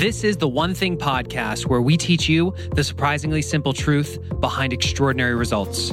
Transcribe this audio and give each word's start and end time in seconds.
This 0.00 0.24
is 0.24 0.38
the 0.38 0.48
One 0.48 0.72
Thing 0.72 0.96
podcast 0.96 1.66
where 1.66 1.82
we 1.82 1.98
teach 1.98 2.26
you 2.26 2.54
the 2.72 2.82
surprisingly 2.82 3.42
simple 3.42 3.74
truth 3.74 4.18
behind 4.40 4.72
extraordinary 4.72 5.34
results. 5.34 5.92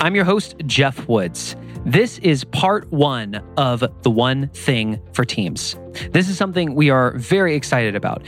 I'm 0.00 0.16
your 0.16 0.24
host, 0.24 0.56
Geoff 0.66 1.06
Woods. 1.06 1.54
This 1.84 2.18
is 2.18 2.42
part 2.42 2.90
one 2.90 3.40
of 3.56 3.84
the 4.02 4.10
One 4.10 4.48
Thing 4.48 5.00
for 5.12 5.24
Teams. 5.24 5.76
This 6.10 6.28
is 6.28 6.36
something 6.36 6.74
we 6.74 6.90
are 6.90 7.12
very 7.12 7.54
excited 7.54 7.94
about. 7.94 8.24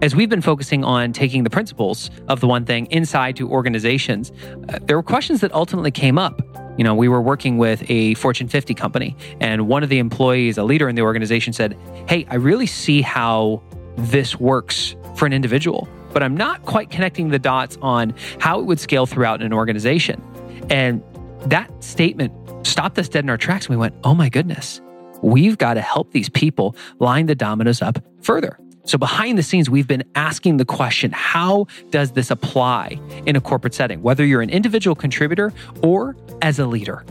As 0.00 0.16
we've 0.16 0.30
been 0.30 0.40
focusing 0.40 0.84
on 0.84 1.12
taking 1.12 1.44
the 1.44 1.50
principles 1.50 2.10
of 2.28 2.40
the 2.40 2.46
One 2.46 2.64
Thing 2.64 2.86
inside 2.86 3.36
to 3.36 3.50
organizations, 3.50 4.32
uh, 4.70 4.78
there 4.80 4.96
were 4.96 5.02
questions 5.02 5.42
that 5.42 5.52
ultimately 5.52 5.90
came 5.90 6.16
up. 6.16 6.40
You 6.78 6.84
know, 6.84 6.94
we 6.94 7.08
were 7.08 7.20
working 7.20 7.58
with 7.58 7.84
a 7.90 8.14
Fortune 8.14 8.48
50 8.48 8.72
company, 8.72 9.14
and 9.38 9.68
one 9.68 9.82
of 9.82 9.90
the 9.90 9.98
employees, 9.98 10.56
a 10.56 10.64
leader 10.64 10.88
in 10.88 10.94
the 10.94 11.02
organization, 11.02 11.52
said, 11.52 11.76
Hey, 12.08 12.26
I 12.30 12.36
really 12.36 12.64
see 12.64 13.02
how 13.02 13.62
this 13.96 14.38
works 14.38 14.96
for 15.16 15.26
an 15.26 15.32
individual, 15.32 15.88
but 16.12 16.22
I'm 16.22 16.36
not 16.36 16.62
quite 16.64 16.90
connecting 16.90 17.28
the 17.28 17.38
dots 17.38 17.78
on 17.82 18.14
how 18.38 18.60
it 18.60 18.64
would 18.64 18.80
scale 18.80 19.06
throughout 19.06 19.42
an 19.42 19.52
organization. 19.52 20.22
And 20.70 21.02
that 21.46 21.70
statement 21.82 22.32
stopped 22.66 22.98
us 22.98 23.08
dead 23.08 23.24
in 23.24 23.30
our 23.30 23.38
tracks. 23.38 23.66
And 23.66 23.76
we 23.76 23.80
went, 23.80 23.94
oh 24.04 24.14
my 24.14 24.28
goodness, 24.28 24.80
we've 25.22 25.58
got 25.58 25.74
to 25.74 25.80
help 25.80 26.12
these 26.12 26.28
people 26.28 26.76
line 26.98 27.26
the 27.26 27.34
dominoes 27.34 27.82
up 27.82 27.98
further. 28.22 28.58
So, 28.84 28.98
behind 28.98 29.38
the 29.38 29.44
scenes, 29.44 29.70
we've 29.70 29.86
been 29.86 30.02
asking 30.16 30.56
the 30.56 30.64
question 30.64 31.12
how 31.12 31.66
does 31.90 32.12
this 32.12 32.32
apply 32.32 32.98
in 33.26 33.36
a 33.36 33.40
corporate 33.40 33.74
setting, 33.74 34.02
whether 34.02 34.24
you're 34.24 34.42
an 34.42 34.50
individual 34.50 34.96
contributor 34.96 35.52
or 35.82 36.16
as 36.42 36.58
a 36.58 36.66
leader? 36.66 37.04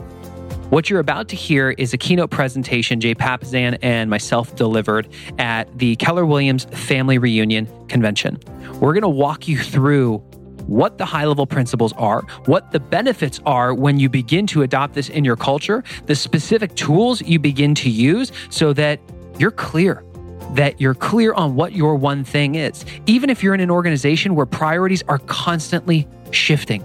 What 0.72 0.90
you're 0.90 1.02
about 1.02 1.28
to 1.28 1.36
hear 1.36 1.72
is 1.72 1.94
a 1.94 1.98
keynote 1.98 2.30
presentation 2.30 3.02
Jay 3.02 3.14
Papasan 3.14 3.78
and 3.82 4.10
myself 4.10 4.56
delivered 4.56 5.10
at 5.38 5.78
the 5.78 5.98
Keller 5.98 6.26
Williams 6.26 6.64
Family 6.64 7.18
Reunion 7.18 7.68
Convention. 7.90 8.40
We're 8.80 8.94
going 8.94 9.02
to 9.02 9.10
walk 9.10 9.50
you 9.50 9.58
through 9.58 10.20
what 10.68 10.98
the 10.98 11.04
high 11.04 11.26
level 11.26 11.46
principles 11.46 11.92
are, 11.98 12.22
what 12.46 12.72
the 12.72 12.80
benefits 12.80 13.42
are 13.46 13.74
when 13.74 14.00
you 14.00 14.08
begin 14.08 14.48
to 14.48 14.62
adopt 14.62 14.94
this 14.94 15.10
in 15.10 15.26
your 15.26 15.36
culture, 15.36 15.84
the 16.06 16.16
specific 16.16 16.74
tools 16.76 17.22
you 17.22 17.38
begin 17.38 17.76
to 17.76 17.90
use 17.90 18.32
so 18.50 18.72
that 18.72 19.02
you're 19.38 19.52
clear 19.52 20.06
that 20.54 20.82
you're 20.82 20.94
clear 20.94 21.34
on 21.34 21.56
what 21.56 21.74
your 21.74 21.96
one 21.96 22.26
thing 22.26 22.56
is, 22.56 22.84
even 23.06 23.30
if 23.30 23.42
you're 23.42 23.54
in 23.54 23.62
an 23.62 23.72
organization 23.72 24.36
where 24.36 24.46
priorities 24.46 25.02
are 25.08 25.20
constantly 25.20 26.08
shifting. 26.32 26.84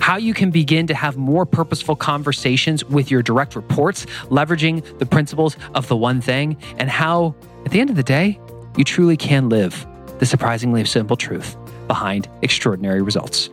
How 0.00 0.16
you 0.16 0.34
can 0.34 0.50
begin 0.50 0.86
to 0.86 0.94
have 0.94 1.16
more 1.16 1.46
purposeful 1.46 1.96
conversations 1.96 2.84
with 2.84 3.10
your 3.10 3.22
direct 3.22 3.56
reports, 3.56 4.06
leveraging 4.26 4.98
the 4.98 5.06
principles 5.06 5.56
of 5.74 5.88
the 5.88 5.96
one 5.96 6.20
thing, 6.20 6.56
and 6.78 6.90
how, 6.90 7.34
at 7.64 7.72
the 7.72 7.80
end 7.80 7.90
of 7.90 7.96
the 7.96 8.02
day, 8.02 8.38
you 8.76 8.84
truly 8.84 9.16
can 9.16 9.48
live 9.48 9.86
the 10.18 10.26
surprisingly 10.26 10.84
simple 10.84 11.16
truth 11.16 11.56
behind 11.86 12.28
extraordinary 12.42 13.02
results. 13.02 13.50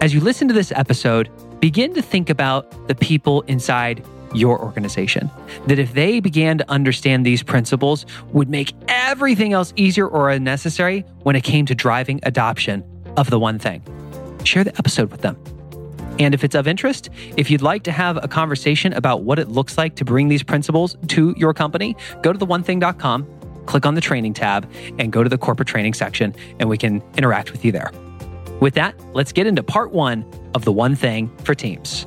As 0.00 0.14
you 0.14 0.20
listen 0.20 0.46
to 0.48 0.54
this 0.54 0.72
episode, 0.72 1.28
begin 1.60 1.94
to 1.94 2.02
think 2.02 2.30
about 2.30 2.88
the 2.88 2.94
people 2.94 3.42
inside 3.42 4.04
your 4.34 4.60
organization. 4.60 5.30
That 5.66 5.78
if 5.78 5.94
they 5.94 6.20
began 6.20 6.58
to 6.58 6.70
understand 6.70 7.24
these 7.24 7.42
principles, 7.42 8.06
would 8.32 8.48
make 8.48 8.74
everything 8.88 9.52
else 9.52 9.72
easier 9.76 10.06
or 10.06 10.30
unnecessary 10.30 11.04
when 11.22 11.34
it 11.34 11.44
came 11.44 11.66
to 11.66 11.74
driving 11.74 12.20
adoption 12.22 12.84
of 13.16 13.30
the 13.30 13.38
one 13.38 13.58
thing. 13.58 13.82
Share 14.44 14.64
the 14.64 14.76
episode 14.78 15.10
with 15.10 15.22
them. 15.22 15.36
And 16.18 16.34
if 16.34 16.44
it's 16.44 16.54
of 16.54 16.66
interest, 16.66 17.10
if 17.36 17.50
you'd 17.50 17.62
like 17.62 17.82
to 17.84 17.92
have 17.92 18.22
a 18.22 18.28
conversation 18.28 18.92
about 18.92 19.22
what 19.22 19.38
it 19.38 19.48
looks 19.48 19.78
like 19.78 19.94
to 19.96 20.04
bring 20.04 20.28
these 20.28 20.42
principles 20.42 20.96
to 21.08 21.34
your 21.36 21.54
company, 21.54 21.96
go 22.22 22.32
to 22.32 22.38
theonething.com, 22.38 23.26
click 23.66 23.86
on 23.86 23.94
the 23.94 24.00
training 24.00 24.34
tab, 24.34 24.70
and 24.98 25.12
go 25.12 25.22
to 25.22 25.28
the 25.28 25.38
corporate 25.38 25.68
training 25.68 25.94
section, 25.94 26.34
and 26.58 26.68
we 26.68 26.76
can 26.76 27.02
interact 27.16 27.52
with 27.52 27.64
you 27.64 27.72
there. 27.72 27.90
With 28.60 28.74
that, 28.74 28.94
let's 29.14 29.32
get 29.32 29.46
into 29.46 29.62
part 29.62 29.92
one 29.92 30.24
of 30.54 30.64
the 30.64 30.72
one 30.72 30.96
thing 30.96 31.30
for 31.44 31.54
teams. 31.54 32.06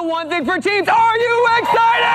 The 0.00 0.06
One 0.06 0.30
Thing 0.30 0.46
for 0.46 0.58
Teams. 0.58 0.88
Are 0.88 1.18
you 1.18 1.46
excited? 1.58 2.06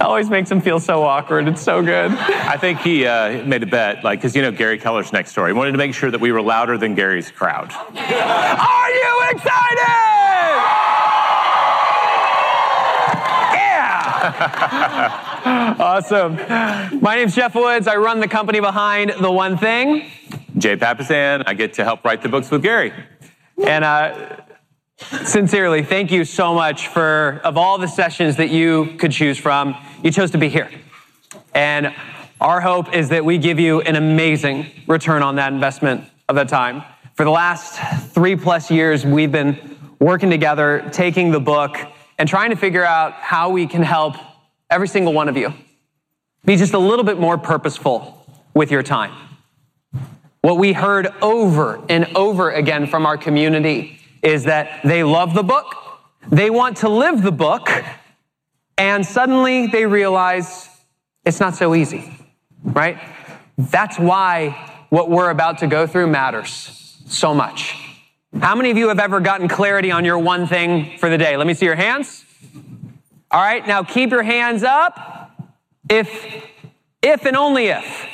always 0.04 0.28
makes 0.28 0.50
him 0.50 0.60
feel 0.60 0.80
so 0.80 1.04
awkward. 1.04 1.46
It's 1.46 1.62
so 1.62 1.80
good. 1.80 2.10
I 2.10 2.56
think 2.56 2.80
he 2.80 3.06
uh, 3.06 3.44
made 3.44 3.62
a 3.62 3.66
bet, 3.66 4.02
like, 4.02 4.18
because 4.18 4.34
you 4.34 4.42
know 4.42 4.50
Gary 4.50 4.76
Keller's 4.76 5.12
next 5.12 5.34
door. 5.34 5.46
He 5.46 5.52
wanted 5.52 5.70
to 5.70 5.78
make 5.78 5.94
sure 5.94 6.10
that 6.10 6.20
we 6.20 6.32
were 6.32 6.42
louder 6.42 6.76
than 6.76 6.96
Gary's 6.96 7.30
crowd. 7.30 7.72
Are 7.72 8.90
you 8.90 9.22
excited? 9.30 9.78
Yeah! 13.54 15.76
awesome. 15.78 16.34
My 17.00 17.14
name's 17.14 17.36
Geoff 17.36 17.54
Woods. 17.54 17.86
I 17.86 17.98
run 17.98 18.18
the 18.18 18.26
company 18.26 18.58
behind 18.58 19.14
The 19.20 19.30
One 19.30 19.56
Thing. 19.56 20.10
Jay 20.58 20.76
Papasan. 20.76 21.44
I 21.46 21.54
get 21.54 21.74
to 21.74 21.84
help 21.84 22.04
write 22.04 22.22
the 22.22 22.28
books 22.28 22.50
with 22.50 22.62
Gary. 22.62 22.92
And 23.62 23.84
uh, 23.84 24.36
sincerely, 24.96 25.82
thank 25.82 26.10
you 26.10 26.24
so 26.24 26.54
much 26.54 26.88
for, 26.88 27.40
of 27.44 27.56
all 27.56 27.78
the 27.78 27.88
sessions 27.88 28.36
that 28.36 28.50
you 28.50 28.94
could 28.98 29.12
choose 29.12 29.38
from, 29.38 29.76
you 30.02 30.10
chose 30.10 30.30
to 30.32 30.38
be 30.38 30.48
here. 30.48 30.70
And 31.54 31.94
our 32.40 32.60
hope 32.60 32.94
is 32.94 33.10
that 33.10 33.24
we 33.24 33.38
give 33.38 33.60
you 33.60 33.80
an 33.82 33.96
amazing 33.96 34.70
return 34.86 35.22
on 35.22 35.36
that 35.36 35.52
investment 35.52 36.04
of 36.28 36.36
that 36.36 36.48
time. 36.48 36.82
For 37.14 37.24
the 37.24 37.30
last 37.30 37.78
three 38.12 38.36
plus 38.36 38.70
years, 38.70 39.06
we've 39.06 39.30
been 39.30 39.76
working 40.00 40.30
together, 40.30 40.88
taking 40.92 41.30
the 41.30 41.40
book, 41.40 41.76
and 42.18 42.28
trying 42.28 42.50
to 42.50 42.56
figure 42.56 42.84
out 42.84 43.12
how 43.14 43.50
we 43.50 43.66
can 43.66 43.82
help 43.82 44.16
every 44.68 44.88
single 44.88 45.12
one 45.12 45.28
of 45.28 45.36
you 45.36 45.52
be 46.44 46.56
just 46.56 46.74
a 46.74 46.78
little 46.78 47.04
bit 47.04 47.18
more 47.18 47.38
purposeful 47.38 48.26
with 48.52 48.70
your 48.70 48.82
time. 48.82 49.12
What 50.44 50.58
we 50.58 50.74
heard 50.74 51.08
over 51.22 51.82
and 51.88 52.14
over 52.14 52.50
again 52.50 52.86
from 52.86 53.06
our 53.06 53.16
community 53.16 53.98
is 54.22 54.44
that 54.44 54.82
they 54.84 55.02
love 55.02 55.32
the 55.32 55.42
book, 55.42 55.74
they 56.28 56.50
want 56.50 56.76
to 56.78 56.90
live 56.90 57.22
the 57.22 57.32
book, 57.32 57.70
and 58.76 59.06
suddenly 59.06 59.68
they 59.68 59.86
realize 59.86 60.68
it's 61.24 61.40
not 61.40 61.54
so 61.54 61.74
easy, 61.74 62.14
right? 62.62 62.98
That's 63.56 63.98
why 63.98 64.84
what 64.90 65.08
we're 65.08 65.30
about 65.30 65.60
to 65.60 65.66
go 65.66 65.86
through 65.86 66.08
matters 66.08 66.98
so 67.06 67.32
much. 67.32 67.74
How 68.38 68.54
many 68.54 68.70
of 68.70 68.76
you 68.76 68.88
have 68.88 68.98
ever 68.98 69.20
gotten 69.20 69.48
clarity 69.48 69.92
on 69.92 70.04
your 70.04 70.18
one 70.18 70.46
thing 70.46 70.98
for 70.98 71.08
the 71.08 71.16
day? 71.16 71.38
Let 71.38 71.46
me 71.46 71.54
see 71.54 71.64
your 71.64 71.74
hands. 71.74 72.22
All 73.30 73.40
right, 73.40 73.66
now 73.66 73.82
keep 73.82 74.10
your 74.10 74.22
hands 74.22 74.62
up. 74.62 75.40
If, 75.88 76.44
if 77.00 77.24
and 77.24 77.34
only 77.34 77.68
if 77.68 78.13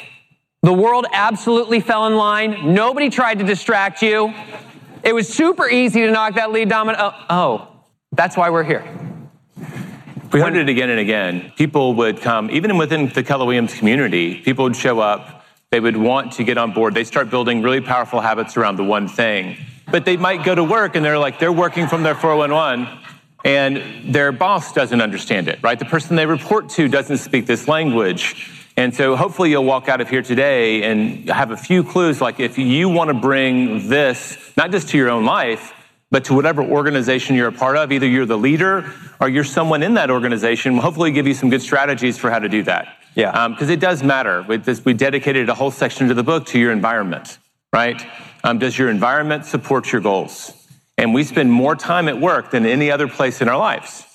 the 0.63 0.73
world 0.73 1.07
absolutely 1.13 1.81
fell 1.81 2.07
in 2.07 2.17
line. 2.17 2.75
Nobody 2.75 3.11
tried 3.11 3.39
to 3.39 3.45
distract 3.45 4.03
you. 4.03 4.33
It 5.03 5.15
was 5.15 5.29
super 5.29 5.69
easy 5.69 6.03
to 6.03 6.11
knock 6.11 6.35
that 6.35 6.53
lead 6.53 6.69
domino. 6.69 6.99
Oh, 6.99 7.27
oh 7.31 7.69
that's 8.13 8.37
why 8.37 8.51
we're 8.51 8.65
here. 8.65 8.85
We 10.33 10.41
heard 10.41 10.57
it 10.57 10.69
again 10.69 10.91
and 10.91 11.01
again. 11.01 11.53
People 11.57 11.95
would 11.95 12.21
come, 12.21 12.51
even 12.51 12.77
within 12.79 13.09
the 13.09 13.23
Keller 13.23 13.47
Williams 13.47 13.75
community, 13.75 14.37
people 14.37 14.65
would 14.65 14.77
show 14.77 15.01
up 15.01 15.41
they 15.71 15.79
would 15.79 15.97
want 15.97 16.33
to 16.33 16.45
get 16.45 16.59
on 16.59 16.73
board. 16.73 16.95
They 16.95 17.05
start 17.05 17.31
building 17.31 17.63
really 17.63 17.81
powerful 17.81 18.21
habits 18.21 18.57
around 18.57 18.77
the 18.77 18.85
one 18.85 19.07
thing. 19.07 19.57
But 19.91 20.05
they 20.05 20.17
might 20.17 20.45
go 20.45 20.55
to 20.55 20.65
work 20.65 20.97
and 20.97 21.05
they're 21.05 21.19
like, 21.19 21.39
they're 21.39 21.53
working 21.53 21.87
from 21.87 22.03
their 22.03 22.17
411 22.17 22.89
and 23.45 24.13
their 24.13 24.33
boss 24.33 24.73
doesn't 24.73 25.01
understand 25.01 25.49
it, 25.49 25.61
right? 25.63 25.79
The 25.79 25.85
person 25.85 26.17
they 26.17 26.27
report 26.27 26.69
to 26.71 26.89
doesn't 26.89 27.19
speak 27.19 27.47
this 27.47 27.69
language. 27.69 28.60
And 28.81 28.95
so 28.95 29.15
hopefully 29.15 29.51
you'll 29.51 29.67
walk 29.67 29.91
out 29.91 30.01
of 30.01 30.09
here 30.09 30.23
today 30.23 30.85
and 30.85 31.29
have 31.29 31.51
a 31.51 31.57
few 31.59 31.85
clues 31.85 32.23
like 32.23 32.41
if 32.41 32.57
you 32.57 32.89
want 32.89 33.09
to 33.09 33.15
bring 33.15 33.91
this, 33.91 34.39
not 34.57 34.71
just 34.71 34.89
to 34.89 34.97
your 34.97 35.11
own 35.11 35.27
life, 35.27 35.75
but 36.11 36.25
to 36.25 36.35
whatever 36.35 36.63
organization 36.63 37.37
you're 37.37 37.49
a 37.49 37.53
part 37.53 37.77
of, 37.77 37.93
either 37.93 38.07
you're 38.07 38.25
the 38.25 38.39
leader 38.39 38.91
or 39.21 39.29
you're 39.29 39.45
someone 39.45 39.83
in 39.83 39.93
that 39.95 40.11
organization, 40.11 40.73
we'll 40.73 40.81
hopefully 40.81 41.13
give 41.13 41.27
you 41.27 41.35
some 41.35 41.51
good 41.51 41.61
strategies 41.61 42.17
for 42.17 42.31
how 42.31 42.39
to 42.39 42.49
do 42.49 42.63
that. 42.63 42.97
Yeah. 43.15 43.49
Because 43.49 43.69
um, 43.69 43.75
it 43.75 43.81
does 43.81 44.03
matter. 44.03 44.47
We, 44.49 44.57
this, 44.57 44.83
we 44.83 44.95
dedicated 44.95 45.51
a 45.51 45.55
whole 45.55 45.71
section 45.71 46.09
to 46.09 46.15
the 46.15 46.23
book 46.23 46.47
to 46.47 46.59
your 46.59 46.73
environment, 46.73 47.37
right? 47.75 48.03
Um, 48.45 48.59
does 48.59 48.79
your 48.79 48.89
environment 48.89 49.45
support 49.45 49.93
your 49.93 50.01
goals? 50.01 50.55
And 50.97 51.13
we 51.13 51.25
spend 51.25 51.53
more 51.53 51.77
time 51.77 52.09
at 52.09 52.19
work 52.19 52.51
than 52.51 52.65
any 52.65 52.91
other 52.91 53.09
place 53.09 53.43
in 53.43 53.49
our 53.51 53.59
lives. 53.59 54.07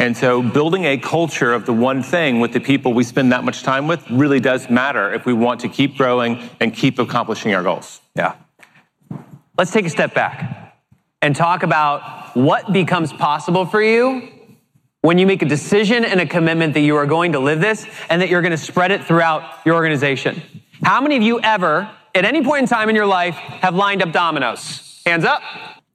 And 0.00 0.16
so 0.16 0.40
building 0.40 0.86
a 0.86 0.96
culture 0.96 1.52
of 1.52 1.66
the 1.66 1.74
one 1.74 2.02
thing 2.02 2.40
with 2.40 2.54
the 2.54 2.58
people 2.58 2.94
we 2.94 3.04
spend 3.04 3.32
that 3.32 3.44
much 3.44 3.62
time 3.62 3.86
with 3.86 4.10
really 4.10 4.40
does 4.40 4.70
matter 4.70 5.12
if 5.12 5.26
we 5.26 5.34
want 5.34 5.60
to 5.60 5.68
keep 5.68 5.98
growing 5.98 6.48
and 6.58 6.74
keep 6.74 6.98
accomplishing 6.98 7.54
our 7.54 7.62
goals. 7.62 8.00
Yeah. 8.16 8.36
Let's 9.58 9.72
take 9.72 9.84
a 9.84 9.90
step 9.90 10.14
back 10.14 10.74
and 11.20 11.36
talk 11.36 11.62
about 11.62 12.34
what 12.34 12.72
becomes 12.72 13.12
possible 13.12 13.66
for 13.66 13.82
you 13.82 14.26
when 15.02 15.18
you 15.18 15.26
make 15.26 15.42
a 15.42 15.46
decision 15.46 16.06
and 16.06 16.18
a 16.18 16.26
commitment 16.26 16.72
that 16.72 16.80
you 16.80 16.96
are 16.96 17.04
going 17.04 17.32
to 17.32 17.38
live 17.38 17.60
this 17.60 17.86
and 18.08 18.22
that 18.22 18.30
you're 18.30 18.40
going 18.40 18.52
to 18.52 18.56
spread 18.56 18.90
it 18.92 19.04
throughout 19.04 19.42
your 19.66 19.74
organization. 19.74 20.42
How 20.82 21.02
many 21.02 21.18
of 21.18 21.22
you 21.22 21.40
ever, 21.42 21.90
at 22.14 22.24
any 22.24 22.42
point 22.42 22.62
in 22.62 22.68
time 22.68 22.88
in 22.88 22.96
your 22.96 23.04
life, 23.04 23.34
have 23.34 23.74
lined 23.74 24.02
up 24.02 24.12
dominoes? 24.12 25.02
Hands 25.04 25.26
up. 25.26 25.42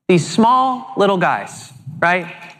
These 0.07 0.27
small 0.27 0.93
little 0.95 1.17
guys, 1.17 1.73
right? 1.99 2.54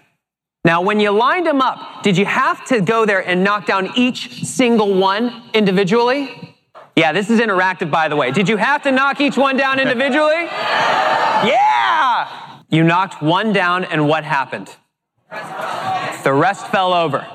Now, 0.65 0.81
when 0.81 0.99
you 0.99 1.11
lined 1.11 1.45
them 1.45 1.61
up, 1.61 2.01
did 2.01 2.17
you 2.17 2.25
have 2.25 2.65
to 2.65 2.81
go 2.81 3.05
there 3.05 3.25
and 3.25 3.43
knock 3.43 3.67
down 3.67 3.91
each 3.95 4.43
single 4.45 4.95
one 4.95 5.43
individually? 5.53 6.55
Yeah, 6.95 7.13
this 7.13 7.29
is 7.29 7.39
interactive, 7.39 7.91
by 7.91 8.07
the 8.07 8.15
way. 8.15 8.31
Did 8.31 8.49
you 8.49 8.57
have 8.57 8.81
to 8.81 8.91
knock 8.91 9.21
each 9.21 9.37
one 9.37 9.57
down 9.57 9.79
individually? 9.79 10.45
yeah! 11.45 12.61
You 12.69 12.83
knocked 12.83 13.21
one 13.21 13.53
down, 13.53 13.85
and 13.85 14.07
what 14.07 14.23
happened? 14.23 14.75
The 16.23 16.33
rest 16.33 16.65
fell 16.69 16.93
over. 16.93 17.27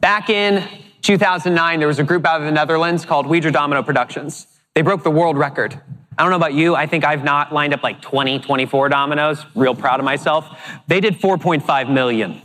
Back 0.00 0.30
in 0.30 0.66
2009, 1.02 1.80
there 1.80 1.86
was 1.86 1.98
a 1.98 2.02
group 2.02 2.24
out 2.24 2.40
of 2.40 2.46
the 2.46 2.52
Netherlands 2.52 3.04
called 3.04 3.26
Weijers 3.26 3.52
Domino 3.52 3.82
Productions. 3.82 4.46
They 4.74 4.80
broke 4.80 5.02
the 5.02 5.10
world 5.10 5.36
record. 5.36 5.78
I 6.16 6.22
don't 6.22 6.30
know 6.30 6.36
about 6.36 6.54
you. 6.54 6.74
I 6.74 6.86
think 6.86 7.04
I've 7.04 7.24
not 7.24 7.52
lined 7.52 7.74
up 7.74 7.82
like 7.82 8.00
20, 8.00 8.38
24 8.38 8.88
dominoes. 8.88 9.44
Real 9.54 9.74
proud 9.74 10.00
of 10.00 10.06
myself. 10.06 10.48
They 10.86 11.00
did 11.00 11.20
4.5 11.20 11.92
million. 11.92 12.40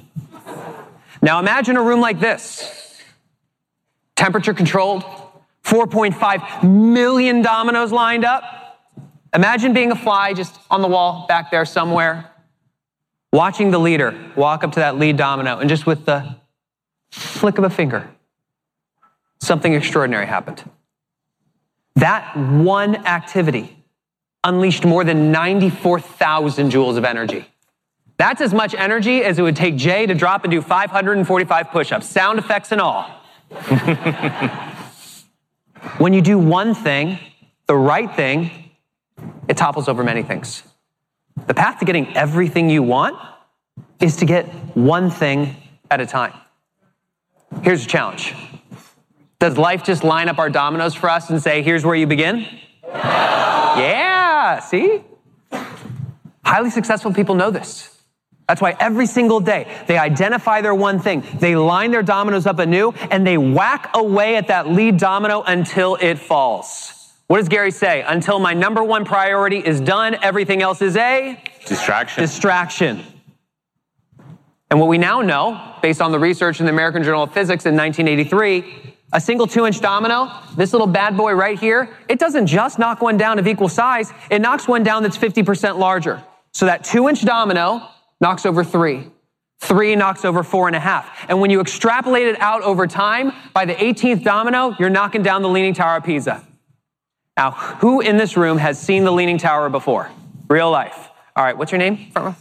Now 1.22 1.40
imagine 1.40 1.78
a 1.78 1.82
room 1.82 2.02
like 2.02 2.20
this. 2.20 3.02
Temperature 4.16 4.54
controlled, 4.54 5.04
4.5 5.64 6.64
million 6.64 7.42
dominoes 7.42 7.92
lined 7.92 8.26
up. 8.26 8.44
Imagine 9.34 9.74
being 9.74 9.92
a 9.92 9.96
fly 9.96 10.34
just 10.34 10.58
on 10.70 10.82
the 10.82 10.88
wall 10.88 11.26
back 11.28 11.52
there 11.52 11.66
somewhere 11.66 12.32
watching 13.36 13.70
the 13.70 13.78
leader 13.78 14.32
walk 14.38 14.64
up 14.64 14.72
to 14.72 14.80
that 14.80 14.98
lead 14.98 15.18
domino 15.18 15.60
and 15.60 15.70
just 15.70 15.86
with 15.86 16.06
the 16.06 16.36
flick 17.12 17.58
of 17.58 17.66
a 17.66 17.70
finger, 17.70 18.10
something 19.42 19.74
extraordinary 19.74 20.26
happened. 20.26 20.64
That 21.96 22.38
one 22.38 23.06
activity 23.06 23.84
unleashed 24.44 24.86
more 24.86 25.04
than 25.04 25.32
94,000 25.34 26.72
joules 26.72 26.98
of 26.98 27.04
energy. 27.04 27.46
That's 28.18 28.42
as 28.42 28.54
much 28.54 28.74
energy 28.74 29.24
as 29.24 29.40
it 29.40 29.42
would 29.42 29.56
take 29.56 29.76
Jay 29.76 30.06
to 30.06 30.14
drop 30.14 30.44
and 30.44 30.52
do 30.52 30.62
545 30.62 31.72
push 31.72 31.92
ups, 31.92 32.08
sound 32.08 32.40
effects 32.40 32.72
and 32.72 32.80
all. 32.80 33.04
when 35.98 36.14
you 36.14 36.22
do 36.22 36.40
one 36.40 36.74
thing, 36.74 37.20
the 37.68 37.76
right 37.76 38.14
thing, 38.16 38.52
it 39.48 39.58
topples 39.58 39.88
over 39.88 40.04
many 40.04 40.24
things. 40.24 40.64
The 41.48 41.54
path 41.54 41.80
to 41.80 41.86
getting 41.86 42.16
everything 42.16 42.70
you 42.70 42.84
want 42.84 43.18
is 44.00 44.18
to 44.18 44.26
get 44.26 44.46
one 44.76 45.10
thing 45.10 45.56
at 45.92 46.00
a 46.00 46.06
time. 46.06 46.34
Here's 47.64 47.86
a 47.86 47.88
challenge. 47.88 48.34
Does 49.40 49.58
life 49.58 49.84
just 49.84 50.04
line 50.04 50.30
up 50.30 50.40
our 50.40 50.50
dominoes 50.50 50.96
for 50.96 51.10
us 51.10 51.30
and 51.30 51.42
say, 51.42 51.62
here's 51.62 51.86
where 51.86 51.96
you 51.96 52.08
begin? 52.08 52.48
Yeah, 52.94 54.60
see? 54.60 55.04
Highly 56.46 56.70
successful 56.70 57.14
people 57.14 57.36
know 57.36 57.52
this. 57.52 57.95
That's 58.48 58.62
why 58.62 58.76
every 58.80 59.08
single 59.08 59.40
day 59.40 59.68
they 59.88 59.98
identify 59.98 60.62
their 60.62 60.76
one 60.76 61.00
thing, 61.00 61.24
they 61.40 61.56
line 61.56 61.92
their 61.92 62.04
dominoes 62.04 62.46
up 62.46 62.60
anew, 62.60 62.94
and 63.10 63.26
they 63.26 63.38
whack 63.38 63.90
away 63.96 64.36
at 64.36 64.48
that 64.48 64.70
lead 64.70 64.98
domino 64.98 65.42
until 65.42 65.96
it 65.96 66.20
falls. 66.20 67.14
What 67.28 67.38
does 67.38 67.50
Gary 67.50 67.72
say? 67.72 68.04
Until 68.04 68.38
my 68.38 68.54
number 68.54 68.84
one 68.84 69.04
priority 69.04 69.58
is 69.58 69.82
done, 69.82 70.16
everything 70.22 70.62
else 70.62 70.82
is 70.84 70.96
a 70.96 71.42
distraction. 71.66 72.22
Distraction. 72.22 73.04
And 74.70 74.80
what 74.80 74.90
we 74.90 75.00
now 75.00 75.22
know, 75.22 75.74
based 75.82 76.02
on 76.02 76.12
the 76.12 76.20
research 76.20 76.60
in 76.60 76.68
the 76.68 76.72
American 76.72 77.02
Journal 77.02 77.24
of 77.24 77.34
Physics 77.34 77.66
in 77.66 77.76
1983, 77.76 78.94
a 79.14 79.22
single 79.22 79.48
two 79.48 79.66
inch 79.66 79.82
domino, 79.82 80.32
this 80.56 80.72
little 80.72 80.88
bad 80.88 81.18
boy 81.18 81.34
right 81.34 81.58
here, 81.58 81.96
it 82.10 82.20
doesn't 82.20 82.46
just 82.46 82.78
knock 82.78 83.02
one 83.02 83.18
down 83.18 83.40
of 83.40 83.48
equal 83.48 83.70
size, 83.70 84.12
it 84.30 84.40
knocks 84.40 84.68
one 84.68 84.84
down 84.84 85.02
that's 85.02 85.18
50% 85.18 85.78
larger. 85.80 86.24
So 86.52 86.68
that 86.68 86.84
two 86.84 87.10
inch 87.10 87.24
domino 87.26 87.88
knocks 88.22 88.46
over 88.46 88.64
three. 88.64 89.08
Three 89.60 89.96
knocks 89.96 90.26
over 90.26 90.44
four 90.44 90.68
and 90.68 90.76
a 90.76 90.80
half. 90.80 91.26
And 91.30 91.40
when 91.40 91.50
you 91.50 91.62
extrapolate 91.62 92.28
it 92.28 92.40
out 92.40 92.62
over 92.62 92.88
time, 92.88 93.32
by 93.54 93.66
the 93.66 93.74
18th 93.74 94.24
domino, 94.24 94.76
you're 94.78 94.90
knocking 94.90 95.24
down 95.24 95.42
the 95.42 95.50
Leaning 95.50 95.74
Tower 95.74 95.98
of 95.98 96.04
Pisa. 96.04 96.46
Now, 97.38 97.52
who 97.52 98.02
in 98.02 98.18
this 98.18 98.38
room 98.38 98.58
has 98.58 98.80
seen 98.80 99.04
the 99.06 99.12
Leaning 99.12 99.38
Tower 99.38 99.70
before? 99.70 100.10
Real 100.50 100.70
life. 100.72 101.10
All 101.36 101.44
right, 101.44 101.58
what's 101.58 101.72
your 101.72 101.80
name? 101.80 102.12
Serena. 102.14 102.36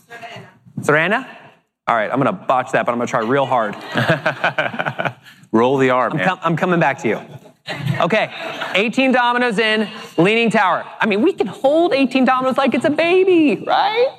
Serena? 0.82 1.38
All 1.86 1.94
right, 1.94 2.10
I'm 2.10 2.20
going 2.20 2.26
to 2.26 2.44
botch 2.46 2.72
that, 2.72 2.86
but 2.86 2.92
I'm 2.92 2.98
going 2.98 3.06
to 3.06 3.10
try 3.10 3.20
real 3.20 3.46
hard. 3.46 3.74
Roll 5.52 5.76
the 5.78 5.90
R, 5.90 6.10
I'm, 6.10 6.16
man. 6.16 6.26
com- 6.26 6.38
I'm 6.42 6.56
coming 6.56 6.80
back 6.80 6.98
to 7.02 7.08
you. 7.08 7.20
Okay, 8.00 8.30
18 8.74 9.12
dominoes 9.12 9.58
in, 9.58 9.88
Leaning 10.18 10.50
Tower. 10.50 10.84
I 11.00 11.06
mean, 11.06 11.22
we 11.22 11.32
can 11.32 11.46
hold 11.46 11.92
18 11.94 12.24
dominoes 12.24 12.58
like 12.58 12.74
it's 12.74 12.84
a 12.84 12.90
baby, 12.90 13.64
right? 13.66 14.18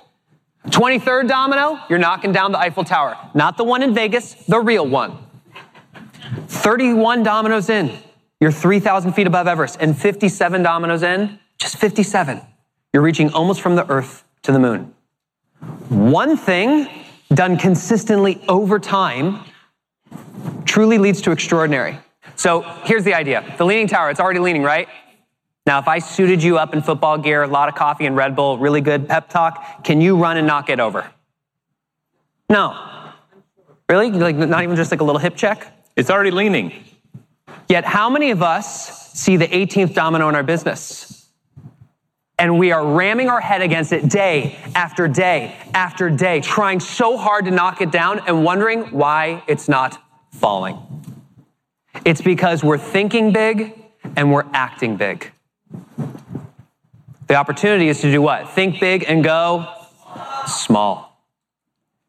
23rd 0.67 1.27
domino, 1.27 1.79
you're 1.89 1.99
knocking 1.99 2.31
down 2.31 2.51
the 2.51 2.59
Eiffel 2.59 2.83
Tower. 2.83 3.17
Not 3.33 3.57
the 3.57 3.63
one 3.63 3.83
in 3.83 3.93
Vegas, 3.93 4.33
the 4.45 4.59
real 4.59 4.87
one. 4.87 5.17
31 6.47 7.23
dominoes 7.23 7.69
in, 7.69 7.97
you're 8.39 8.51
3,000 8.51 9.13
feet 9.13 9.27
above 9.27 9.47
Everest. 9.47 9.77
And 9.79 9.97
57 9.97 10.63
dominoes 10.63 11.03
in, 11.03 11.39
just 11.57 11.77
57, 11.77 12.41
you're 12.93 13.03
reaching 13.03 13.31
almost 13.31 13.61
from 13.61 13.75
the 13.75 13.89
Earth 13.89 14.23
to 14.43 14.51
the 14.51 14.59
moon. 14.59 14.93
One 15.89 16.35
thing 16.35 16.87
done 17.33 17.57
consistently 17.57 18.43
over 18.47 18.79
time 18.79 19.43
truly 20.65 20.97
leads 20.97 21.21
to 21.21 21.31
extraordinary. 21.31 21.97
So 22.35 22.61
here's 22.83 23.03
the 23.03 23.13
idea. 23.13 23.55
The 23.57 23.65
Leaning 23.65 23.87
Tower, 23.87 24.09
it's 24.09 24.19
already 24.19 24.39
leaning, 24.39 24.63
right? 24.63 24.87
Now, 25.65 25.79
if 25.79 25.87
I 25.87 25.97
suited 25.97 26.43
you 26.43 26.59
up 26.59 26.75
in 26.75 26.81
football 26.83 27.17
gear, 27.17 27.41
a 27.41 27.47
lot 27.47 27.69
of 27.69 27.75
coffee 27.75 28.05
and 28.05 28.15
Red 28.15 28.35
Bull, 28.35 28.59
really 28.59 28.81
good 28.81 29.07
pep 29.07 29.29
talk, 29.29 29.83
can 29.83 29.99
you 29.99 30.15
run 30.15 30.37
and 30.37 30.45
knock 30.45 30.69
it 30.69 30.79
over? 30.79 31.09
No. 32.49 33.11
Really? 33.89 34.11
Like 34.11 34.35
not 34.35 34.61
even 34.63 34.75
just 34.75 34.91
like 34.91 35.01
a 35.01 35.03
little 35.03 35.19
hip 35.19 35.35
check? 35.35 35.71
It's 35.95 36.09
already 36.09 36.31
leaning. 36.31 36.71
Yet, 37.67 37.83
how 37.83 38.11
many 38.11 38.29
of 38.29 38.43
us 38.43 39.11
see 39.13 39.37
the 39.37 39.47
18th 39.47 39.95
domino 39.95 40.29
in 40.29 40.35
our 40.35 40.43
business? 40.43 41.27
And 42.37 42.59
we 42.59 42.71
are 42.71 42.85
ramming 42.85 43.29
our 43.29 43.39
head 43.39 43.61
against 43.61 43.93
it 43.93 44.09
day 44.09 44.59
after 44.75 45.07
day 45.07 45.55
after 45.73 46.09
day, 46.09 46.41
trying 46.41 46.79
so 46.79 47.17
hard 47.17 47.45
to 47.45 47.51
knock 47.51 47.81
it 47.81 47.91
down 47.91 48.19
and 48.27 48.43
wondering 48.43 48.91
why 48.91 49.41
it's 49.47 49.69
not 49.69 49.97
falling. 50.31 50.77
It's 52.03 52.21
because 52.21 52.63
we're 52.63 52.77
thinking 52.77 53.31
big 53.31 53.73
and 54.15 54.31
we're 54.31 54.45
acting 54.53 54.97
big. 54.97 55.31
The 57.27 57.35
opportunity 57.35 57.87
is 57.87 58.01
to 58.01 58.11
do 58.11 58.21
what? 58.21 58.49
Think 58.51 58.79
big 58.79 59.05
and 59.07 59.23
go 59.23 59.67
small. 60.47 61.23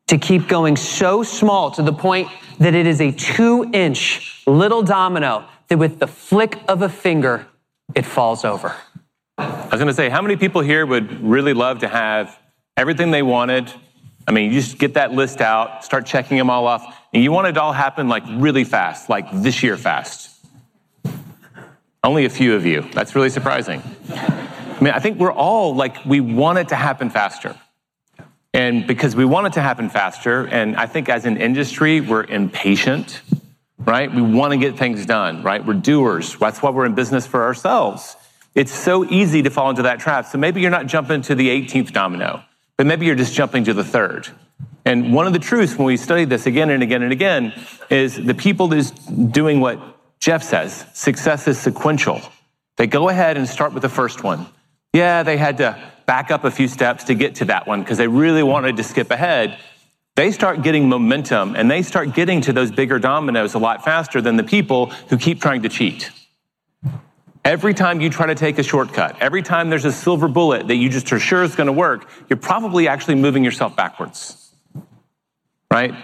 To 0.08 0.18
keep 0.18 0.46
going 0.46 0.76
so 0.76 1.22
small 1.22 1.70
to 1.72 1.82
the 1.82 1.92
point 1.92 2.28
that 2.58 2.74
it 2.74 2.86
is 2.86 3.00
a 3.00 3.10
two 3.12 3.68
inch 3.72 4.42
little 4.46 4.82
domino 4.82 5.46
that 5.68 5.78
with 5.78 5.98
the 5.98 6.06
flick 6.06 6.60
of 6.68 6.82
a 6.82 6.88
finger, 6.88 7.46
it 7.94 8.04
falls 8.04 8.44
over. 8.44 8.74
I 9.38 9.68
was 9.70 9.80
going 9.80 9.88
to 9.88 9.94
say, 9.94 10.08
how 10.08 10.22
many 10.22 10.36
people 10.36 10.60
here 10.60 10.86
would 10.86 11.22
really 11.22 11.54
love 11.54 11.80
to 11.80 11.88
have 11.88 12.38
everything 12.76 13.10
they 13.10 13.22
wanted? 13.22 13.72
I 14.28 14.32
mean, 14.32 14.52
you 14.52 14.60
just 14.60 14.78
get 14.78 14.94
that 14.94 15.12
list 15.12 15.40
out, 15.40 15.84
start 15.84 16.06
checking 16.06 16.36
them 16.36 16.50
all 16.50 16.66
off, 16.66 16.84
and 17.12 17.22
you 17.22 17.32
want 17.32 17.48
it 17.48 17.52
to 17.52 17.62
all 17.62 17.72
happen 17.72 18.08
like 18.08 18.24
really 18.28 18.64
fast, 18.64 19.08
like 19.08 19.26
this 19.32 19.62
year 19.62 19.76
fast. 19.76 20.30
Only 22.02 22.24
a 22.24 22.30
few 22.30 22.54
of 22.54 22.64
you. 22.64 22.82
That's 22.92 23.14
really 23.14 23.30
surprising. 23.30 23.82
I 24.76 24.84
mean, 24.84 24.92
I 24.92 24.98
think 24.98 25.18
we're 25.18 25.32
all 25.32 25.74
like, 25.74 26.04
we 26.04 26.20
want 26.20 26.58
it 26.58 26.68
to 26.68 26.76
happen 26.76 27.08
faster. 27.10 27.56
And 28.52 28.86
because 28.86 29.16
we 29.16 29.24
want 29.24 29.46
it 29.46 29.52
to 29.54 29.62
happen 29.62 29.88
faster, 29.88 30.46
and 30.46 30.76
I 30.76 30.86
think 30.86 31.08
as 31.08 31.24
an 31.24 31.36
industry, 31.36 32.00
we're 32.00 32.24
impatient, 32.24 33.22
right? 33.78 34.12
We 34.12 34.22
want 34.22 34.52
to 34.52 34.58
get 34.58 34.78
things 34.78 35.06
done, 35.06 35.42
right? 35.42 35.64
We're 35.64 35.74
doers. 35.74 36.36
That's 36.36 36.62
why 36.62 36.70
we're 36.70 36.86
in 36.86 36.94
business 36.94 37.26
for 37.26 37.42
ourselves. 37.42 38.16
It's 38.54 38.72
so 38.72 39.04
easy 39.04 39.42
to 39.42 39.50
fall 39.50 39.70
into 39.70 39.82
that 39.82 40.00
trap. 40.00 40.26
So 40.26 40.38
maybe 40.38 40.60
you're 40.60 40.70
not 40.70 40.86
jumping 40.86 41.22
to 41.22 41.34
the 41.34 41.48
18th 41.48 41.92
domino, 41.92 42.42
but 42.76 42.86
maybe 42.86 43.06
you're 43.06 43.14
just 43.14 43.34
jumping 43.34 43.64
to 43.64 43.74
the 43.74 43.84
third. 43.84 44.28
And 44.86 45.12
one 45.12 45.26
of 45.26 45.32
the 45.32 45.38
truths 45.38 45.76
when 45.76 45.86
we 45.86 45.96
study 45.96 46.24
this 46.24 46.46
again 46.46 46.70
and 46.70 46.82
again 46.82 47.02
and 47.02 47.12
again 47.12 47.52
is 47.90 48.16
the 48.16 48.34
people 48.34 48.72
is 48.72 48.90
doing 48.90 49.60
what 49.60 49.80
Geoff 50.20 50.42
says 50.42 50.86
success 50.94 51.46
is 51.48 51.58
sequential. 51.58 52.20
They 52.76 52.86
go 52.86 53.08
ahead 53.08 53.36
and 53.36 53.48
start 53.48 53.72
with 53.72 53.82
the 53.82 53.88
first 53.88 54.22
one. 54.22 54.46
Yeah, 54.96 55.24
they 55.24 55.36
had 55.36 55.58
to 55.58 55.78
back 56.06 56.30
up 56.30 56.44
a 56.44 56.50
few 56.50 56.68
steps 56.68 57.04
to 57.04 57.14
get 57.14 57.34
to 57.34 57.44
that 57.46 57.66
one 57.66 57.80
because 57.82 57.98
they 57.98 58.08
really 58.08 58.42
wanted 58.42 58.78
to 58.78 58.82
skip 58.82 59.10
ahead. 59.10 59.58
They 60.14 60.32
start 60.32 60.62
getting 60.62 60.88
momentum 60.88 61.54
and 61.54 61.70
they 61.70 61.82
start 61.82 62.14
getting 62.14 62.40
to 62.40 62.54
those 62.54 62.70
bigger 62.70 62.98
dominoes 62.98 63.52
a 63.52 63.58
lot 63.58 63.84
faster 63.84 64.22
than 64.22 64.36
the 64.36 64.42
people 64.42 64.86
who 65.10 65.18
keep 65.18 65.38
trying 65.38 65.60
to 65.64 65.68
cheat. 65.68 66.10
Every 67.44 67.74
time 67.74 68.00
you 68.00 68.08
try 68.08 68.24
to 68.28 68.34
take 68.34 68.58
a 68.58 68.62
shortcut, 68.62 69.20
every 69.20 69.42
time 69.42 69.68
there's 69.68 69.84
a 69.84 69.92
silver 69.92 70.28
bullet 70.28 70.66
that 70.68 70.76
you 70.76 70.88
just 70.88 71.12
are 71.12 71.18
sure 71.18 71.42
is 71.42 71.54
going 71.54 71.66
to 71.66 71.74
work, 71.74 72.08
you're 72.30 72.38
probably 72.38 72.88
actually 72.88 73.16
moving 73.16 73.44
yourself 73.44 73.76
backwards. 73.76 74.50
Right? 75.70 75.94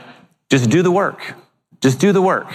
Just 0.50 0.68
do 0.68 0.82
the 0.82 0.90
work. 0.90 1.34
Just 1.80 1.98
do 1.98 2.12
the 2.12 2.20
work. 2.20 2.52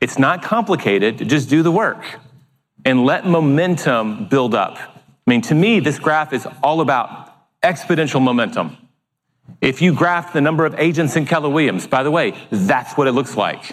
It's 0.00 0.16
not 0.16 0.44
complicated. 0.44 1.28
Just 1.28 1.50
do 1.50 1.64
the 1.64 1.72
work 1.72 2.04
and 2.84 3.04
let 3.04 3.26
momentum 3.26 4.28
build 4.28 4.54
up. 4.54 4.91
I 5.26 5.30
mean, 5.30 5.42
to 5.42 5.54
me, 5.54 5.80
this 5.80 5.98
graph 5.98 6.32
is 6.32 6.46
all 6.62 6.80
about 6.80 7.30
exponential 7.62 8.20
momentum. 8.20 8.76
If 9.60 9.80
you 9.80 9.94
graph 9.94 10.32
the 10.32 10.40
number 10.40 10.66
of 10.66 10.74
agents 10.78 11.14
in 11.16 11.26
Keller 11.26 11.48
Williams, 11.48 11.86
by 11.86 12.02
the 12.02 12.10
way, 12.10 12.34
that's 12.50 12.94
what 12.96 13.06
it 13.06 13.12
looks 13.12 13.36
like. 13.36 13.72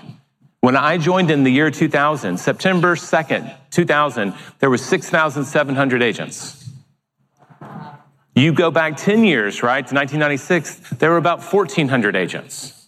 When 0.61 0.75
I 0.75 0.97
joined 0.97 1.31
in 1.31 1.43
the 1.43 1.51
year 1.51 1.71
2000, 1.71 2.37
September 2.37 2.95
2nd, 2.95 3.55
2000, 3.71 4.33
there 4.59 4.69
were 4.69 4.77
6,700 4.77 6.03
agents. 6.03 6.69
You 8.35 8.53
go 8.53 8.69
back 8.69 8.97
10 8.97 9.23
years, 9.23 9.63
right, 9.63 9.85
to 9.85 9.95
1996, 9.95 10.97
there 10.99 11.11
were 11.11 11.17
about 11.17 11.41
1,400 11.41 12.15
agents. 12.15 12.78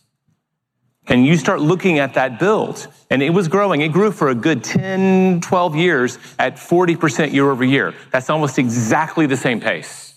And 1.12 1.26
you 1.26 1.36
start 1.36 1.60
looking 1.60 2.00
at 2.00 2.14
that 2.14 2.40
build, 2.40 2.88
and 3.10 3.22
it 3.22 3.32
was 3.32 3.50
growing. 3.50 3.82
It 3.82 3.90
grew 3.92 4.14
for 4.14 4.30
a 4.30 4.36
good 4.36 4.64
10, 4.64 5.42
12 5.42 5.76
years 5.76 6.18
at 6.40 6.56
40% 6.56 7.34
year 7.34 7.52
over 7.52 7.66
year. 7.66 7.94
That's 8.12 8.30
almost 8.30 8.58
exactly 8.58 9.26
the 9.26 9.36
same 9.36 9.60
pace. 9.60 10.16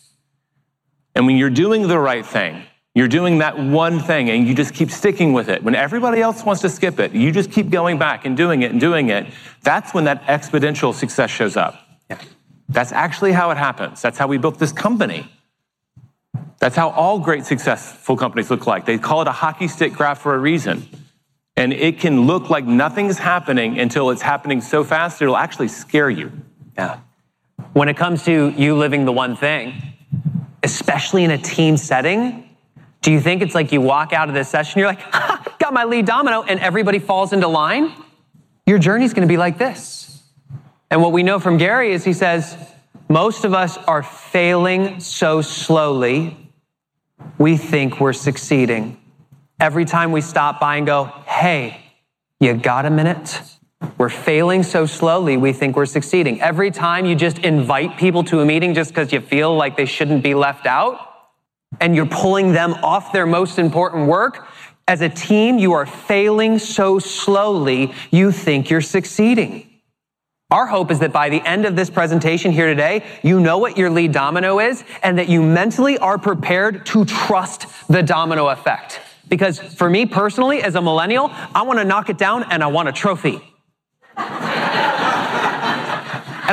And 1.17 1.27
when 1.27 1.37
you're 1.37 1.51
doing 1.51 1.89
the 1.89 1.99
right 1.99 2.25
thing, 2.25 2.63
you're 2.95 3.09
doing 3.09 3.39
that 3.39 3.59
one 3.59 3.99
thing 3.99 4.31
and 4.31 4.47
you 4.47 4.55
just 4.55 4.73
keep 4.73 4.89
sticking 4.89 5.33
with 5.33 5.49
it. 5.49 5.65
When 5.65 5.75
everybody 5.75 6.21
else 6.21 6.45
wants 6.45 6.63
to 6.63 6.69
skip 6.69 7.01
it, 7.01 7.13
you 7.13 7.33
just 7.33 7.51
keep 7.51 7.71
going 7.71 7.99
back 7.99 8.25
and 8.25 8.37
doing 8.37 8.63
it 8.63 8.71
and 8.71 8.81
doing 8.81 9.09
it. 9.11 9.27
That's 9.63 9.93
when 9.93 10.05
that 10.05 10.23
exponential 10.27 10.95
success 10.95 11.29
shows 11.29 11.57
up. 11.57 11.81
That's 12.69 12.93
actually 12.93 13.33
how 13.33 13.51
it 13.51 13.57
happens. 13.57 14.01
That's 14.01 14.17
how 14.17 14.29
we 14.29 14.39
built 14.39 14.61
this 14.61 14.73
company. 14.73 15.29
That's 16.59 16.77
how 16.77 16.91
all 16.91 17.19
great 17.19 17.45
successful 17.45 18.17
companies 18.17 18.51
look 18.51 18.67
like. 18.67 18.87
They 18.87 18.99
call 18.99 19.23
it 19.23 19.29
a 19.29 19.33
hockey 19.33 19.69
stick 19.69 19.93
graph 19.93 20.21
for 20.21 20.35
a 20.35 20.39
reason. 20.39 20.89
And 21.57 21.73
it 21.73 22.01
can 22.01 22.23
look 22.23 22.51
like 22.51 22.65
nothing's 22.65 23.19
happening 23.19 23.79
until 23.79 24.11
it's 24.11 24.23
happening 24.23 24.61
so 24.61 24.83
fast 24.83 25.23
it'll 25.23 25.37
actually 25.37 25.69
scare 25.69 26.11
you. 26.11 26.33
Yeah. 26.77 27.01
When 27.73 27.89
it 27.89 27.97
comes 27.97 28.25
to 28.25 28.51
you 28.51 28.77
living 28.77 29.05
the 29.05 29.13
one 29.13 29.37
thing, 29.37 29.75
especially 30.63 31.25
in 31.25 31.31
a 31.31 31.39
team 31.39 31.77
setting, 31.77 32.49
do 33.03 33.13
you 33.13 33.21
think 33.21 33.43
it's 33.43 33.55
like 33.55 33.71
you 33.71 33.81
walk 33.81 34.13
out 34.13 34.29
of 34.29 34.35
this 34.35 34.49
session, 34.49 34.79
you're 34.79 34.89
like, 34.89 35.13
got 35.59 35.73
my 35.73 35.85
lead 35.85 36.07
domino, 36.07 36.43
and 36.43 36.59
everybody 36.59 36.99
falls 36.99 37.33
into 37.33 37.47
line? 37.47 37.93
Your 38.67 38.79
journey's 38.79 39.13
gonna 39.13 39.27
be 39.27 39.37
like 39.37 39.59
this. 39.59 40.23
And 40.91 41.03
what 41.03 41.13
we 41.13 41.23
know 41.23 41.39
from 41.39 41.59
Gary 41.59 41.93
is 41.93 42.05
he 42.05 42.15
says, 42.15 42.57
most 43.09 43.45
of 43.45 43.55
us 43.55 43.77
are 43.77 44.03
failing 44.03 45.01
so 45.01 45.43
slowly, 45.43 46.37
we 47.39 47.57
think 47.57 48.01
we're 48.01 48.13
succeeding. 48.13 49.01
Every 49.61 49.85
time 49.85 50.13
we 50.13 50.21
stop 50.21 50.61
by 50.61 50.77
and 50.77 50.87
go, 50.87 51.05
hey, 51.27 51.81
you 52.41 52.55
got 52.55 52.87
a 52.87 52.91
minute? 52.91 53.41
We're 53.99 54.09
failing 54.09 54.63
so 54.63 54.87
slowly, 54.87 55.37
we 55.37 55.53
think 55.53 55.77
we're 55.77 55.87
succeeding. 55.87 56.41
Every 56.41 56.71
time 56.71 57.05
you 57.05 57.15
just 57.15 57.39
invite 57.39 57.99
people 57.99 58.25
to 58.25 58.41
a 58.41 58.45
meeting 58.45 58.75
just 58.75 58.91
because 58.91 59.13
you 59.13 59.21
feel 59.21 59.55
like 59.55 59.77
they 59.77 59.85
shouldn't 59.85 60.23
be 60.23 60.35
left 60.35 60.67
out, 60.67 60.99
and 61.81 61.95
you're 61.95 62.07
pulling 62.07 62.53
them 62.53 62.75
off 62.83 63.13
their 63.13 63.27
most 63.27 63.59
important 63.59 64.07
work, 64.09 64.47
as 64.87 65.01
a 65.01 65.09
team, 65.09 65.59
you 65.59 65.73
are 65.73 65.87
failing 65.87 66.59
so 66.59 66.99
slowly, 66.99 67.93
you 68.11 68.31
think 68.33 68.71
you're 68.71 68.81
succeeding. 68.81 69.74
Our 70.51 70.67
hope 70.67 70.91
is 70.91 70.99
that 70.99 71.13
by 71.13 71.31
the 71.31 71.41
end 71.41 71.65
of 71.65 71.75
this 71.75 71.89
presentation 71.89 72.53
here 72.53 72.67
today, 72.67 73.05
you 73.23 73.41
know 73.41 73.59
what 73.59 73.79
your 73.79 73.89
lead 73.91 74.13
domino 74.13 74.61
is 74.61 74.85
and 75.03 75.19
that 75.19 75.29
you 75.29 75.43
mentally 75.43 75.99
are 75.99 76.19
prepared 76.19 76.85
to 76.87 77.05
trust 77.05 77.67
the 77.89 78.03
domino 78.03 78.49
effect. 78.49 79.01
Because 79.29 79.59
for 79.59 79.89
me 79.89 80.05
personally, 80.05 80.63
as 80.63 80.75
a 80.75 80.83
millennial, 80.83 81.31
I 81.33 81.63
want 81.63 81.79
to 81.79 81.85
knock 81.85 82.11
it 82.11 82.19
down 82.19 82.45
and 82.53 82.63
I 82.63 82.67
want 82.67 82.89
a 82.89 82.93
trophy. 82.93 83.41
and 84.17 84.27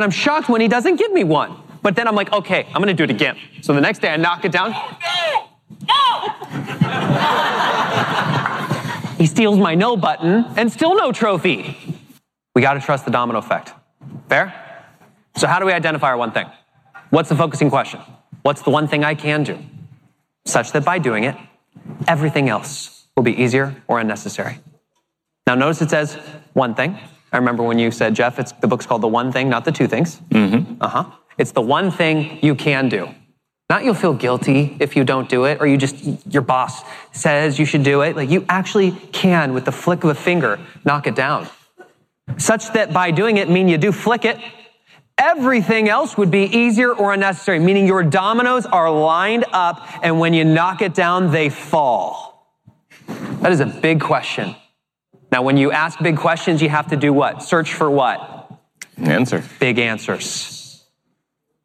I'm 0.03 0.10
shocked 0.10 0.48
when 0.48 0.62
he 0.62 0.69
doesn't 0.69 0.95
give 0.95 1.12
me 1.12 1.25
one. 1.25 1.57
But 1.83 1.95
then 1.95 2.07
I'm 2.07 2.15
like, 2.15 2.31
okay, 2.31 2.67
I'm 2.74 2.81
gonna 2.81 2.93
do 2.93 3.03
it 3.03 3.10
again. 3.10 3.38
So 3.62 3.74
the 3.74 3.81
next 3.81 4.00
day 4.00 4.10
I 4.10 4.17
knock 4.17 4.45
it 4.45 4.51
down. 4.51 4.71
No! 4.71 5.48
No! 5.88 6.27
he 9.17 9.25
steals 9.25 9.57
my 9.57 9.74
no 9.75 9.98
button 9.98 10.45
and 10.55 10.71
still 10.71 10.95
no 10.95 11.12
trophy. 11.12 11.75
We 12.55 12.62
gotta 12.62 12.79
trust 12.79 13.05
the 13.05 13.12
domino 13.12 13.39
effect. 13.39 13.74
Fair? 14.31 14.53
So 15.35 15.45
how 15.45 15.59
do 15.59 15.65
we 15.65 15.73
identify 15.73 16.07
our 16.07 16.15
one 16.15 16.31
thing? 16.31 16.50
What's 17.09 17.27
the 17.27 17.35
focusing 17.35 17.69
question? 17.69 18.00
What's 18.43 18.61
the 18.61 18.69
one 18.69 18.88
thing 18.88 19.03
I 19.03 19.13
can 19.13 19.43
do? 19.43 19.59
Such 20.45 20.71
that 20.71 20.85
by 20.85 21.00
doing 21.00 21.25
it, 21.25 21.35
everything 22.07 22.47
else 22.47 23.07
will 23.17 23.23
be 23.23 23.33
easier 23.33 23.75
or 23.89 24.00
unnecessary. 24.00 24.59
Now 25.45 25.55
notice 25.55 25.81
it 25.81 25.89
says 25.89 26.17
one 26.53 26.75
thing. 26.75 26.97
I 27.33 27.38
remember 27.39 27.61
when 27.63 27.77
you 27.77 27.91
said, 27.91 28.15
Geoff, 28.15 28.39
it's, 28.39 28.53
the 28.53 28.67
book's 28.67 28.85
called 28.85 29.01
The 29.01 29.09
One 29.09 29.33
Thing, 29.33 29.50
not 29.50 29.65
the 29.65 29.71
Two 29.73 29.88
Things. 29.89 30.21
Mm-hmm. 30.29 30.81
Uh 30.81 30.88
huh. 30.88 31.11
It's 31.38 31.51
the 31.51 31.59
one 31.59 31.91
thing 31.91 32.39
you 32.41 32.55
can 32.55 32.88
do. 32.88 33.09
Not 33.69 33.83
you'll 33.83 33.95
feel 33.95 34.13
guilty 34.13 34.77
if 34.79 34.95
you 34.95 35.03
don't 35.03 35.27
do 35.27 35.43
it, 35.43 35.59
or 35.59 35.67
you 35.67 35.75
just, 35.75 35.97
your 36.25 36.41
boss 36.41 36.83
says 37.11 37.59
you 37.59 37.65
should 37.65 37.83
do 37.83 38.00
it. 38.00 38.15
Like 38.15 38.29
you 38.29 38.45
actually 38.47 38.91
can, 39.11 39.53
with 39.53 39.65
the 39.65 39.73
flick 39.73 40.05
of 40.05 40.09
a 40.09 40.15
finger, 40.15 40.57
knock 40.85 41.05
it 41.05 41.15
down. 41.15 41.50
Such 42.37 42.73
that 42.73 42.93
by 42.93 43.11
doing 43.11 43.37
it, 43.37 43.49
mean 43.49 43.67
you 43.67 43.77
do 43.77 43.91
flick 43.91 44.25
it, 44.25 44.39
everything 45.17 45.89
else 45.89 46.17
would 46.17 46.31
be 46.31 46.43
easier 46.43 46.91
or 46.93 47.13
unnecessary, 47.13 47.59
meaning 47.59 47.85
your 47.85 48.03
dominoes 48.03 48.65
are 48.65 48.91
lined 48.91 49.45
up, 49.51 49.85
and 50.03 50.19
when 50.19 50.33
you 50.33 50.43
knock 50.43 50.81
it 50.81 50.93
down, 50.93 51.31
they 51.31 51.49
fall. 51.49 52.31
That 53.07 53.51
is 53.51 53.59
a 53.59 53.65
big 53.65 54.01
question. 54.01 54.55
Now, 55.31 55.43
when 55.43 55.57
you 55.57 55.71
ask 55.71 55.99
big 55.99 56.17
questions, 56.17 56.61
you 56.61 56.69
have 56.69 56.87
to 56.89 56.97
do 56.97 57.13
what? 57.13 57.41
Search 57.41 57.73
for 57.73 57.89
what? 57.89 58.51
Answer. 58.97 59.43
Big 59.59 59.79
answers. 59.79 60.83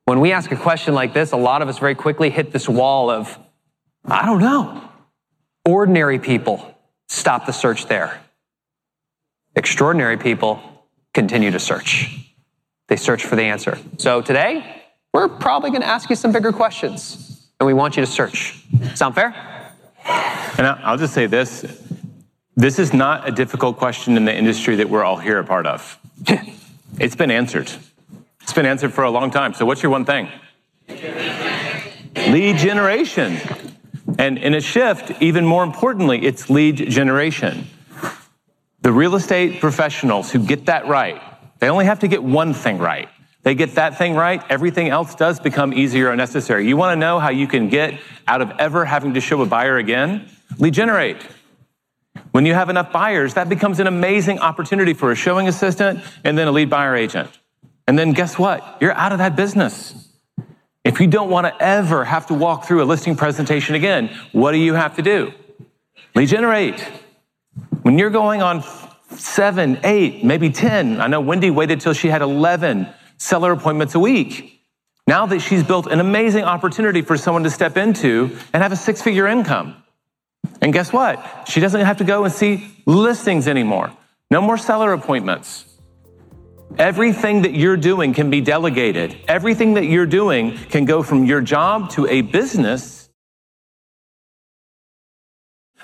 When 0.04 0.20
we 0.20 0.32
ask 0.32 0.52
a 0.52 0.56
question 0.56 0.94
like 0.94 1.14
this, 1.14 1.32
a 1.32 1.36
lot 1.36 1.62
of 1.62 1.68
us 1.68 1.78
very 1.78 1.96
quickly 1.96 2.30
hit 2.30 2.52
this 2.52 2.68
wall 2.68 3.10
of, 3.10 3.38
I 4.04 4.25
don't 4.25 4.40
know. 4.40 4.88
Ordinary 5.64 6.20
people 6.20 6.75
stop 7.08 7.44
the 7.44 7.52
search 7.52 7.86
there. 7.86 8.20
Extraordinary 9.56 10.18
people 10.18 10.60
continue 11.14 11.50
to 11.50 11.58
search. 11.58 12.30
They 12.88 12.96
search 12.96 13.25
for 13.25 13.36
the 13.36 13.42
answer. 13.42 13.78
So 13.96 14.20
today, 14.20 14.84
we're 15.14 15.28
probably 15.28 15.70
going 15.70 15.80
to 15.80 15.88
ask 15.88 16.10
you 16.10 16.16
some 16.16 16.30
bigger 16.30 16.52
questions, 16.52 17.48
and 17.58 17.66
we 17.66 17.72
want 17.72 17.96
you 17.96 18.04
to 18.04 18.10
search. 18.10 18.62
Sound 18.94 19.14
fair? 19.14 19.34
And 20.58 20.66
I'll 20.66 20.98
just 20.98 21.14
say 21.14 21.26
this 21.26 21.64
this 22.54 22.78
is 22.78 22.92
not 22.92 23.28
a 23.28 23.32
difficult 23.32 23.76
question 23.76 24.16
in 24.16 24.25
the 24.25 24.34
industry 24.34 24.76
that 24.76 24.88
we're 24.88 25.04
all 25.04 25.18
here 25.18 25.38
a 25.38 25.44
part 25.44 25.66
of. 25.66 25.98
it's 26.98 27.16
been 27.16 27.30
answered. 27.30 27.70
It's 28.42 28.52
been 28.52 28.66
answered 28.66 28.92
for 28.92 29.04
a 29.04 29.10
long 29.10 29.30
time. 29.30 29.54
So, 29.54 29.66
what's 29.66 29.82
your 29.82 29.90
one 29.90 30.04
thing? 30.04 30.28
Lead 30.88 32.56
generation. 32.58 33.38
And 34.18 34.38
in 34.38 34.54
a 34.54 34.60
shift, 34.60 35.12
even 35.20 35.44
more 35.44 35.64
importantly, 35.64 36.25
it's 36.25 36.48
lead 36.48 36.76
generation. 36.90 37.66
The 38.87 38.93
real 38.93 39.16
estate 39.16 39.59
professionals 39.59 40.31
who 40.31 40.38
get 40.38 40.66
that 40.66 40.87
right, 40.87 41.21
they 41.59 41.69
only 41.69 41.87
have 41.87 41.99
to 41.99 42.07
get 42.07 42.23
one 42.23 42.55
thing 42.55 42.78
right. 42.78 43.09
They 43.43 43.57
get 43.57 43.75
that 43.75 43.99
thing 43.99 44.14
right, 44.14 44.40
everything 44.49 44.90
else 44.90 45.16
does 45.16 45.40
become 45.40 45.75
easier 45.75 46.11
and 46.11 46.19
necessary. 46.19 46.69
You 46.69 46.76
want 46.76 46.95
to 46.95 46.97
know 46.97 47.19
how 47.19 47.31
you 47.31 47.49
can 47.49 47.69
get 47.69 47.99
out 48.28 48.43
of 48.43 48.52
ever 48.61 48.85
having 48.85 49.14
to 49.14 49.21
show 49.21 49.43
a 49.43 49.47
buyer 49.47 49.76
again? 49.76 50.31
Lead 50.59 50.75
generate. 50.75 51.16
When 52.31 52.47
you 52.47 52.55
have 52.55 52.69
enough 52.69 52.93
buyers, 52.93 53.35
that 53.35 53.49
becomes 53.49 53.81
an 53.81 53.88
amazing 53.88 54.38
opportunity 54.38 54.95
for 54.95 55.11
a 55.11 55.16
showing 55.16 55.49
assistant 55.49 56.05
and 56.23 56.38
then 56.38 56.47
a 56.47 56.52
lead 56.52 56.71
buyer 56.71 56.95
agent. 56.95 57.28
And 57.88 57.99
then 57.99 58.12
guess 58.12 58.38
what? 58.38 58.78
You're 58.81 58.95
out 58.95 59.11
of 59.11 59.19
that 59.19 59.35
business. 59.35 60.12
If 60.85 61.00
you 61.00 61.09
don't 61.09 61.28
want 61.28 61.49
to 61.49 61.61
ever 61.61 62.05
have 62.05 62.28
to 62.28 62.35
walk 62.35 62.66
through 62.66 62.85
a 62.85 62.87
listing 62.87 63.16
presentation 63.16 63.75
again, 63.75 64.16
what 64.31 64.52
do 64.52 64.59
you 64.59 64.75
have 64.75 64.95
to 64.95 65.02
do? 65.02 65.33
Lead 66.14 66.28
generate. 66.28 66.88
When 67.87 68.00
you're 68.00 68.11
going 68.11 68.43
on 68.43 68.64
seven, 69.11 69.78
eight, 69.85 70.25
maybe 70.25 70.50
10, 70.50 71.00
I 71.00 71.07
know 71.07 71.21
Wendy 71.21 71.50
waited 71.50 71.81
till 71.81 71.93
she 71.93 72.09
had 72.09 72.21
11 72.21 72.88
seller 73.16 73.52
appointments 73.52 73.95
a 73.95 74.00
week. 74.00 74.61
Now 75.07 75.26
that 75.26 75.38
she's 75.38 75.62
built 75.62 75.87
an 75.87 76.00
amazing 76.00 76.43
opportunity 76.43 77.00
for 77.02 77.16
someone 77.16 77.45
to 77.45 77.50
step 77.50 77.76
into 77.76 78.37
and 78.52 78.61
have 78.61 78.73
a 78.73 78.76
six 78.76 79.02
figure 79.02 79.28
income. 79.28 79.85
And 80.61 80.73
guess 80.73 80.93
what? 80.93 81.45
She 81.49 81.61
doesn't 81.61 81.81
have 81.81 81.99
to 81.99 82.05
go 82.05 82.25
and 82.25 82.35
see 82.35 82.69
listings 82.87 83.47
anymore. 83.47 83.93
No 84.33 84.40
more 84.40 84.59
seller 84.59 84.93
appointments. 84.93 85.64
Everything 86.81 87.43
that 87.43 87.55
you're 87.55 87.76
doing 87.76 88.14
can 88.14 88.31
be 88.31 88.40
delegated. 88.40 89.16
Everything 89.28 89.75
that 89.75 89.85
you're 89.85 90.07
doing 90.07 90.57
can 90.57 90.87
go 90.87 91.05
from 91.05 91.25
your 91.25 91.40
job 91.40 91.90
to 91.90 92.09
a 92.09 92.23
business. 92.23 93.05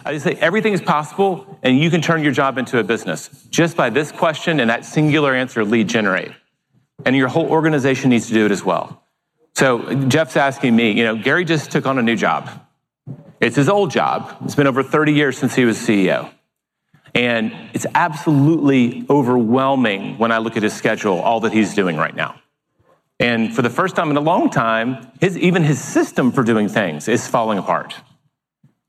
I 0.04 0.12
just 0.12 0.24
say 0.24 0.34
everything 0.34 0.72
is 0.72 0.80
possible 0.80 1.58
and 1.62 1.78
you 1.78 1.90
can 1.90 2.00
turn 2.00 2.22
your 2.22 2.32
job 2.32 2.58
into 2.58 2.78
a 2.78 2.84
business 2.84 3.28
just 3.50 3.76
by 3.76 3.90
this 3.90 4.10
question 4.10 4.60
and 4.60 4.70
that 4.70 4.84
singular 4.84 5.34
answer 5.34 5.64
lead 5.64 5.88
generate. 5.88 6.32
And 7.04 7.16
your 7.16 7.28
whole 7.28 7.46
organization 7.46 8.10
needs 8.10 8.26
to 8.28 8.34
do 8.34 8.46
it 8.46 8.52
as 8.52 8.64
well. 8.64 9.02
So 9.54 9.94
Geoff's 10.06 10.36
asking 10.36 10.74
me, 10.74 10.92
you 10.92 11.04
know, 11.04 11.16
Gary 11.16 11.44
just 11.44 11.70
took 11.70 11.86
on 11.86 11.98
a 11.98 12.02
new 12.02 12.16
job. 12.16 12.50
It's 13.40 13.56
his 13.56 13.68
old 13.68 13.90
job. 13.90 14.36
It's 14.44 14.54
been 14.54 14.66
over 14.66 14.82
30 14.82 15.12
years 15.12 15.36
since 15.36 15.54
he 15.54 15.64
was 15.64 15.76
CEO. 15.76 16.30
And 17.14 17.52
it's 17.74 17.86
absolutely 17.94 19.04
overwhelming 19.10 20.16
when 20.18 20.32
I 20.32 20.38
look 20.38 20.56
at 20.56 20.62
his 20.62 20.72
schedule, 20.72 21.18
all 21.18 21.40
that 21.40 21.52
he's 21.52 21.74
doing 21.74 21.96
right 21.96 22.14
now. 22.14 22.40
And 23.20 23.54
for 23.54 23.62
the 23.62 23.70
first 23.70 23.94
time 23.94 24.10
in 24.10 24.16
a 24.16 24.20
long 24.20 24.50
time, 24.50 25.12
his, 25.20 25.36
even 25.38 25.62
his 25.62 25.80
system 25.80 26.32
for 26.32 26.42
doing 26.42 26.68
things 26.68 27.08
is 27.08 27.26
falling 27.26 27.58
apart. 27.58 27.94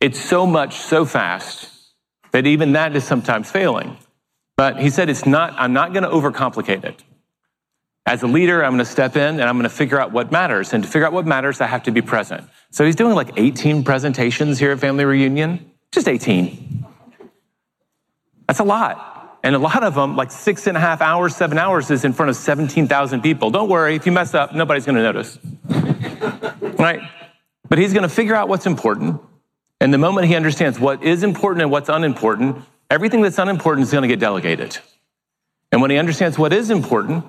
It's 0.04 0.20
so 0.20 0.46
much 0.46 0.76
so 0.76 1.06
fast 1.06 1.72
that 2.34 2.46
even 2.46 2.74
that 2.74 2.94
is 2.94 3.06
sometimes 3.06 3.50
failing. 3.50 3.96
But 4.58 4.78
he 4.78 4.90
said, 4.90 5.08
it's 5.10 5.26
not, 5.26 5.54
I'm 5.56 5.72
not 5.72 5.94
going 5.94 6.04
to 6.04 6.10
overcomplicate 6.10 6.84
it. 6.84 7.02
As 8.06 8.22
a 8.22 8.28
leader, 8.28 8.66
I'm 8.66 8.74
going 8.74 8.80
to 8.80 8.92
step 8.92 9.16
in 9.16 9.40
and 9.40 9.44
I'm 9.44 9.56
going 9.56 9.64
to 9.64 9.70
figure 9.70 9.98
out 9.98 10.12
what 10.12 10.30
matters. 10.30 10.74
And 10.74 10.84
to 10.84 10.90
figure 10.90 11.08
out 11.08 11.14
what 11.14 11.26
matters, 11.26 11.62
I 11.62 11.68
have 11.68 11.84
to 11.84 11.92
be 11.92 12.02
present. 12.02 12.44
So 12.70 12.84
he's 12.84 12.98
doing 12.98 13.16
like 13.16 13.30
18 13.38 13.86
presentations 13.86 14.60
here 14.60 14.74
at 14.74 14.80
Family 14.80 15.06
Reunion, 15.06 15.72
just 15.94 16.10
18. 16.10 16.86
That's 18.46 18.60
a 18.60 18.66
lot. 18.66 19.40
And 19.42 19.56
a 19.56 19.60
lot 19.60 19.86
of 19.86 19.96
them, 19.96 20.18
like 20.18 20.32
six 20.32 20.68
and 20.68 20.76
a 20.76 20.82
half 20.82 21.02
hours, 21.02 21.34
seven 21.34 21.58
hours, 21.58 21.90
is 21.92 22.04
in 22.04 22.12
front 22.12 22.30
of 22.30 22.36
17,000 22.36 23.22
people. 23.22 23.52
Don't 23.52 23.70
worry, 23.70 23.96
if 23.96 24.06
you 24.06 24.12
mess 24.12 24.34
up, 24.34 24.54
nobody's 24.54 24.86
going 24.86 24.98
to 24.98 25.02
notice. 25.02 25.40
right? 26.78 27.00
But 27.70 27.80
he's 27.80 27.94
going 27.94 28.04
to 28.04 28.14
figure 28.14 28.36
out 28.36 28.50
what's 28.50 28.66
important. 28.66 29.22
And 29.84 29.94
the 29.94 29.98
moment 29.98 30.28
he 30.28 30.36
understands 30.36 30.80
what 30.80 31.04
is 31.04 31.24
important 31.24 31.62
and 31.62 31.70
what's 31.70 31.90
unimportant, 31.90 32.64
everything 32.90 33.22
that's 33.22 33.38
unimportant 33.38 33.86
is 33.86 33.92
going 33.92 34.04
to 34.04 34.08
get 34.08 34.18
delegated. 34.18 34.78
And 35.74 35.82
when 35.82 35.92
he 35.92 35.98
understands 35.98 36.40
what 36.40 36.54
is 36.54 36.70
important, 36.70 37.26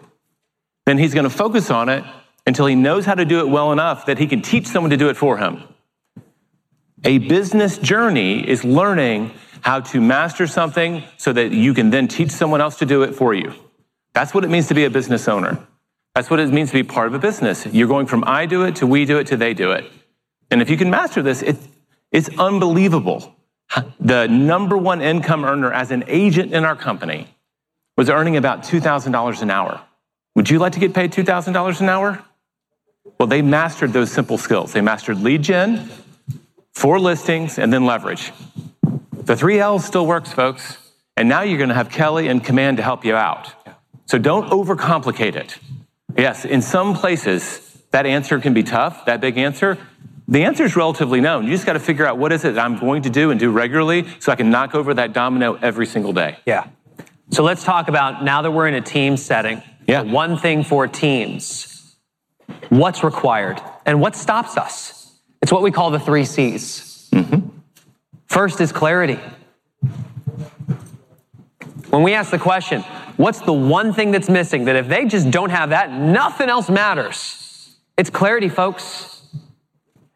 then 0.87 0.97
he's 0.97 1.15
going 1.15 1.25
to 1.25 1.31
focus 1.31 1.69
on 1.69 1.89
it 1.89 2.05
until 2.47 2.67
he 2.67 2.77
knows 2.77 3.07
how 3.07 3.17
to 3.17 3.25
do 3.25 3.41
it 3.41 3.49
well 3.49 3.73
enough 3.73 4.07
that 4.07 4.19
he 4.19 4.29
can 4.29 4.41
teach 4.41 4.69
someone 4.69 4.91
to 4.91 4.97
do 4.97 5.09
it 5.09 5.17
for 5.17 5.39
him. 5.39 5.65
A 7.03 7.19
business 7.19 7.77
journey 7.77 8.49
is 8.49 8.63
learning 8.65 9.33
how 9.61 9.81
to 9.81 10.01
master 10.01 10.47
something 10.47 11.03
so 11.17 11.33
that 11.33 11.51
you 11.51 11.75
can 11.75 11.91
then 11.91 12.07
teach 12.07 12.31
someone 12.31 12.61
else 12.61 12.77
to 12.77 12.87
do 12.87 13.03
it 13.03 13.17
for 13.17 13.35
you. 13.35 13.53
That's 14.13 14.33
what 14.33 14.45
it 14.45 14.49
means 14.49 14.69
to 14.69 14.75
be 14.75 14.85
a 14.85 14.91
business 14.91 15.27
owner. 15.27 15.59
That's 16.15 16.31
what 16.31 16.39
it 16.39 16.51
means 16.51 16.69
to 16.69 16.75
be 16.75 16.85
part 16.85 17.09
of 17.09 17.15
a 17.15 17.19
business. 17.19 17.67
You're 17.67 17.89
going 17.89 18.07
from 18.07 18.23
I 18.29 18.47
do 18.47 18.63
it 18.63 18.77
to 18.77 18.87
we 18.87 19.07
do 19.07 19.19
it 19.19 19.27
to 19.27 19.37
they 19.37 19.55
do 19.55 19.73
it. 19.73 19.91
And 20.53 20.63
if 20.63 20.71
you 20.71 20.77
can 20.77 20.89
master 20.89 21.21
this, 21.21 21.43
it, 21.43 21.57
it's 22.15 22.31
unbelievable. 22.39 23.35
The 23.99 24.29
number 24.29 24.79
one 24.79 25.03
income 25.03 25.45
earner 25.45 25.73
as 25.73 25.91
an 25.91 26.05
agent 26.07 26.53
in 26.55 26.65
our 26.65 26.77
company 26.77 27.27
was 27.97 28.09
earning 28.09 28.37
about 28.37 28.63
$2,000 28.63 29.43
an 29.43 29.51
hour. 29.51 29.81
Would 30.37 30.49
you 30.49 30.61
like 30.61 30.73
to 30.75 30.79
get 30.79 30.95
paid 30.95 31.11
$2,000 31.11 31.81
an 31.81 31.89
hour? 31.89 32.25
Well, 33.19 33.27
they 33.27 33.43
mastered 33.43 33.93
those 33.93 34.13
simple 34.13 34.39
skills. 34.39 34.73
They 34.73 34.81
mastered 34.81 35.21
lead 35.23 35.43
gen, 35.43 35.91
for 36.73 37.01
listings, 37.01 37.59
and 37.59 37.73
then 37.73 37.85
leverage. 37.85 38.31
The 39.13 39.35
three 39.35 39.59
L's 39.59 39.85
still 39.85 40.07
works, 40.07 40.33
folks. 40.33 40.79
And 41.17 41.29
now 41.29 41.43
you're 41.43 41.59
going 41.59 41.69
to 41.69 41.75
have 41.75 41.91
Kelle 41.91 42.19
and 42.19 42.45
Command 42.45 42.77
to 42.77 42.85
help 42.85 43.05
you 43.05 43.17
out. 43.17 43.53
So 44.07 44.19
don't 44.19 44.51
overcomplicate 44.51 45.35
it. 45.35 45.59
Yes, 46.17 46.45
in 46.45 46.63
some 46.63 46.95
places, 46.95 47.83
that 47.91 48.07
answer 48.07 48.39
can 48.39 48.55
be 48.55 48.63
tough, 48.63 49.05
that 49.07 49.21
big 49.21 49.37
answer. 49.37 49.79
The 50.27 50.45
answer 50.45 50.65
is 50.65 50.75
relatively 50.75 51.21
known. 51.21 51.45
You 51.45 51.51
just 51.51 51.67
got 51.67 51.75
to 51.75 51.81
figure 51.81 52.07
out 52.07 52.17
what 52.17 52.33
is 52.33 52.45
it 52.45 52.55
that 52.55 52.65
I'm 52.65 52.79
going 52.79 53.03
to 53.03 53.11
do 53.11 53.31
and 53.31 53.39
do 53.39 53.51
regularly 53.51 54.07
so 54.21 54.33
I 54.33 54.37
can 54.37 54.51
knock 54.51 54.75
over 54.75 54.95
that 54.95 55.13
domino 55.13 55.55
every 55.55 55.87
single 55.87 56.13
day. 56.13 56.39
Yeah. 56.47 56.69
So 57.31 57.43
let's 57.43 57.65
talk 57.65 57.89
about 57.89 58.25
now 58.25 58.43
that 58.43 58.51
we're 58.51 58.69
in 58.69 58.75
a 58.75 58.81
team 58.81 59.17
setting. 59.17 59.63
Yeah. 59.87 60.03
One 60.03 60.39
thing 60.39 60.65
for 60.65 60.87
teams. 60.87 61.97
What's 62.71 63.05
required 63.05 63.61
and 63.85 64.01
what 64.01 64.17
stops 64.17 64.57
us? 64.57 65.13
It's 65.43 65.53
what 65.53 65.63
we 65.63 65.71
call 65.71 65.91
the 65.91 66.01
three 66.01 66.25
C's. 66.25 67.09
Mm-hmm. 67.13 67.49
First 68.27 68.61
is 68.61 68.73
clarity. 68.73 69.19
When 71.91 72.03
we 72.03 72.15
ask 72.15 72.31
the 72.31 72.39
question, 72.39 72.81
what's 73.17 73.41
the 73.41 73.53
one 73.53 73.93
thing 73.93 74.11
that's 74.11 74.29
missing 74.29 74.65
that 74.65 74.75
if 74.75 74.89
they 74.89 75.05
just 75.05 75.31
don't 75.31 75.51
have 75.51 75.71
that, 75.71 75.93
nothing 75.93 76.49
else 76.49 76.71
matters? 76.71 77.77
It's 77.97 78.11
clarity, 78.11 78.49
folks. 78.49 79.14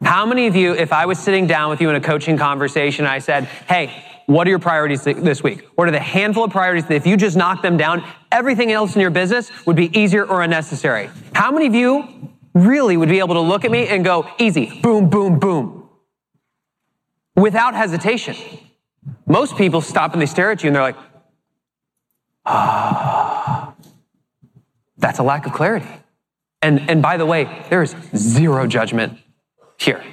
How 0.02 0.26
many 0.26 0.46
of 0.46 0.54
you, 0.54 0.74
if 0.74 0.92
I 0.92 1.06
was 1.06 1.18
sitting 1.18 1.46
down 1.46 1.70
with 1.70 1.80
you 1.80 1.90
in 1.90 1.96
a 1.96 2.00
coaching 2.00 2.37
conversation, 2.37 3.04
I 3.04 3.18
said, 3.18 3.44
hey, 3.68 4.04
what 4.26 4.46
are 4.46 4.50
your 4.50 4.58
priorities 4.58 5.04
this 5.04 5.42
week? 5.42 5.66
What 5.74 5.88
are 5.88 5.90
the 5.90 6.00
handful 6.00 6.44
of 6.44 6.50
priorities 6.50 6.87
that 6.87 6.94
if 6.94 7.06
you 7.06 7.16
just 7.16 7.37
knock 7.37 7.62
them 7.62 7.76
down, 7.76 8.04
everything 8.30 8.70
else 8.70 8.94
in 8.94 9.00
your 9.00 9.11
business 9.11 9.50
would 9.66 9.76
be 9.76 9.98
easier 9.98 10.24
or 10.24 10.42
unnecessary? 10.42 11.11
How 11.34 11.50
many 11.50 11.66
of 11.66 11.74
you 11.74 12.30
really 12.54 12.96
would 12.96 13.08
be 13.08 13.18
able 13.18 13.34
to 13.34 13.40
look 13.40 13.64
at 13.64 13.70
me 13.70 13.88
and 13.88 14.04
go, 14.04 14.28
easy, 14.38 14.80
boom, 14.82 15.08
boom, 15.08 15.38
boom? 15.38 15.78
without 17.38 17.74
hesitation. 17.74 18.37
Most 19.26 19.56
people 19.56 19.80
stop 19.80 20.12
and 20.12 20.20
they 20.20 20.26
stare 20.26 20.50
at 20.50 20.62
you 20.62 20.68
and 20.68 20.76
they're 20.76 20.82
like, 20.82 20.96
ah, 22.44 23.74
that's 24.96 25.18
a 25.18 25.22
lack 25.22 25.46
of 25.46 25.52
clarity. 25.52 25.88
And, 26.61 26.90
and 26.90 27.00
by 27.00 27.16
the 27.16 27.26
way, 27.26 27.66
there 27.70 27.82
is 27.82 27.94
zero 28.16 28.66
judgment 28.66 29.18
here 29.78 30.04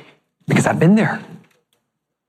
because 0.47 0.65
I've 0.65 0.79
been 0.79 0.95
there. 0.95 1.21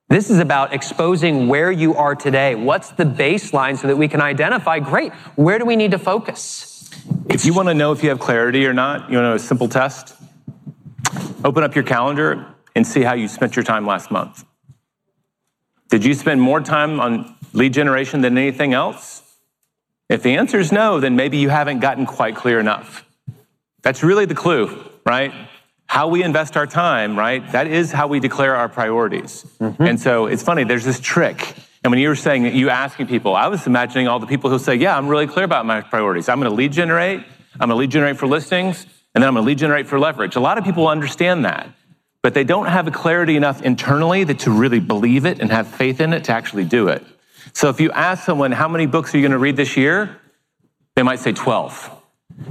This 0.08 0.30
is 0.30 0.38
about 0.38 0.72
exposing 0.72 1.48
where 1.48 1.70
you 1.70 1.94
are 1.96 2.14
today. 2.14 2.54
What's 2.54 2.90
the 2.90 3.04
baseline 3.04 3.76
so 3.76 3.88
that 3.88 3.96
we 3.96 4.06
can 4.08 4.20
identify, 4.20 4.78
great, 4.78 5.12
where 5.34 5.58
do 5.58 5.64
we 5.64 5.74
need 5.74 5.90
to 5.90 5.98
focus? 5.98 6.90
If 7.28 7.44
you 7.44 7.52
want 7.52 7.68
to 7.68 7.74
know 7.74 7.92
if 7.92 8.02
you 8.02 8.08
have 8.10 8.20
clarity 8.20 8.66
or 8.66 8.72
not, 8.72 9.10
you 9.10 9.16
want 9.16 9.26
to 9.26 9.30
know 9.30 9.34
a 9.34 9.38
simple 9.38 9.68
test? 9.68 10.14
Open 11.44 11.64
up 11.64 11.74
your 11.74 11.84
calendar 11.84 12.46
and 12.76 12.86
see 12.86 13.02
how 13.02 13.14
you 13.14 13.26
spent 13.26 13.56
your 13.56 13.64
time 13.64 13.84
last 13.84 14.10
month. 14.10 14.44
Did 15.88 16.04
you 16.04 16.14
spend 16.14 16.40
more 16.40 16.60
time 16.60 17.00
on 17.00 17.36
lead 17.52 17.72
generation 17.72 18.20
than 18.20 18.38
anything 18.38 18.74
else? 18.74 19.22
If 20.08 20.22
the 20.22 20.36
answer 20.36 20.58
is 20.60 20.70
no, 20.70 21.00
then 21.00 21.16
maybe 21.16 21.38
you 21.38 21.48
haven't 21.48 21.80
gotten 21.80 22.06
quite 22.06 22.36
clear 22.36 22.60
enough. 22.60 23.04
That's 23.82 24.02
really 24.04 24.24
the 24.24 24.34
clue, 24.34 24.88
right? 25.04 25.32
How 25.86 26.08
we 26.08 26.22
invest 26.22 26.56
our 26.56 26.66
time, 26.66 27.18
right? 27.18 27.50
That 27.52 27.66
is 27.66 27.92
how 27.92 28.06
we 28.06 28.20
declare 28.20 28.56
our 28.56 28.68
priorities. 28.68 29.44
Mm-hmm. 29.60 29.82
And 29.82 30.00
so 30.00 30.26
it's 30.26 30.42
funny, 30.42 30.64
there's 30.64 30.84
this 30.84 31.00
trick. 31.00 31.54
And 31.84 31.90
when 31.90 32.00
you 32.00 32.08
were 32.08 32.16
saying, 32.16 32.56
you 32.56 32.70
asking 32.70 33.06
people, 33.06 33.36
I 33.36 33.46
was 33.46 33.66
imagining 33.66 34.08
all 34.08 34.18
the 34.18 34.26
people 34.26 34.50
who 34.50 34.58
say, 34.58 34.74
yeah, 34.74 34.96
I'm 34.96 35.08
really 35.08 35.26
clear 35.26 35.44
about 35.44 35.64
my 35.64 35.80
priorities. 35.80 36.28
I'm 36.28 36.40
going 36.40 36.50
to 36.50 36.56
lead 36.56 36.72
generate. 36.72 37.20
I'm 37.60 37.68
going 37.68 37.70
to 37.70 37.76
lead 37.76 37.90
generate 37.90 38.16
for 38.16 38.26
listings. 38.26 38.84
And 39.14 39.22
then 39.22 39.28
I'm 39.28 39.34
going 39.34 39.44
to 39.44 39.46
lead 39.46 39.58
generate 39.58 39.86
for 39.86 39.98
leverage. 39.98 40.36
A 40.36 40.40
lot 40.40 40.58
of 40.58 40.64
people 40.64 40.88
understand 40.88 41.44
that 41.44 41.70
but 42.26 42.34
they 42.34 42.42
don't 42.42 42.66
have 42.66 42.88
a 42.88 42.90
clarity 42.90 43.36
enough 43.36 43.62
internally 43.62 44.24
that 44.24 44.40
to 44.40 44.50
really 44.50 44.80
believe 44.80 45.26
it 45.26 45.38
and 45.38 45.48
have 45.52 45.68
faith 45.68 46.00
in 46.00 46.12
it 46.12 46.24
to 46.24 46.32
actually 46.32 46.64
do 46.64 46.88
it. 46.88 47.06
So 47.52 47.68
if 47.68 47.80
you 47.80 47.92
ask 47.92 48.24
someone, 48.24 48.50
how 48.50 48.66
many 48.66 48.86
books 48.86 49.14
are 49.14 49.18
you 49.18 49.22
going 49.22 49.30
to 49.30 49.38
read 49.38 49.56
this 49.56 49.76
year? 49.76 50.20
They 50.96 51.04
might 51.04 51.20
say 51.20 51.30
12. 51.30 51.95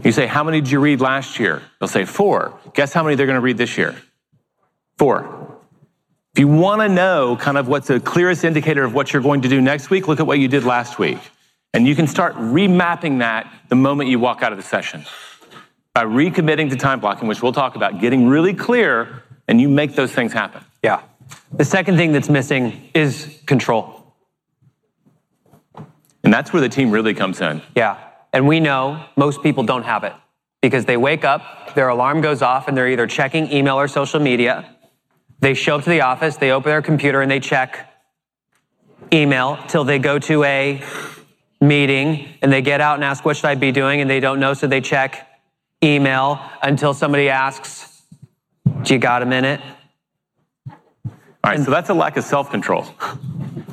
You 0.04 0.12
say, 0.12 0.28
how 0.28 0.44
many 0.44 0.62
did 0.62 0.72
you 0.72 0.80
read 0.80 1.02
last 1.02 1.40
year? 1.40 1.62
They'll 1.80 1.88
say 1.88 2.06
four. 2.06 2.60
Guess 2.74 2.94
how 2.94 3.04
many 3.04 3.16
they're 3.16 3.28
going 3.28 3.36
to 3.36 3.42
read 3.42 3.58
this 3.58 3.78
year? 3.78 3.96
Four. 4.98 5.60
If 6.34 6.40
you 6.40 6.48
want 6.48 6.82
to 6.82 6.90
know 6.90 7.38
kind 7.38 7.58
of 7.58 7.68
what's 7.68 7.88
the 7.88 8.00
clearest 8.00 8.44
indicator 8.44 8.84
of 8.84 8.94
what 8.94 9.14
you're 9.14 9.22
going 9.22 9.42
to 9.42 9.50
do 9.50 9.62
next 9.62 9.90
week, 9.90 10.08
look 10.08 10.20
at 10.20 10.28
what 10.28 10.40
you 10.40 10.48
did 10.48 10.64
last 10.64 11.00
week. 11.00 11.20
And 11.74 11.88
you 11.88 11.96
can 11.96 12.08
start 12.08 12.36
remapping 12.36 13.20
that 13.20 13.52
the 13.70 13.76
moment 13.76 14.10
you 14.10 14.20
walk 14.20 14.42
out 14.42 14.52
of 14.52 14.58
the 14.58 14.64
session. 14.64 15.06
By 15.94 16.04
recommitting 16.04 16.70
to 16.72 16.76
time 16.76 17.00
blocking, 17.00 17.28
which 17.28 17.42
we'll 17.42 17.54
talk 17.54 17.76
about, 17.76 18.02
getting 18.02 18.28
really 18.28 18.54
clear 18.54 19.24
and 19.48 19.62
you 19.62 19.70
make 19.70 19.96
those 19.96 20.12
things 20.12 20.34
happen. 20.34 20.64
Yeah. 20.84 21.02
The 21.54 21.66
second 21.66 21.98
thing 21.98 22.12
that's 22.12 22.30
missing 22.30 22.90
is 22.94 23.40
control. 23.46 24.14
And 26.24 26.34
that's 26.34 26.52
where 26.52 26.62
the 26.62 26.70
team 26.70 26.92
really 26.92 27.14
comes 27.14 27.40
in. 27.40 27.62
Yeah. 27.76 27.98
And 28.36 28.50
we 28.50 28.60
know 28.60 29.02
most 29.16 29.42
people 29.42 29.64
don't 29.64 29.84
have 29.84 30.04
it 30.04 30.12
because 30.62 30.84
they 30.84 30.98
wake 30.98 31.24
up, 31.24 31.74
their 31.74 31.88
alarm 31.88 32.20
goes 32.20 32.42
off, 32.42 32.68
and 32.68 32.76
they're 32.76 32.90
either 32.90 33.08
checking 33.08 33.50
email 33.50 33.80
or 33.80 33.88
social 33.88 34.20
media. 34.20 34.76
They 35.40 35.54
show 35.54 35.78
up 35.78 35.86
to 35.86 35.90
the 35.90 36.02
office, 36.02 36.36
they 36.36 36.52
open 36.52 36.70
their 36.70 36.82
computer, 36.82 37.22
and 37.22 37.32
they 37.32 37.40
check 37.40 37.90
email 39.14 39.58
till 39.70 39.86
they 39.86 40.00
go 40.00 40.20
to 40.20 40.44
a 40.44 40.84
meeting 41.62 42.28
and 42.42 42.52
they 42.52 42.62
get 42.62 42.82
out 42.82 42.96
and 42.96 43.06
ask, 43.06 43.24
What 43.24 43.38
should 43.38 43.46
I 43.46 43.56
be 43.56 43.72
doing? 43.72 44.02
And 44.02 44.10
they 44.10 44.20
don't 44.20 44.42
know, 44.42 44.54
so 44.54 44.68
they 44.68 44.82
check 44.82 45.30
email 45.82 46.42
until 46.62 46.94
somebody 46.94 47.30
asks, 47.30 48.02
Do 48.84 48.96
you 48.96 49.00
got 49.00 49.22
a 49.22 49.26
minute? 49.26 49.62
All 50.68 50.74
right, 51.52 51.60
so 51.60 51.72
that's 51.72 51.90
a 51.90 51.94
lack 51.94 52.18
of 52.18 52.26
self 52.26 52.52
control. 52.52 52.86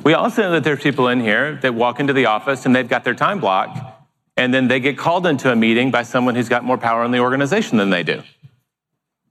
We 0.05 0.13
also 0.13 0.43
know 0.43 0.51
that 0.51 0.63
there's 0.63 0.81
people 0.81 1.09
in 1.09 1.19
here 1.19 1.57
that 1.63 1.75
walk 1.75 1.99
into 1.99 2.13
the 2.13 2.27
office 2.27 2.65
and 2.65 2.73
they've 2.73 2.87
got 2.87 3.03
their 3.03 3.13
time 3.13 3.41
blocked, 3.41 3.92
and 4.37 4.53
then 4.53 4.67
they 4.67 4.79
get 4.79 4.97
called 4.97 5.27
into 5.27 5.51
a 5.51 5.55
meeting 5.55 5.91
by 5.91 6.03
someone 6.03 6.35
who's 6.35 6.49
got 6.49 6.63
more 6.63 6.77
power 6.77 7.03
in 7.03 7.11
the 7.11 7.19
organization 7.19 7.77
than 7.77 7.89
they 7.89 8.03
do. 8.03 8.23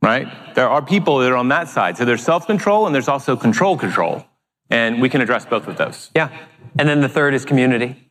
Right? 0.00 0.26
There 0.54 0.68
are 0.68 0.82
people 0.82 1.18
that 1.18 1.30
are 1.30 1.36
on 1.36 1.48
that 1.48 1.68
side. 1.68 1.96
So 1.96 2.04
there's 2.04 2.22
self 2.22 2.46
control 2.46 2.86
and 2.86 2.94
there's 2.94 3.08
also 3.08 3.36
control 3.36 3.76
control. 3.76 4.24
And 4.70 5.00
we 5.00 5.08
can 5.08 5.20
address 5.20 5.44
both 5.44 5.68
of 5.68 5.76
those. 5.76 6.10
Yeah. 6.14 6.30
And 6.78 6.88
then 6.88 7.00
the 7.00 7.08
third 7.08 7.34
is 7.34 7.44
community. 7.44 8.08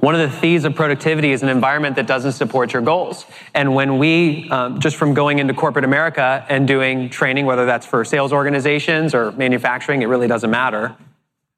One 0.00 0.14
of 0.14 0.20
the 0.20 0.30
thieves 0.30 0.64
of 0.64 0.76
productivity 0.76 1.32
is 1.32 1.42
an 1.42 1.48
environment 1.48 1.96
that 1.96 2.06
doesn't 2.06 2.32
support 2.32 2.72
your 2.72 2.82
goals. 2.82 3.26
And 3.52 3.74
when 3.74 3.98
we, 3.98 4.48
um, 4.50 4.78
just 4.78 4.96
from 4.96 5.12
going 5.12 5.40
into 5.40 5.54
corporate 5.54 5.84
America 5.84 6.46
and 6.48 6.68
doing 6.68 7.10
training, 7.10 7.46
whether 7.46 7.66
that's 7.66 7.84
for 7.84 8.04
sales 8.04 8.32
organizations 8.32 9.12
or 9.12 9.32
manufacturing, 9.32 10.02
it 10.02 10.06
really 10.06 10.28
doesn't 10.28 10.50
matter. 10.50 10.96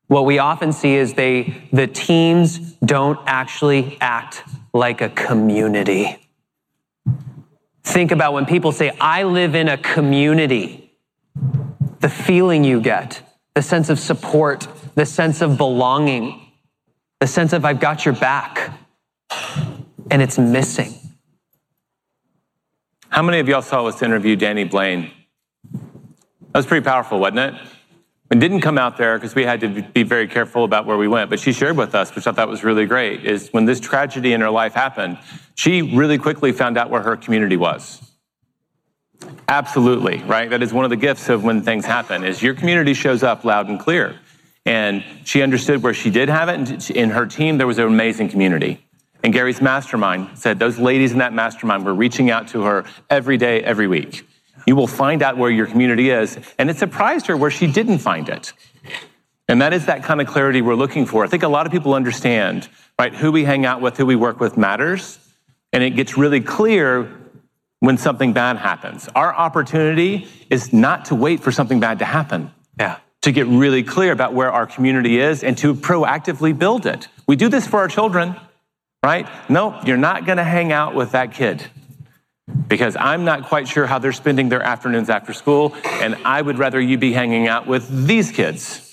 What 0.09 0.25
we 0.27 0.39
often 0.39 0.73
see 0.73 0.95
is 0.95 1.15
they, 1.15 1.69
the 1.73 1.87
teams 1.87 2.59
don't 2.85 3.19
actually 3.27 3.97
act 4.01 4.43
like 4.75 5.01
a 5.01 5.09
community. 5.09 6.19
Think 7.85 8.11
about 8.11 8.33
when 8.33 8.45
people 8.45 8.73
say, 8.73 8.91
I 9.01 9.23
live 9.23 9.55
in 9.55 9.69
a 9.69 9.79
community, 9.79 10.93
the 12.01 12.09
feeling 12.09 12.65
you 12.65 12.81
get, 12.81 13.23
the 13.55 13.63
sense 13.63 13.89
of 13.89 13.99
support, 13.99 14.67
the 14.95 15.07
sense 15.07 15.41
of 15.41 15.57
belonging 15.57 16.49
the 17.21 17.27
sense 17.27 17.53
of 17.53 17.65
I've 17.65 17.81
got 17.81 18.05
your 18.05 18.15
back, 18.15 18.79
and 20.11 20.23
it's 20.23 20.39
missing. 20.39 20.95
How 23.09 23.23
many 23.23 23.41
of 23.41 23.49
y'all 23.49 23.63
saw 23.63 23.87
us 23.87 24.03
interview 24.03 24.37
Danny 24.37 24.65
Blaine? 24.65 25.11
That 25.73 26.55
was 26.55 26.67
pretty 26.67 26.85
powerful, 26.85 27.19
wasn't 27.19 27.41
it? 27.41 27.55
It 28.31 28.41
didn't 28.41 28.61
come 28.61 28.77
out 28.77 28.99
there 28.99 29.17
because 29.17 29.35
we 29.35 29.45
had 29.45 29.61
to 29.61 29.83
be 29.83 30.03
very 30.03 30.29
careful 30.29 30.65
about 30.65 30.85
where 30.85 30.99
we 30.99 31.09
went, 31.09 31.31
but 31.31 31.41
she 31.41 31.53
shared 31.53 31.79
with 31.79 31.95
us, 31.95 32.15
which 32.15 32.27
I 32.27 32.33
thought 32.33 32.49
was 32.49 32.63
really 32.63 32.85
great, 32.85 33.25
is 33.25 33.49
when 33.53 33.65
this 33.65 33.81
tragedy 33.81 34.35
in 34.35 34.43
her 34.43 34.51
life 34.51 34.75
happened, 34.75 35.19
she 35.55 35.81
really 35.97 36.19
quickly 36.19 36.53
found 36.53 36.77
out 36.77 36.91
where 36.91 37.01
her 37.01 37.17
community 37.17 37.57
was. 37.57 38.03
Absolutely, 39.49 40.19
right? 40.25 40.51
That 40.51 40.63
is 40.63 40.75
one 40.75 40.85
of 40.85 40.91
the 40.91 40.97
gifts 40.97 41.31
of 41.31 41.43
when 41.43 41.63
things 41.63 41.87
happen, 41.87 42.23
is 42.23 42.43
your 42.43 42.55
community 42.55 42.93
shows 42.93 43.23
up 43.23 43.45
loud 43.45 43.69
and 43.69 43.81
clear. 43.81 44.19
And 44.67 45.03
she 45.25 45.41
understood 45.41 45.83
where 45.83 45.95
she 45.95 46.11
did 46.11 46.29
have 46.29 46.51
it. 46.51 46.55
And 46.55 46.91
in 46.91 47.11
her 47.11 47.25
team, 47.25 47.57
there 47.57 47.67
was 47.67 47.79
an 47.79 47.87
amazing 47.87 48.29
community. 48.29 48.85
And 49.25 49.33
Gary's 49.33 49.63
mastermind 49.63 50.37
said 50.39 50.59
those 50.59 50.79
ladies 50.79 51.13
in 51.13 51.19
that 51.19 51.33
mastermind 51.33 51.87
were 51.87 51.95
reaching 51.95 52.31
out 52.31 52.49
to 52.49 52.65
her 52.65 52.85
every 53.09 53.39
day, 53.39 53.63
every 53.63 53.89
week. 53.89 54.28
You 54.69 54.77
will 54.77 54.87
find 54.87 55.23
out 55.23 55.39
where 55.39 55.51
your 55.51 55.65
community 55.65 56.11
is. 56.11 56.39
And 56.59 56.69
it 56.69 56.77
surprised 56.77 57.27
her 57.29 57.37
where 57.39 57.51
she 57.51 57.67
didn't 57.67 58.01
find 58.01 58.29
it. 58.29 58.53
And 59.49 59.63
that 59.63 59.73
is 59.73 59.87
that 59.87 60.05
kind 60.05 60.21
of 60.21 60.27
clarity 60.27 60.61
we're 60.61 60.75
looking 60.75 61.07
for. 61.07 61.25
I 61.25 61.27
think 61.27 61.43
a 61.43 61.49
lot 61.49 61.65
of 61.65 61.73
people 61.73 61.95
understand, 61.95 62.69
right? 62.99 63.15
Who 63.15 63.33
we 63.33 63.45
hang 63.45 63.65
out 63.65 63.81
with, 63.81 63.97
who 63.97 64.05
we 64.05 64.15
work 64.15 64.41
with 64.41 64.59
matters. 64.59 65.19
And 65.73 65.83
it 65.83 65.97
gets 65.97 66.19
really 66.19 66.43
clear 66.43 67.11
when 67.81 67.97
something 67.97 68.35
bad 68.35 68.59
happens. 68.59 69.09
Our 69.15 69.35
opportunity 69.35 70.29
is 70.51 70.71
not 70.71 71.07
to 71.07 71.15
wait 71.15 71.41
for 71.41 71.51
something 71.51 71.81
bad 71.81 72.01
to 72.01 72.05
happen. 72.05 72.53
Yeah 72.79 72.99
to 73.21 73.33
get 73.33 73.49
really 73.49 73.83
clear 73.83 74.13
about 74.13 74.33
where 74.33 74.53
our 74.53 74.65
community 74.65 75.19
is 75.19 75.43
and 75.43 75.59
to 75.59 75.75
proactively 75.75 76.57
build 76.57 76.87
it. 76.87 77.09
We 77.27 77.35
do 77.35 77.49
this 77.49 77.67
for 77.67 77.81
our 77.81 77.89
children, 77.89 78.37
right? 79.03 79.29
Nope, 79.51 79.85
you're 79.87 79.97
not 79.97 80.25
going 80.25 80.39
to 80.39 80.45
hang 80.45 80.71
out 80.71 80.95
with 80.95 81.11
that 81.11 81.35
kid 81.35 81.69
because 82.69 82.97
I'm 82.97 83.25
not 83.25 83.45
quite 83.45 83.69
sure 83.69 83.87
how 83.87 83.99
they're 83.99 84.13
spending 84.13 84.49
their 84.49 84.63
afternoons 84.63 85.11
after 85.11 85.33
school, 85.33 85.75
and 85.85 86.17
I 86.25 86.41
would 86.41 86.59
rather 86.59 86.81
you 86.81 86.99
be 86.99 87.13
hanging 87.13 87.49
out 87.49 87.67
with 87.67 88.07
these 88.07 88.33
kids 88.33 88.85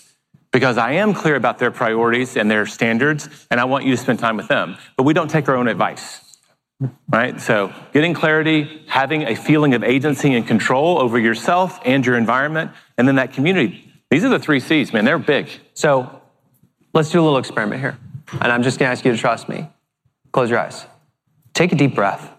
because 0.51 0.77
I 0.77 0.93
am 0.93 1.13
clear 1.13 1.35
about 1.35 1.59
their 1.59 1.71
priorities 1.71 2.37
and 2.37 2.49
their 2.49 2.65
standards, 2.65 3.29
and 3.51 3.59
I 3.59 3.65
want 3.65 3.85
you 3.85 3.91
to 3.91 3.97
spend 3.97 4.19
time 4.19 4.37
with 4.37 4.47
them. 4.47 4.77
But 4.95 5.03
we 5.03 5.13
don't 5.13 5.29
take 5.29 5.49
our 5.49 5.55
own 5.55 5.67
advice. 5.67 6.21
Right? 7.09 7.39
So, 7.39 7.73
getting 7.93 8.13
clarity, 8.13 8.83
having 8.87 9.23
a 9.23 9.35
feeling 9.35 9.73
of 9.73 9.83
agency 9.83 10.33
and 10.33 10.45
control 10.45 10.99
over 10.99 11.17
yourself 11.17 11.79
and 11.85 12.05
your 12.05 12.17
environment, 12.17 12.71
and 12.97 13.07
then 13.07 13.15
that 13.15 13.33
community. 13.33 13.93
These 14.09 14.23
are 14.23 14.29
the 14.29 14.39
three 14.39 14.59
C's, 14.59 14.93
man. 14.93 15.05
They're 15.05 15.17
big. 15.17 15.49
So 15.73 16.21
let's 16.93 17.09
do 17.09 17.19
a 17.19 17.23
little 17.23 17.37
experiment 17.37 17.81
here. 17.81 17.97
And 18.31 18.51
I'm 18.51 18.63
just 18.63 18.79
going 18.79 18.87
to 18.87 18.91
ask 18.91 19.03
you 19.05 19.11
to 19.11 19.17
trust 19.17 19.49
me. 19.49 19.69
Close 20.31 20.49
your 20.49 20.59
eyes. 20.59 20.85
Take 21.53 21.71
a 21.71 21.75
deep 21.75 21.95
breath. 21.95 22.31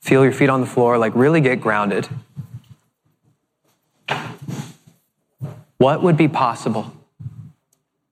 Feel 0.00 0.24
your 0.24 0.32
feet 0.32 0.48
on 0.48 0.60
the 0.60 0.66
floor, 0.66 0.98
like 0.98 1.14
really 1.14 1.40
get 1.40 1.60
grounded. 1.60 2.08
What 5.78 6.02
would 6.02 6.16
be 6.16 6.28
possible 6.28 6.92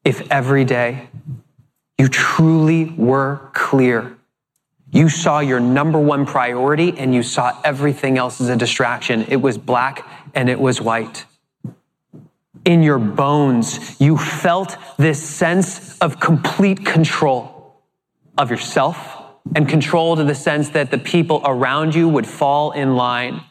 if 0.04 0.30
every 0.30 0.64
day 0.64 1.08
you 1.98 2.08
truly 2.08 2.86
were 2.96 3.50
clear? 3.52 4.16
You 4.90 5.08
saw 5.08 5.40
your 5.40 5.60
number 5.60 5.98
one 5.98 6.24
priority 6.24 6.96
and 6.96 7.14
you 7.14 7.22
saw 7.22 7.58
everything 7.62 8.16
else 8.16 8.40
as 8.40 8.48
a 8.48 8.56
distraction. 8.56 9.24
It 9.28 9.36
was 9.36 9.58
black 9.58 10.06
and 10.34 10.48
it 10.48 10.58
was 10.58 10.80
white 10.80 11.26
in 12.68 12.82
your 12.82 12.98
bones, 12.98 13.98
you 13.98 14.18
felt 14.18 14.76
this 14.98 15.22
sense 15.22 15.98
of 16.00 16.20
complete 16.20 16.84
control 16.84 17.80
of 18.36 18.50
yourself 18.50 19.17
and 19.54 19.68
control 19.68 20.16
to 20.16 20.24
the 20.24 20.34
sense 20.34 20.70
that 20.70 20.90
the 20.90 20.98
people 20.98 21.40
around 21.44 21.94
you 21.94 22.08
would 22.08 22.26
fall 22.26 22.72
in 22.72 22.96
line. 22.96 23.42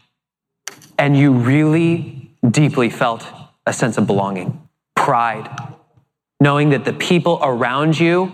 And 0.97 1.15
you 1.17 1.31
really 1.31 2.31
deeply 2.49 2.89
felt 2.89 3.25
a 3.65 3.73
sense 3.73 3.97
of 3.97 4.07
belonging, 4.07 4.67
pride, 4.95 5.49
knowing 6.39 6.69
that 6.69 6.85
the 6.85 6.93
people 6.93 7.39
around 7.41 7.99
you 7.99 8.31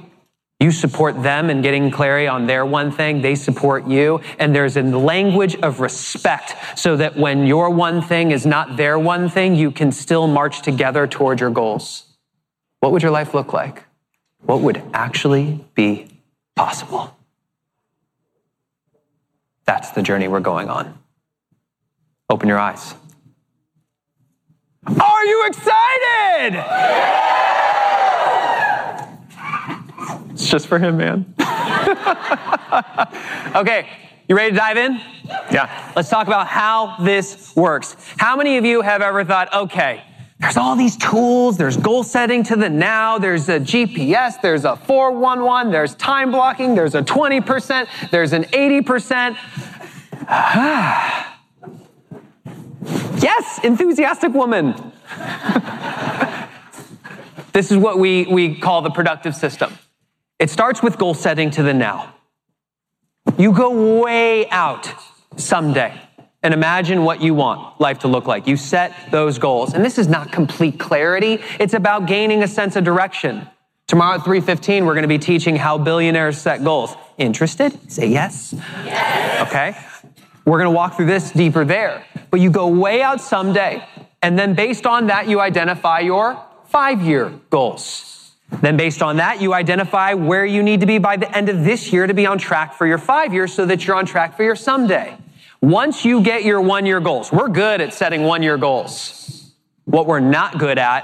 you 0.63 0.71
support 0.71 1.21
them 1.21 1.49
in 1.49 1.61
getting 1.61 1.91
clarity 1.91 2.25
on 2.25 2.47
their 2.47 2.65
one 2.65 2.89
thing, 2.89 3.21
they 3.21 3.35
support 3.35 3.85
you. 3.85 4.21
And 4.39 4.55
there's 4.55 4.77
a 4.77 4.81
language 4.81 5.57
of 5.57 5.81
respect 5.81 6.79
so 6.79 6.95
that 6.95 7.17
when 7.17 7.45
your 7.45 7.69
one 7.69 8.01
thing 8.01 8.31
is 8.31 8.45
not 8.45 8.77
their 8.77 8.97
one 8.97 9.27
thing, 9.27 9.55
you 9.55 9.71
can 9.71 9.91
still 9.91 10.25
march 10.25 10.61
together 10.61 11.05
toward 11.05 11.41
your 11.41 11.49
goals. 11.49 12.05
What 12.79 12.93
would 12.93 13.01
your 13.01 13.11
life 13.11 13.33
look 13.33 13.51
like? 13.51 13.83
What 14.45 14.61
would 14.61 14.81
actually 14.93 15.65
be 15.75 16.07
possible? 16.55 17.13
That's 19.65 19.91
the 19.91 20.01
journey 20.01 20.27
we're 20.27 20.39
going 20.39 20.69
on. 20.69 20.97
Open 22.29 22.49
your 22.49 22.59
eyes. 22.59 22.95
Are 24.85 25.25
you 25.25 25.45
excited? 25.47 26.63
It's 30.31 30.49
just 30.49 30.67
for 30.67 30.79
him, 30.79 30.97
man. 30.97 31.33
okay, 33.55 33.87
you 34.27 34.35
ready 34.35 34.51
to 34.51 34.57
dive 34.57 34.77
in? 34.77 34.99
Yeah. 35.51 35.91
Let's 35.95 36.09
talk 36.09 36.27
about 36.27 36.47
how 36.47 36.97
this 37.01 37.55
works. 37.55 37.95
How 38.17 38.35
many 38.35 38.57
of 38.57 38.65
you 38.65 38.81
have 38.81 39.01
ever 39.01 39.23
thought, 39.23 39.53
okay, 39.53 40.03
there's 40.39 40.57
all 40.57 40.75
these 40.75 40.97
tools, 40.97 41.55
there's 41.55 41.77
goal 41.77 42.03
setting 42.03 42.43
to 42.43 42.57
the 42.57 42.69
now, 42.69 43.17
there's 43.17 43.47
a 43.47 43.61
GPS, 43.61 44.41
there's 44.41 44.65
a 44.65 44.75
411, 44.75 45.71
there's 45.71 45.95
time 45.95 46.31
blocking, 46.31 46.75
there's 46.75 46.95
a 46.95 47.01
20%, 47.01 47.87
there's 48.11 48.33
an 48.33 48.43
80%. 48.43 49.37
yes, 53.21 53.59
enthusiastic 53.63 54.33
woman. 54.33 54.91
this 57.53 57.71
is 57.71 57.77
what 57.77 57.99
we, 57.99 58.25
we 58.25 58.55
call 58.55 58.81
the 58.81 58.89
productive 58.89 59.35
system. 59.35 59.73
It 60.39 60.49
starts 60.49 60.81
with 60.81 60.97
goal 60.97 61.13
setting 61.13 61.51
to 61.51 61.63
the 61.63 61.73
now. 61.73 62.13
You 63.37 63.53
go 63.53 64.01
way 64.01 64.49
out 64.49 64.89
someday 65.37 65.99
and 66.43 66.53
imagine 66.53 67.03
what 67.03 67.21
you 67.21 67.33
want 67.33 67.79
life 67.79 67.99
to 67.99 68.07
look 68.07 68.27
like. 68.27 68.47
You 68.47 68.57
set 68.57 68.93
those 69.11 69.39
goals. 69.39 69.73
And 69.73 69.83
this 69.83 69.97
is 69.97 70.07
not 70.07 70.31
complete 70.31 70.77
clarity. 70.77 71.39
It's 71.59 71.73
about 71.73 72.05
gaining 72.05 72.43
a 72.43 72.47
sense 72.47 72.75
of 72.75 72.83
direction. 72.83 73.47
Tomorrow 73.87 74.15
at 74.15 74.21
3:15 74.21 74.85
we're 74.85 74.93
going 74.93 75.03
to 75.03 75.07
be 75.07 75.19
teaching 75.19 75.55
how 75.55 75.77
billionaires 75.77 76.37
set 76.37 76.63
goals. 76.63 76.95
Interested? 77.17 77.91
Say 77.91 78.07
yes. 78.07 78.53
yes. 78.85 79.47
Okay? 79.47 79.75
We're 80.45 80.59
going 80.59 80.71
to 80.71 80.75
walk 80.75 80.97
through 80.97 81.05
this 81.05 81.31
deeper 81.31 81.63
there. 81.63 82.05
But 82.29 82.39
you 82.39 82.49
go 82.49 82.67
way 82.67 83.01
out 83.01 83.21
someday 83.21 83.87
and 84.21 84.37
then 84.37 84.53
based 84.55 84.85
on 84.85 85.07
that 85.07 85.27
you 85.27 85.39
identify 85.39 85.99
your 85.99 86.41
5-year 86.73 87.33
goals. 87.49 88.31
Then, 88.61 88.77
based 88.77 89.01
on 89.01 89.17
that, 89.17 89.41
you 89.41 89.53
identify 89.53 90.13
where 90.13 90.45
you 90.45 90.61
need 90.61 90.81
to 90.81 90.85
be 90.85 90.99
by 90.99 91.17
the 91.17 91.35
end 91.35 91.49
of 91.49 91.63
this 91.63 91.91
year 91.91 92.05
to 92.05 92.13
be 92.13 92.25
on 92.25 92.37
track 92.37 92.75
for 92.75 92.85
your 92.85 92.99
five 92.99 93.33
years 93.33 93.51
so 93.51 93.65
that 93.65 93.85
you're 93.85 93.95
on 93.95 94.05
track 94.05 94.37
for 94.37 94.43
your 94.43 94.55
someday. 94.55 95.17
Once 95.59 96.05
you 96.05 96.21
get 96.21 96.43
your 96.43 96.61
one 96.61 96.85
year 96.85 96.99
goals, 96.99 97.31
we're 97.31 97.47
good 97.47 97.81
at 97.81 97.93
setting 97.93 98.23
one 98.23 98.43
year 98.43 98.57
goals. 98.57 99.53
What 99.85 100.05
we're 100.05 100.19
not 100.19 100.59
good 100.59 100.77
at 100.77 101.03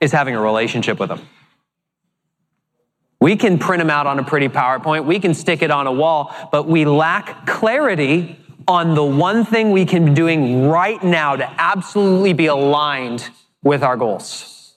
is 0.00 0.12
having 0.12 0.36
a 0.36 0.40
relationship 0.40 1.00
with 1.00 1.08
them. 1.08 1.22
We 3.20 3.36
can 3.36 3.58
print 3.58 3.80
them 3.80 3.90
out 3.90 4.06
on 4.06 4.18
a 4.18 4.24
pretty 4.24 4.48
PowerPoint, 4.48 5.06
we 5.06 5.18
can 5.18 5.34
stick 5.34 5.62
it 5.62 5.70
on 5.70 5.86
a 5.86 5.92
wall, 5.92 6.34
but 6.52 6.68
we 6.68 6.84
lack 6.84 7.46
clarity 7.46 8.38
on 8.68 8.94
the 8.94 9.04
one 9.04 9.44
thing 9.44 9.70
we 9.70 9.84
can 9.84 10.06
be 10.06 10.14
doing 10.14 10.68
right 10.68 11.02
now 11.02 11.36
to 11.36 11.48
absolutely 11.58 12.32
be 12.32 12.46
aligned 12.46 13.28
with 13.62 13.82
our 13.82 13.96
goals. 13.96 14.74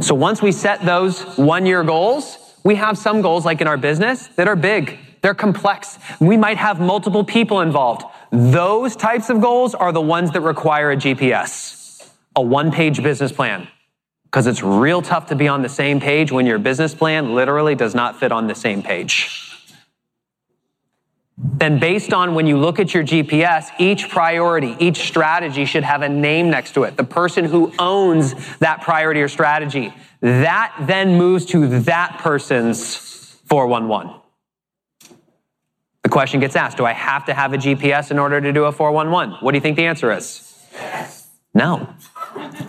So 0.00 0.14
once 0.14 0.42
we 0.42 0.52
set 0.52 0.84
those 0.84 1.22
one 1.36 1.66
year 1.66 1.84
goals, 1.84 2.38
we 2.64 2.74
have 2.76 2.98
some 2.98 3.20
goals 3.20 3.44
like 3.44 3.60
in 3.60 3.66
our 3.66 3.76
business 3.76 4.26
that 4.28 4.48
are 4.48 4.56
big. 4.56 4.98
They're 5.22 5.34
complex. 5.34 5.98
We 6.20 6.36
might 6.36 6.56
have 6.56 6.80
multiple 6.80 7.22
people 7.22 7.60
involved. 7.60 8.02
Those 8.32 8.96
types 8.96 9.30
of 9.30 9.40
goals 9.40 9.74
are 9.74 9.92
the 9.92 10.00
ones 10.00 10.32
that 10.32 10.40
require 10.40 10.90
a 10.90 10.96
GPS, 10.96 12.08
a 12.34 12.42
one 12.42 12.72
page 12.72 13.02
business 13.02 13.30
plan, 13.30 13.68
because 14.24 14.48
it's 14.48 14.62
real 14.62 15.02
tough 15.02 15.26
to 15.26 15.36
be 15.36 15.46
on 15.46 15.62
the 15.62 15.68
same 15.68 16.00
page 16.00 16.32
when 16.32 16.46
your 16.46 16.58
business 16.58 16.94
plan 16.94 17.34
literally 17.34 17.76
does 17.76 17.94
not 17.94 18.18
fit 18.18 18.32
on 18.32 18.48
the 18.48 18.54
same 18.54 18.82
page 18.82 19.51
then 21.44 21.80
based 21.80 22.12
on 22.12 22.34
when 22.34 22.46
you 22.46 22.56
look 22.56 22.78
at 22.78 22.94
your 22.94 23.02
GPS, 23.02 23.68
each 23.78 24.08
priority, 24.08 24.76
each 24.78 25.08
strategy 25.08 25.64
should 25.64 25.82
have 25.82 26.02
a 26.02 26.08
name 26.08 26.50
next 26.50 26.72
to 26.74 26.84
it. 26.84 26.96
The 26.96 27.04
person 27.04 27.44
who 27.44 27.72
owns 27.78 28.34
that 28.58 28.82
priority 28.82 29.20
or 29.20 29.28
strategy, 29.28 29.92
that 30.20 30.74
then 30.82 31.16
moves 31.16 31.44
to 31.46 31.80
that 31.80 32.18
person's 32.20 33.40
411. 33.46 34.14
The 36.02 36.08
question 36.08 36.38
gets 36.40 36.54
asked, 36.54 36.76
do 36.76 36.84
I 36.84 36.92
have 36.92 37.26
to 37.26 37.34
have 37.34 37.52
a 37.52 37.58
GPS 37.58 38.10
in 38.10 38.18
order 38.18 38.40
to 38.40 38.52
do 38.52 38.64
a 38.64 38.72
411? 38.72 39.36
What 39.40 39.52
do 39.52 39.56
you 39.56 39.60
think 39.60 39.76
the 39.76 39.86
answer 39.86 40.12
is? 40.12 40.48
Yes. 40.72 41.28
No. 41.54 41.92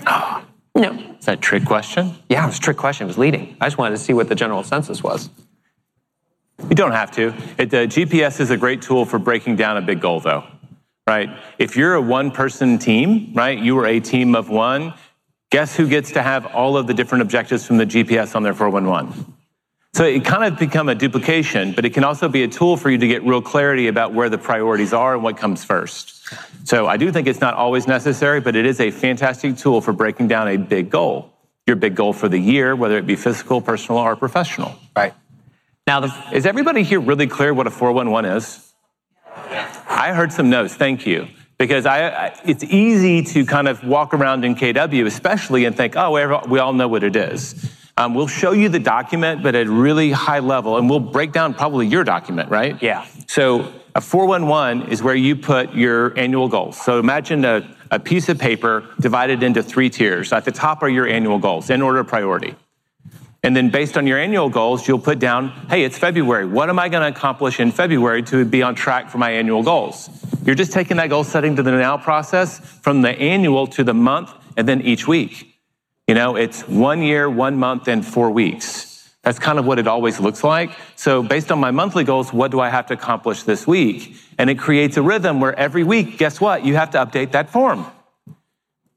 Oh, 0.07 0.43
no. 0.75 0.93
Is 1.19 1.25
that 1.25 1.37
a 1.37 1.41
trick 1.41 1.65
question? 1.65 2.15
Yeah, 2.27 2.43
it 2.43 2.47
was 2.47 2.57
a 2.57 2.61
trick 2.61 2.77
question. 2.77 3.05
It 3.05 3.07
was 3.07 3.17
leading. 3.17 3.55
I 3.61 3.67
just 3.67 3.77
wanted 3.77 3.97
to 3.97 4.03
see 4.03 4.13
what 4.13 4.29
the 4.29 4.35
general 4.35 4.63
census 4.63 5.03
was. 5.03 5.29
You 6.59 6.75
don't 6.75 6.91
have 6.91 7.11
to. 7.11 7.33
It, 7.57 7.73
uh, 7.73 7.85
GPS 7.85 8.39
is 8.39 8.49
a 8.49 8.57
great 8.57 8.81
tool 8.81 9.05
for 9.05 9.19
breaking 9.19 9.55
down 9.55 9.77
a 9.77 9.81
big 9.81 10.01
goal, 10.01 10.19
though, 10.19 10.43
right? 11.07 11.29
If 11.59 11.75
you're 11.75 11.95
a 11.95 12.01
one 12.01 12.31
person 12.31 12.79
team, 12.79 13.33
right, 13.33 13.57
you 13.57 13.77
are 13.79 13.85
a 13.85 13.99
team 13.99 14.35
of 14.35 14.49
one, 14.49 14.93
guess 15.51 15.75
who 15.75 15.87
gets 15.87 16.11
to 16.13 16.21
have 16.21 16.47
all 16.47 16.77
of 16.77 16.87
the 16.87 16.93
different 16.93 17.21
objectives 17.21 17.65
from 17.65 17.77
the 17.77 17.85
GPS 17.85 18.35
on 18.35 18.43
their 18.43 18.53
411? 18.53 19.33
So 19.93 20.05
it 20.05 20.25
kind 20.25 20.51
of 20.51 20.57
become 20.57 20.89
a 20.89 20.95
duplication, 20.95 21.73
but 21.73 21.85
it 21.85 21.93
can 21.93 22.03
also 22.03 22.27
be 22.27 22.41
a 22.41 22.47
tool 22.47 22.77
for 22.77 22.89
you 22.89 22.97
to 22.97 23.07
get 23.07 23.23
real 23.23 23.43
clarity 23.43 23.87
about 23.87 24.11
where 24.11 24.27
the 24.27 24.39
priorities 24.39 24.91
are 24.91 25.13
and 25.13 25.23
what 25.23 25.37
comes 25.37 25.63
first. 25.63 26.27
So 26.63 26.87
I 26.87 26.97
do 26.97 27.11
think 27.11 27.27
it's 27.27 27.41
not 27.41 27.53
always 27.53 27.85
necessary, 27.85 28.41
but 28.41 28.55
it 28.55 28.65
is 28.65 28.79
a 28.79 28.89
fantastic 28.89 29.57
tool 29.57 29.81
for 29.81 29.93
breaking 29.93 30.29
down 30.29 30.47
a 30.47 30.57
big 30.57 30.89
goal. 30.89 31.31
Your 31.67 31.75
big 31.75 31.93
goal 31.93 32.11
for 32.11 32.27
the 32.27 32.39
year, 32.39 32.75
whether 32.75 32.97
it 32.97 33.05
be 33.05 33.15
physical, 33.15 33.61
personal, 33.61 34.01
or 34.01 34.15
professional. 34.15 34.75
Right. 34.95 35.13
Now, 35.85 35.99
the, 35.99 36.13
is 36.31 36.45
everybody 36.45 36.83
here 36.83 37.01
really 37.01 37.27
clear 37.27 37.53
what 37.53 37.67
a 37.67 37.71
411 37.71 38.37
is? 38.37 38.71
I 39.89 40.13
heard 40.13 40.31
some 40.31 40.49
notes. 40.49 40.73
Thank 40.75 41.05
you. 41.05 41.27
Because 41.57 41.85
I, 41.85 42.07
I, 42.07 42.39
it's 42.45 42.63
easy 42.63 43.21
to 43.33 43.45
kind 43.45 43.67
of 43.67 43.83
walk 43.83 44.13
around 44.13 44.45
in 44.45 44.55
KW, 44.55 45.05
especially, 45.05 45.65
and 45.65 45.75
think, 45.75 45.95
oh, 45.97 46.41
we 46.47 46.59
all 46.59 46.73
know 46.73 46.87
what 46.87 47.03
it 47.03 47.15
is. 47.15 47.69
Um, 47.97 48.15
we'll 48.15 48.27
show 48.27 48.53
you 48.53 48.69
the 48.69 48.79
document, 48.79 49.43
but 49.43 49.55
at 49.55 49.67
really 49.67 50.11
high 50.11 50.39
level, 50.39 50.77
and 50.77 50.89
we'll 50.89 50.99
break 50.99 51.31
down 51.31 51.53
probably 51.53 51.85
your 51.85 52.03
document, 52.03 52.49
right? 52.49 52.81
Yeah. 52.81 53.05
So 53.27 53.71
a 53.93 54.01
411 54.01 54.89
is 54.89 55.03
where 55.03 55.15
you 55.15 55.35
put 55.35 55.73
your 55.73 56.17
annual 56.17 56.47
goals. 56.47 56.81
So 56.81 56.97
imagine 56.97 57.43
a, 57.45 57.75
a 57.91 57.99
piece 57.99 58.29
of 58.29 58.39
paper 58.39 58.87
divided 58.99 59.43
into 59.43 59.61
three 59.61 59.89
tiers. 59.89 60.31
At 60.31 60.45
the 60.45 60.51
top 60.51 60.81
are 60.81 60.89
your 60.89 61.07
annual 61.07 61.39
goals 61.39 61.69
in 61.69 61.81
order 61.81 61.99
of 61.99 62.07
priority. 62.07 62.55
And 63.45 63.53
then 63.53 63.69
based 63.69 63.97
on 63.97 64.07
your 64.07 64.17
annual 64.17 64.49
goals, 64.49 64.87
you'll 64.87 64.99
put 64.99 65.19
down, 65.19 65.49
hey, 65.69 65.83
it's 65.83 65.97
February. 65.97 66.45
What 66.45 66.69
am 66.69 66.79
I 66.79 66.87
going 66.87 67.03
to 67.03 67.09
accomplish 67.09 67.59
in 67.59 67.73
February 67.73 68.23
to 68.23 68.45
be 68.45 68.63
on 68.63 68.73
track 68.73 69.09
for 69.09 69.17
my 69.17 69.31
annual 69.31 69.63
goals? 69.63 70.09
You're 70.45 70.55
just 70.55 70.71
taking 70.71 70.95
that 70.97 71.09
goal 71.09 71.25
setting 71.25 71.57
to 71.57 71.63
the 71.63 71.71
now 71.71 71.97
process 71.97 72.59
from 72.59 73.01
the 73.01 73.09
annual 73.09 73.67
to 73.67 73.83
the 73.83 73.93
month 73.93 74.33
and 74.55 74.65
then 74.65 74.81
each 74.81 75.09
week. 75.09 75.59
You 76.07 76.15
know, 76.15 76.37
it's 76.37 76.65
one 76.69 77.01
year, 77.01 77.29
one 77.29 77.57
month, 77.57 77.89
and 77.89 78.05
four 78.05 78.31
weeks. 78.31 79.13
That's 79.23 79.39
kind 79.39 79.59
of 79.59 79.65
what 79.65 79.77
it 79.77 79.87
always 79.87 80.21
looks 80.21 80.43
like. 80.43 80.71
So 80.95 81.21
based 81.21 81.51
on 81.51 81.59
my 81.59 81.71
monthly 81.71 82.05
goals, 82.05 82.31
what 82.31 82.51
do 82.51 82.61
I 82.61 82.69
have 82.69 82.87
to 82.87 82.93
accomplish 82.93 83.43
this 83.43 83.67
week? 83.67 84.15
And 84.37 84.49
it 84.49 84.59
creates 84.59 84.95
a 84.95 85.01
rhythm 85.01 85.41
where 85.41 85.57
every 85.57 85.83
week, 85.83 86.17
guess 86.17 86.39
what? 86.39 86.65
You 86.65 86.75
have 86.75 86.91
to 86.91 86.97
update 86.97 87.31
that 87.31 87.49
form. 87.49 87.85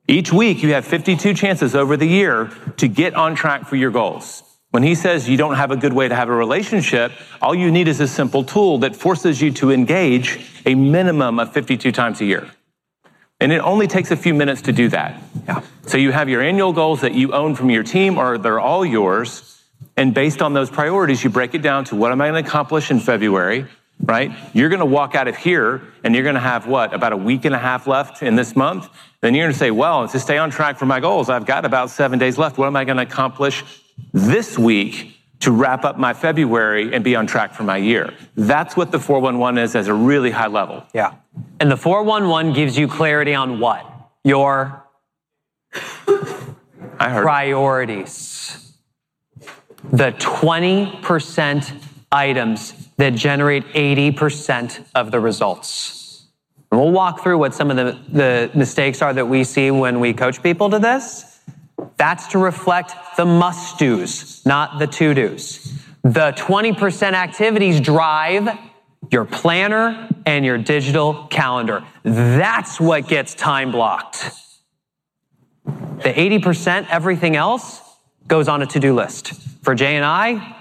Each 0.09 0.33
week, 0.33 0.62
you 0.62 0.73
have 0.75 0.85
52 0.85 1.35
chances 1.35 1.75
over 1.75 1.97
the 1.97 2.07
year 2.07 2.51
to 2.77 2.87
get 2.87 3.14
on 3.14 3.35
track 3.35 3.66
for 3.66 3.75
your 3.75 3.90
goals. 3.90 4.45
When 4.71 4.85
he 4.85 4.95
says 4.95 5.29
you 5.29 5.37
don't 5.37 5.57
have 5.57 5.73
a 5.73 5.77
good 5.77 5.92
way 5.92 6.07
to 6.07 6.14
have 6.14 6.29
a 6.29 6.35
relationship, 6.35 7.11
all 7.42 7.55
you 7.55 7.73
need 7.73 7.88
is 7.88 7.99
a 7.99 8.07
simple 8.07 8.45
tool 8.45 8.79
that 8.79 8.95
forces 8.95 9.42
you 9.42 9.51
to 9.53 9.73
engage 9.73 10.38
a 10.64 10.77
minimum 10.77 11.40
of 11.40 11.53
52 11.53 11.90
times 11.90 12.21
a 12.21 12.25
year. 12.25 12.49
And 13.40 13.53
it 13.53 13.59
only 13.59 13.88
takes 13.88 14.12
a 14.12 14.16
few 14.16 14.33
minutes 14.33 14.62
to 14.62 14.73
do 14.73 14.88
that. 14.90 15.21
Yeah. 15.47 15.62
So 15.87 15.99
you 15.99 16.12
have 16.12 16.29
your 16.29 16.40
annual 16.40 16.73
goals 16.73 17.01
that 17.01 17.14
you 17.14 17.33
own 17.33 17.55
from 17.55 17.71
your 17.71 17.83
team, 17.83 18.16
or 18.16 18.38
they're 18.38 18.61
all 18.61 18.85
yours. 18.85 19.62
And 19.97 20.14
based 20.14 20.40
on 20.40 20.53
those 20.53 20.71
priorities, 20.71 21.25
you 21.25 21.31
break 21.31 21.55
it 21.55 21.62
down 21.62 21.85
to 21.87 21.97
what 21.97 22.12
am 22.12 22.21
I 22.21 22.29
going 22.29 22.42
to 22.42 22.49
accomplish 22.49 22.90
in 22.90 23.01
February? 23.01 23.66
Right? 24.00 24.32
You're 24.52 24.68
going 24.68 24.80
to 24.80 24.87
walk 24.87 25.14
out 25.14 25.28
of 25.28 25.37
here 25.37 25.82
and 26.04 26.14
you're 26.14 26.22
going 26.22 26.35
to 26.35 26.40
have 26.40 26.66
what, 26.66 26.94
about 26.94 27.12
a 27.12 27.16
week 27.16 27.44
and 27.44 27.54
a 27.54 27.59
half 27.59 27.87
left 27.87 28.22
in 28.22 28.37
this 28.37 28.54
month? 28.54 28.88
Then 29.20 29.35
you're 29.35 29.44
going 29.44 29.52
to 29.52 29.59
say, 29.59 29.70
well, 29.70 30.06
to 30.09 30.20
stay 30.20 30.38
on 30.38 30.50
track 30.50 30.78
for 30.78 30.87
my 30.87 31.00
goals, 31.00 31.28
I've 31.28 31.46
got 31.46 31.64
about 31.64 31.90
seven 31.90 32.18
days 32.18 32.38
left. 32.38 32.59
What 32.59 32.66
am 32.66 32.76
I 32.76 32.85
going 32.85 32.98
to 32.98 33.02
accomplish 33.02 33.64
this 34.12 34.59
week 34.59 35.16
to 35.40 35.50
wrap 35.50 35.85
up 35.85 35.98
my 35.98 36.14
February 36.14 36.94
and 36.94 37.02
be 37.02 37.16
on 37.16 37.26
track 37.26 37.54
for 37.54 37.62
my 37.62 37.78
year? 37.78 38.14
That's 38.37 38.76
what 38.76 38.92
the 38.92 39.00
411 39.00 39.62
is 39.62 39.74
as 39.74 39.88
a 39.88 39.94
really 39.94 40.30
high 40.30 40.46
level. 40.46 40.85
Yeah. 40.94 41.14
And 41.61 41.70
the 41.70 41.76
411 41.76 42.52
gives 42.52 42.78
you 42.78 42.88
clarity 42.88 43.35
on 43.35 43.59
what? 43.61 43.90
Your 44.24 44.82
I 46.98 47.11
heard. 47.11 47.22
priorities. 47.22 48.72
The 49.92 50.12
20% 50.12 51.82
items 52.11 52.86
that 52.96 53.14
generate 53.14 53.64
80% 53.66 54.85
of 54.94 55.11
the 55.11 55.20
results. 55.20 56.26
And 56.70 56.80
we'll 56.80 56.92
walk 56.92 57.22
through 57.22 57.38
what 57.38 57.54
some 57.54 57.70
of 57.70 57.76
the, 57.76 57.98
the 58.09 58.50
mistakes 58.54 59.02
are 59.02 59.12
that 59.12 59.26
we 59.26 59.44
see 59.44 59.70
when 59.70 60.00
we 60.00 60.12
coach 60.12 60.42
people 60.42 60.70
to 60.70 60.78
this. 60.78 61.40
That's 61.96 62.28
to 62.28 62.38
reflect 62.38 62.92
the 63.16 63.24
must 63.24 63.78
do's, 63.78 64.44
not 64.44 64.78
the 64.78 64.87
to 64.87 65.14
do's. 65.14 65.72
The 66.02 66.32
20% 66.32 67.12
activities 67.12 67.80
drive 67.80 68.48
your 69.11 69.24
planner 69.24 70.09
and 70.24 70.44
your 70.44 70.59
digital 70.59 71.26
calendar. 71.28 71.85
That's 72.02 72.80
what 72.80 73.09
gets 73.09 73.35
time 73.35 73.72
blocked. 73.72 74.30
The 75.64 76.12
80%, 76.12 76.88
everything 76.90 77.37
else, 77.37 77.80
goes 78.26 78.48
on 78.48 78.62
a 78.62 78.66
to 78.66 78.80
do 78.80 78.94
list. 78.94 79.32
For 79.62 79.74
Jay 79.74 79.96
and 79.96 80.04
I, 80.04 80.56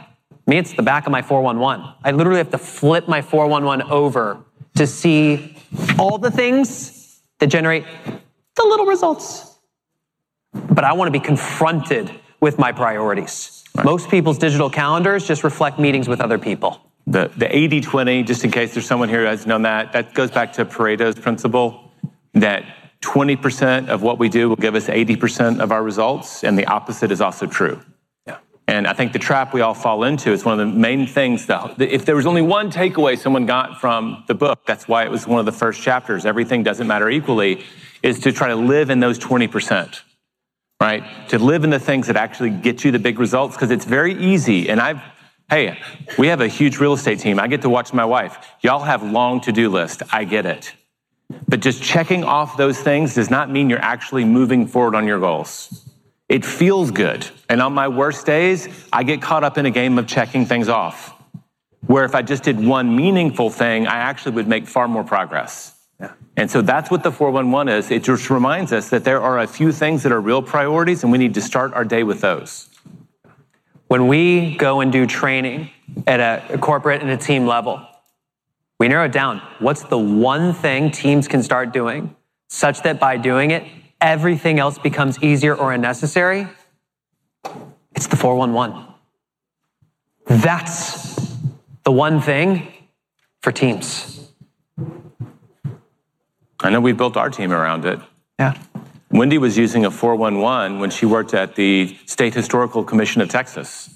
me, 0.48 0.58
it's 0.58 0.74
the 0.74 0.84
back 0.84 1.06
of 1.06 1.12
my 1.12 1.22
411. 1.22 1.86
I 2.04 2.12
literally 2.12 2.38
have 2.38 2.52
to 2.52 2.58
flip 2.58 3.08
my 3.08 3.22
411 3.22 3.92
over 3.92 4.44
to 4.76 4.86
see 4.86 5.58
all 5.98 6.18
the 6.18 6.32
things 6.32 7.22
that 7.40 7.48
generate 7.48 7.86
the 8.56 8.64
little 8.64 8.86
results. 8.86 9.58
But 10.54 10.84
I 10.84 10.94
want 10.94 11.08
to 11.08 11.12
be 11.12 11.24
confronted 11.24 12.12
with 12.40 12.60
my 12.60 12.72
priorities. 12.72 13.64
Right. 13.76 13.86
Most 13.86 14.10
people's 14.10 14.38
digital 14.38 14.70
calendars 14.70 15.28
just 15.28 15.44
reflect 15.44 15.80
meetings 15.80 16.08
with 16.08 16.22
other 16.22 16.38
people. 16.38 16.82
The, 17.08 17.32
the 17.38 17.54
80 17.56 17.82
20, 17.82 18.24
just 18.24 18.44
in 18.44 18.52
case 18.52 18.74
there's 18.74 18.86
someone 18.86 19.10
here 19.10 19.22
who 19.22 19.26
hasn't 19.26 19.48
known 19.48 19.64
that, 19.64 19.94
that 19.94 20.14
goes 20.14 20.32
back 20.32 20.54
to 20.54 20.66
Pareto's 20.66 21.16
principle 21.16 21.92
that 22.34 22.66
20% 23.02 23.90
of 23.90 24.02
what 24.02 24.18
we 24.18 24.30
do 24.30 24.50
will 24.50 24.56
give 24.56 24.76
us 24.76 24.88
80% 24.88 25.60
of 25.60 25.72
our 25.72 25.84
results, 25.84 26.44
and 26.44 26.58
the 26.58 26.66
opposite 26.66 27.12
is 27.12 27.22
also 27.22 27.46
true. 27.46 27.80
And 28.68 28.88
I 28.88 28.94
think 28.94 29.14
the 29.14 29.20
trap 29.20 29.54
we 29.54 29.62
all 29.62 29.76
fall 29.76 30.04
into 30.04 30.32
is 30.32 30.44
one 30.44 30.60
of 30.60 30.68
the 30.68 30.74
main 30.74 31.06
things 31.06 31.46
though. 31.46 31.76
if 31.78 32.06
there 32.06 32.16
was 32.16 32.26
only 32.26 32.42
one 32.42 32.72
takeaway 32.72 33.18
someone 33.18 33.46
got 33.46 33.80
from 33.80 34.24
the 34.28 34.34
book, 34.34 34.66
that's 34.66 34.88
why 34.88 35.04
it 35.04 35.12
was 35.12 35.28
one 35.28 35.40
of 35.40 35.46
the 35.46 35.52
first 35.52 35.82
chapters, 35.82 36.26
everything 36.26 36.64
doesn't 36.64 36.88
matter 36.88 37.10
equally, 37.10 37.64
is 38.02 38.20
to 38.22 38.32
try 38.32 38.48
to 38.48 38.56
live 38.56 38.90
in 38.90 39.00
those 39.00 39.20
20%, 39.20 40.02
right? 40.82 41.04
To 41.30 41.38
live 41.38 41.64
in 41.64 41.70
the 41.70 41.80
things 41.80 42.08
that 42.08 42.16
actually 42.16 42.50
get 42.50 42.84
you 42.84 42.92
the 42.92 43.00
big 43.00 43.20
results, 43.20 43.56
because 43.56 43.70
it's 43.70 43.86
very 43.86 44.14
easy. 44.16 44.68
And 44.70 44.80
I've, 44.80 45.02
hey, 45.50 45.78
we 46.18 46.28
have 46.28 46.42
a 46.42 46.48
huge 46.48 46.80
real 46.80 46.94
estate 46.94 47.20
team. 47.20 47.40
I 47.40 47.48
get 47.48 47.62
to 47.62 47.70
watch 47.70 47.94
my 47.94 48.06
wife. 48.06 48.38
Y'all 48.62 48.84
have 48.84 49.04
long 49.04 49.42
to-do 49.42 49.70
lists. 49.70 50.02
I 50.12 50.24
get 50.24 50.48
it. 50.48 50.74
But 51.48 51.60
just 51.60 51.84
checking 51.84 52.24
off 52.24 52.58
those 52.58 52.80
things 52.80 53.16
does 53.16 53.30
not 53.30 53.52
mean 53.52 53.70
you're 53.70 53.80
actually 53.80 54.26
moving 54.26 54.68
forward 54.68 54.96
on 54.96 55.08
your 55.08 55.20
goals. 55.20 55.85
It 56.28 56.44
feels 56.44 56.92
good. 56.92 57.28
And 57.50 57.62
on 57.62 57.74
my 57.74 57.88
worst 57.88 58.26
days, 58.26 58.68
I 58.92 59.04
get 59.04 59.22
caught 59.22 59.44
up 59.44 59.58
in 59.58 59.66
a 59.66 59.72
game 59.72 60.00
of 60.00 60.08
checking 60.08 60.46
things 60.46 60.70
off. 60.70 61.14
Where 61.86 62.04
if 62.04 62.16
I 62.16 62.24
just 62.24 62.44
did 62.44 62.60
one 62.60 62.96
meaningful 62.96 63.52
thing, 63.52 63.86
I 63.86 63.98
actually 63.98 64.34
would 64.36 64.48
make 64.48 64.68
far 64.68 64.88
more 64.88 65.04
progress. 65.04 65.76
Yeah. 66.00 66.14
And 66.36 66.50
so 66.50 66.62
that's 66.62 66.90
what 66.90 67.04
the 67.04 67.12
411 67.12 67.72
is. 67.72 67.92
It 67.92 68.04
just 68.04 68.30
reminds 68.30 68.74
us 68.74 68.90
that 68.90 69.04
there 69.04 69.22
are 69.22 69.40
a 69.40 69.48
few 69.48 69.72
things 69.72 70.02
that 70.04 70.12
are 70.12 70.20
real 70.20 70.42
priorities, 70.42 71.04
and 71.04 71.12
we 71.12 71.20
need 71.20 71.36
to 71.36 71.42
start 71.42 71.74
our 71.74 71.86
day 71.86 72.04
with 72.04 72.22
those. 72.22 72.70
When 73.88 74.08
we 74.08 74.56
go 74.58 74.82
and 74.82 74.92
do 74.92 75.06
training 75.06 75.70
at 76.08 76.20
a 76.52 76.58
corporate 76.58 77.02
and 77.02 77.12
a 77.12 77.18
team 77.18 77.46
level, 77.46 77.86
we 78.80 78.88
narrow 78.88 79.06
it 79.06 79.12
down. 79.12 79.42
What's 79.60 79.84
the 79.84 79.98
one 79.98 80.54
thing 80.54 80.90
teams 80.90 81.28
can 81.28 81.44
start 81.44 81.72
doing 81.72 82.16
such 82.48 82.82
that 82.82 83.00
by 83.00 83.18
doing 83.18 83.52
it, 83.52 83.64
everything 84.02 84.60
else 84.60 84.78
becomes 84.78 85.22
easier 85.22 85.56
or 85.56 85.74
unnecessary? 85.74 86.48
It's 87.96 88.08
the 88.08 88.16
411. 88.16 88.86
That's 90.28 91.16
the 91.84 91.92
one 91.92 92.20
thing 92.22 92.72
for 93.42 93.52
teams. 93.52 94.32
I 96.60 96.70
know 96.70 96.82
we 96.82 96.94
built 96.94 97.16
our 97.16 97.30
team 97.30 97.52
around 97.52 97.86
it. 97.86 98.00
Yeah. 98.40 98.58
Wendy 99.12 99.38
was 99.38 99.58
using 99.58 99.86
a 99.86 99.92
411 99.92 100.80
when 100.80 100.90
she 100.90 101.06
worked 101.06 101.34
at 101.34 101.56
the 101.56 101.96
State 102.06 102.34
Historical 102.34 102.84
Commission 102.84 103.22
of 103.22 103.30
Texas, 103.30 103.90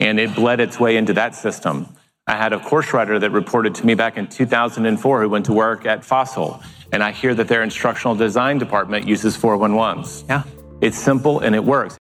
and 0.00 0.18
it 0.18 0.34
bled 0.34 0.58
its 0.58 0.80
way 0.80 0.96
into 0.96 1.12
that 1.12 1.34
system. 1.34 1.94
I 2.28 2.36
had 2.36 2.52
a 2.52 2.60
course 2.60 2.92
writer 2.92 3.18
that 3.18 3.30
reported 3.30 3.74
to 3.76 3.86
me 3.86 3.94
back 3.94 4.18
in 4.18 4.26
2004 4.26 5.22
who 5.22 5.28
went 5.30 5.46
to 5.46 5.54
work 5.54 5.86
at 5.86 6.04
Fossil, 6.04 6.62
and 6.92 7.02
I 7.02 7.10
hear 7.10 7.34
that 7.34 7.48
their 7.48 7.62
instructional 7.62 8.14
design 8.14 8.58
department 8.58 9.08
uses 9.08 9.34
411s. 9.34 10.28
Yeah. 10.28 10.42
It's 10.82 10.98
simple 10.98 11.40
and 11.40 11.54
it 11.54 11.64
works. 11.64 11.96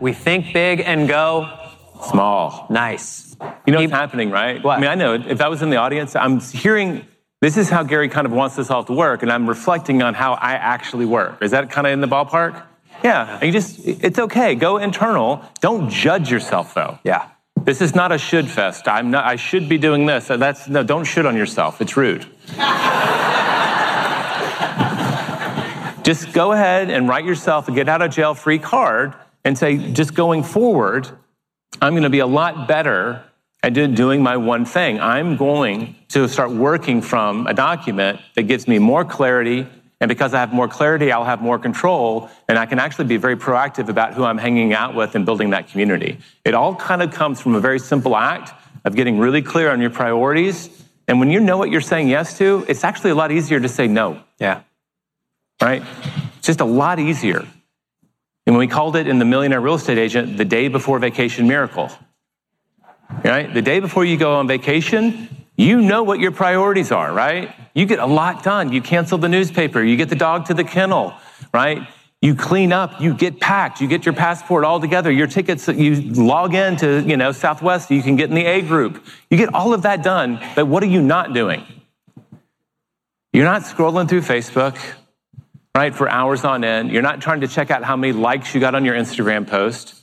We 0.00 0.12
think 0.12 0.52
big 0.52 0.80
and 0.80 1.08
go 1.08 1.48
small. 2.10 2.66
Nice. 2.68 3.36
You 3.66 3.72
know 3.72 3.80
what's 3.80 3.92
happening, 3.92 4.32
right? 4.32 4.62
What? 4.62 4.78
I 4.78 4.80
mean, 4.80 4.90
I 4.90 4.96
know 4.96 5.14
if 5.14 5.40
I 5.40 5.46
was 5.46 5.62
in 5.62 5.70
the 5.70 5.76
audience, 5.76 6.16
I'm 6.16 6.40
hearing 6.40 7.06
this 7.40 7.56
is 7.56 7.70
how 7.70 7.84
Gary 7.84 8.08
kind 8.08 8.26
of 8.26 8.32
wants 8.32 8.56
this 8.56 8.68
all 8.68 8.82
to 8.82 8.92
work, 8.92 9.22
and 9.22 9.30
I'm 9.30 9.48
reflecting 9.48 10.02
on 10.02 10.14
how 10.14 10.32
I 10.34 10.54
actually 10.54 11.06
work. 11.06 11.40
Is 11.40 11.52
that 11.52 11.70
kind 11.70 11.86
of 11.86 11.92
in 11.92 12.00
the 12.00 12.08
ballpark? 12.08 12.64
Yeah. 13.04 13.42
You 13.44 13.52
just, 13.52 13.78
it's 13.86 14.18
okay. 14.18 14.56
Go 14.56 14.78
internal. 14.78 15.44
Don't 15.60 15.88
judge 15.88 16.32
yourself, 16.32 16.74
though. 16.74 16.98
Yeah. 17.04 17.28
This 17.66 17.80
is 17.80 17.96
not 17.96 18.12
a 18.12 18.18
should 18.18 18.48
fest. 18.48 18.86
I'm 18.86 19.10
not, 19.10 19.24
I 19.24 19.34
should 19.34 19.68
be 19.68 19.76
doing 19.76 20.06
this. 20.06 20.30
Uh, 20.30 20.36
that's, 20.36 20.68
no, 20.68 20.84
don't 20.84 21.02
shit 21.02 21.26
on 21.26 21.36
yourself. 21.36 21.80
It's 21.80 21.96
rude. 21.96 22.22
just 26.04 26.32
go 26.32 26.52
ahead 26.52 26.90
and 26.90 27.08
write 27.08 27.24
yourself 27.24 27.66
a 27.66 27.72
get 27.72 27.88
out 27.88 28.02
of 28.02 28.12
jail 28.12 28.34
free 28.34 28.60
card 28.60 29.14
and 29.44 29.58
say, 29.58 29.78
just 29.92 30.14
going 30.14 30.44
forward, 30.44 31.08
I'm 31.82 31.94
going 31.94 32.04
to 32.04 32.10
be 32.10 32.20
a 32.20 32.26
lot 32.26 32.68
better 32.68 33.24
at 33.64 33.72
doing 33.72 34.22
my 34.22 34.36
one 34.36 34.64
thing. 34.64 35.00
I'm 35.00 35.36
going 35.36 35.96
to 36.10 36.28
start 36.28 36.52
working 36.52 37.02
from 37.02 37.48
a 37.48 37.54
document 37.54 38.20
that 38.36 38.44
gives 38.44 38.68
me 38.68 38.78
more 38.78 39.04
clarity. 39.04 39.66
And 40.00 40.08
because 40.08 40.34
I 40.34 40.40
have 40.40 40.52
more 40.52 40.68
clarity, 40.68 41.10
I'll 41.10 41.24
have 41.24 41.40
more 41.40 41.58
control. 41.58 42.28
And 42.48 42.58
I 42.58 42.66
can 42.66 42.78
actually 42.78 43.06
be 43.06 43.16
very 43.16 43.36
proactive 43.36 43.88
about 43.88 44.14
who 44.14 44.24
I'm 44.24 44.38
hanging 44.38 44.74
out 44.74 44.94
with 44.94 45.14
and 45.14 45.24
building 45.24 45.50
that 45.50 45.68
community. 45.68 46.18
It 46.44 46.54
all 46.54 46.74
kind 46.74 47.02
of 47.02 47.12
comes 47.12 47.40
from 47.40 47.54
a 47.54 47.60
very 47.60 47.78
simple 47.78 48.14
act 48.14 48.52
of 48.84 48.94
getting 48.94 49.18
really 49.18 49.42
clear 49.42 49.70
on 49.70 49.80
your 49.80 49.90
priorities. 49.90 50.68
And 51.08 51.18
when 51.18 51.30
you 51.30 51.40
know 51.40 51.56
what 51.56 51.70
you're 51.70 51.80
saying 51.80 52.08
yes 52.08 52.36
to, 52.38 52.64
it's 52.68 52.84
actually 52.84 53.10
a 53.10 53.14
lot 53.14 53.32
easier 53.32 53.58
to 53.58 53.68
say 53.68 53.88
no. 53.88 54.20
Yeah. 54.38 54.62
Right? 55.62 55.82
It's 56.38 56.46
just 56.46 56.60
a 56.60 56.66
lot 56.66 56.98
easier. 56.98 57.38
And 58.46 58.54
when 58.54 58.58
we 58.58 58.68
called 58.68 58.96
it 58.96 59.08
in 59.08 59.18
the 59.18 59.24
Millionaire 59.24 59.60
Real 59.60 59.74
Estate 59.74 59.98
Agent 59.98 60.36
the 60.36 60.44
day 60.44 60.68
before 60.68 60.98
vacation 60.98 61.48
miracle. 61.48 61.90
Right? 63.24 63.52
The 63.52 63.62
day 63.62 63.80
before 63.80 64.04
you 64.04 64.16
go 64.16 64.34
on 64.34 64.46
vacation, 64.46 65.28
you 65.56 65.80
know 65.80 66.02
what 66.02 66.20
your 66.20 66.32
priorities 66.32 66.92
are, 66.92 67.12
right? 67.12 67.54
You 67.74 67.86
get 67.86 67.98
a 67.98 68.06
lot 68.06 68.42
done. 68.42 68.72
You 68.72 68.82
cancel 68.82 69.18
the 69.18 69.28
newspaper, 69.28 69.82
you 69.82 69.96
get 69.96 70.08
the 70.08 70.16
dog 70.16 70.46
to 70.46 70.54
the 70.54 70.64
kennel, 70.64 71.14
right? 71.52 71.88
You 72.22 72.34
clean 72.34 72.72
up, 72.72 73.00
you 73.00 73.14
get 73.14 73.40
packed, 73.40 73.80
you 73.80 73.88
get 73.88 74.06
your 74.06 74.14
passport 74.14 74.64
all 74.64 74.80
together, 74.80 75.10
your 75.10 75.26
tickets, 75.26 75.68
you 75.68 76.00
log 76.12 76.54
in 76.54 76.76
to, 76.76 77.02
you 77.02 77.16
know, 77.16 77.30
Southwest, 77.30 77.90
you 77.90 78.02
can 78.02 78.16
get 78.16 78.30
in 78.30 78.34
the 78.34 78.44
A 78.44 78.62
group. 78.62 79.04
You 79.30 79.36
get 79.36 79.54
all 79.54 79.74
of 79.74 79.82
that 79.82 80.02
done, 80.02 80.40
but 80.54 80.66
what 80.66 80.82
are 80.82 80.86
you 80.86 81.02
not 81.02 81.34
doing? 81.34 81.64
You're 83.32 83.44
not 83.44 83.62
scrolling 83.62 84.08
through 84.08 84.22
Facebook, 84.22 84.78
right, 85.74 85.94
for 85.94 86.08
hours 86.08 86.42
on 86.42 86.64
end. 86.64 86.90
You're 86.90 87.02
not 87.02 87.20
trying 87.20 87.42
to 87.42 87.48
check 87.48 87.70
out 87.70 87.84
how 87.84 87.96
many 87.96 88.14
likes 88.14 88.54
you 88.54 88.60
got 88.60 88.74
on 88.74 88.84
your 88.84 88.94
Instagram 88.94 89.46
post. 89.46 90.02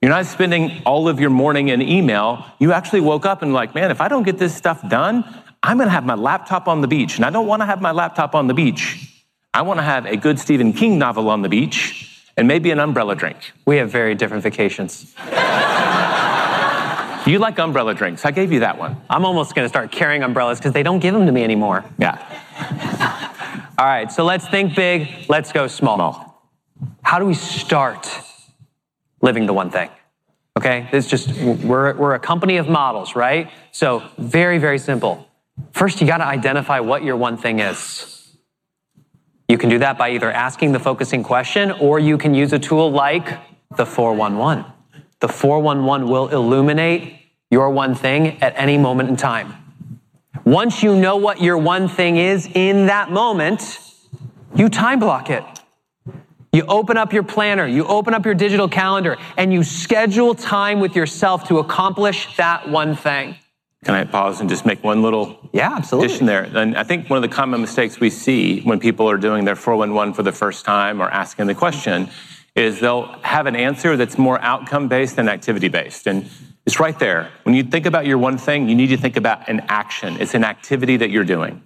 You're 0.00 0.10
not 0.10 0.24
spending 0.24 0.80
all 0.86 1.08
of 1.08 1.20
your 1.20 1.28
morning 1.28 1.68
in 1.68 1.82
email. 1.82 2.46
You 2.58 2.72
actually 2.72 3.02
woke 3.02 3.26
up 3.26 3.42
and 3.42 3.52
like, 3.52 3.74
man, 3.74 3.90
if 3.90 4.00
I 4.00 4.08
don't 4.08 4.22
get 4.22 4.38
this 4.38 4.54
stuff 4.56 4.88
done, 4.88 5.24
I'm 5.62 5.76
going 5.76 5.88
to 5.88 5.92
have 5.92 6.06
my 6.06 6.14
laptop 6.14 6.68
on 6.68 6.80
the 6.80 6.88
beach. 6.88 7.16
And 7.16 7.24
I 7.26 7.28
don't 7.28 7.46
want 7.46 7.60
to 7.60 7.66
have 7.66 7.82
my 7.82 7.90
laptop 7.90 8.34
on 8.34 8.46
the 8.46 8.54
beach. 8.54 9.12
I 9.52 9.60
want 9.60 9.78
to 9.78 9.82
have 9.82 10.06
a 10.06 10.16
good 10.16 10.38
Stephen 10.38 10.72
King 10.72 10.98
novel 10.98 11.28
on 11.28 11.42
the 11.42 11.50
beach 11.50 12.24
and 12.38 12.48
maybe 12.48 12.70
an 12.70 12.78
umbrella 12.78 13.14
drink. 13.14 13.52
We 13.66 13.76
have 13.76 13.90
very 13.90 14.14
different 14.14 14.42
vacations. 14.42 15.14
you 17.26 17.38
like 17.38 17.58
umbrella 17.58 17.92
drinks. 17.92 18.24
I 18.24 18.30
gave 18.30 18.52
you 18.52 18.60
that 18.60 18.78
one. 18.78 18.96
I'm 19.10 19.26
almost 19.26 19.54
going 19.54 19.66
to 19.66 19.68
start 19.68 19.92
carrying 19.92 20.22
umbrellas 20.22 20.58
because 20.58 20.72
they 20.72 20.82
don't 20.82 21.00
give 21.00 21.12
them 21.12 21.26
to 21.26 21.32
me 21.32 21.44
anymore. 21.44 21.84
Yeah. 21.98 22.16
All 23.78 23.84
right, 23.84 24.10
so 24.10 24.24
let's 24.24 24.48
think 24.48 24.74
big, 24.74 25.08
let's 25.28 25.52
go 25.52 25.66
small. 25.66 25.96
small. 25.96 26.42
How 27.02 27.18
do 27.18 27.26
we 27.26 27.34
start 27.34 28.08
living 29.20 29.46
the 29.46 29.52
one 29.52 29.70
thing. 29.70 29.90
Okay? 30.56 30.88
It's 30.92 31.06
just, 31.06 31.32
we're, 31.40 31.94
we're 31.94 32.14
a 32.14 32.18
company 32.18 32.56
of 32.56 32.68
models, 32.68 33.14
right? 33.14 33.50
So, 33.72 34.02
very, 34.18 34.58
very 34.58 34.78
simple. 34.78 35.28
First, 35.72 36.00
you 36.00 36.06
got 36.06 36.18
to 36.18 36.26
identify 36.26 36.80
what 36.80 37.04
your 37.04 37.16
one 37.16 37.36
thing 37.36 37.60
is. 37.60 38.36
You 39.48 39.58
can 39.58 39.68
do 39.68 39.78
that 39.78 39.98
by 39.98 40.10
either 40.10 40.30
asking 40.30 40.72
the 40.72 40.78
focusing 40.78 41.22
question 41.22 41.70
or 41.72 41.98
you 41.98 42.18
can 42.18 42.34
use 42.34 42.52
a 42.52 42.58
tool 42.58 42.90
like 42.90 43.38
the 43.76 43.84
411. 43.84 44.64
The 45.20 45.28
411 45.28 46.08
will 46.08 46.28
illuminate 46.28 47.18
your 47.50 47.70
one 47.70 47.94
thing 47.94 48.40
at 48.42 48.54
any 48.56 48.78
moment 48.78 49.08
in 49.08 49.16
time. 49.16 49.54
Once 50.44 50.82
you 50.82 50.96
know 50.96 51.16
what 51.16 51.42
your 51.42 51.58
one 51.58 51.88
thing 51.88 52.16
is 52.16 52.48
in 52.54 52.86
that 52.86 53.10
moment, 53.10 53.80
you 54.54 54.68
time 54.68 54.98
block 54.98 55.30
it. 55.30 55.44
You 56.52 56.64
open 56.66 56.96
up 56.96 57.12
your 57.12 57.22
planner, 57.22 57.64
you 57.64 57.86
open 57.86 58.12
up 58.12 58.24
your 58.24 58.34
digital 58.34 58.68
calendar, 58.68 59.18
and 59.36 59.52
you 59.52 59.62
schedule 59.62 60.34
time 60.34 60.80
with 60.80 60.96
yourself 60.96 61.46
to 61.46 61.58
accomplish 61.58 62.36
that 62.36 62.68
one 62.68 62.96
thing. 62.96 63.36
Can 63.84 63.94
I 63.94 64.04
pause 64.04 64.40
and 64.40 64.50
just 64.50 64.66
make 64.66 64.82
one 64.82 65.00
little 65.00 65.48
yeah, 65.52 65.76
absolutely. 65.76 66.06
addition 66.06 66.26
there? 66.26 66.42
And 66.42 66.76
I 66.76 66.82
think 66.82 67.08
one 67.08 67.16
of 67.16 67.22
the 67.22 67.34
common 67.34 67.60
mistakes 67.60 68.00
we 68.00 68.10
see 68.10 68.60
when 68.62 68.80
people 68.80 69.08
are 69.08 69.16
doing 69.16 69.44
their 69.44 69.54
411 69.54 70.12
for 70.12 70.24
the 70.24 70.32
first 70.32 70.64
time 70.64 71.00
or 71.00 71.08
asking 71.08 71.46
the 71.46 71.54
question 71.54 72.10
is 72.56 72.80
they'll 72.80 73.06
have 73.22 73.46
an 73.46 73.54
answer 73.54 73.96
that's 73.96 74.18
more 74.18 74.38
outcome 74.40 74.88
based 74.88 75.16
than 75.16 75.28
activity 75.28 75.68
based. 75.68 76.08
And 76.08 76.28
it's 76.66 76.80
right 76.80 76.98
there. 76.98 77.30
When 77.44 77.54
you 77.54 77.62
think 77.62 77.86
about 77.86 78.06
your 78.06 78.18
one 78.18 78.36
thing, 78.36 78.68
you 78.68 78.74
need 78.74 78.88
to 78.88 78.96
think 78.96 79.16
about 79.16 79.48
an 79.48 79.60
action. 79.68 80.20
It's 80.20 80.34
an 80.34 80.44
activity 80.44 80.96
that 80.96 81.10
you're 81.10 81.24
doing. 81.24 81.62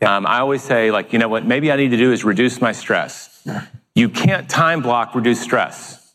Yeah. 0.00 0.16
Um, 0.16 0.26
I 0.26 0.40
always 0.40 0.62
say, 0.62 0.90
like, 0.90 1.12
you 1.12 1.18
know 1.18 1.28
what, 1.28 1.46
maybe 1.46 1.70
I 1.70 1.76
need 1.76 1.90
to 1.90 1.96
do 1.96 2.12
is 2.12 2.24
reduce 2.24 2.60
my 2.60 2.72
stress. 2.72 3.46
You 3.94 4.08
can't 4.08 4.48
time 4.48 4.82
block 4.82 5.14
reduce 5.14 5.40
stress. 5.40 6.14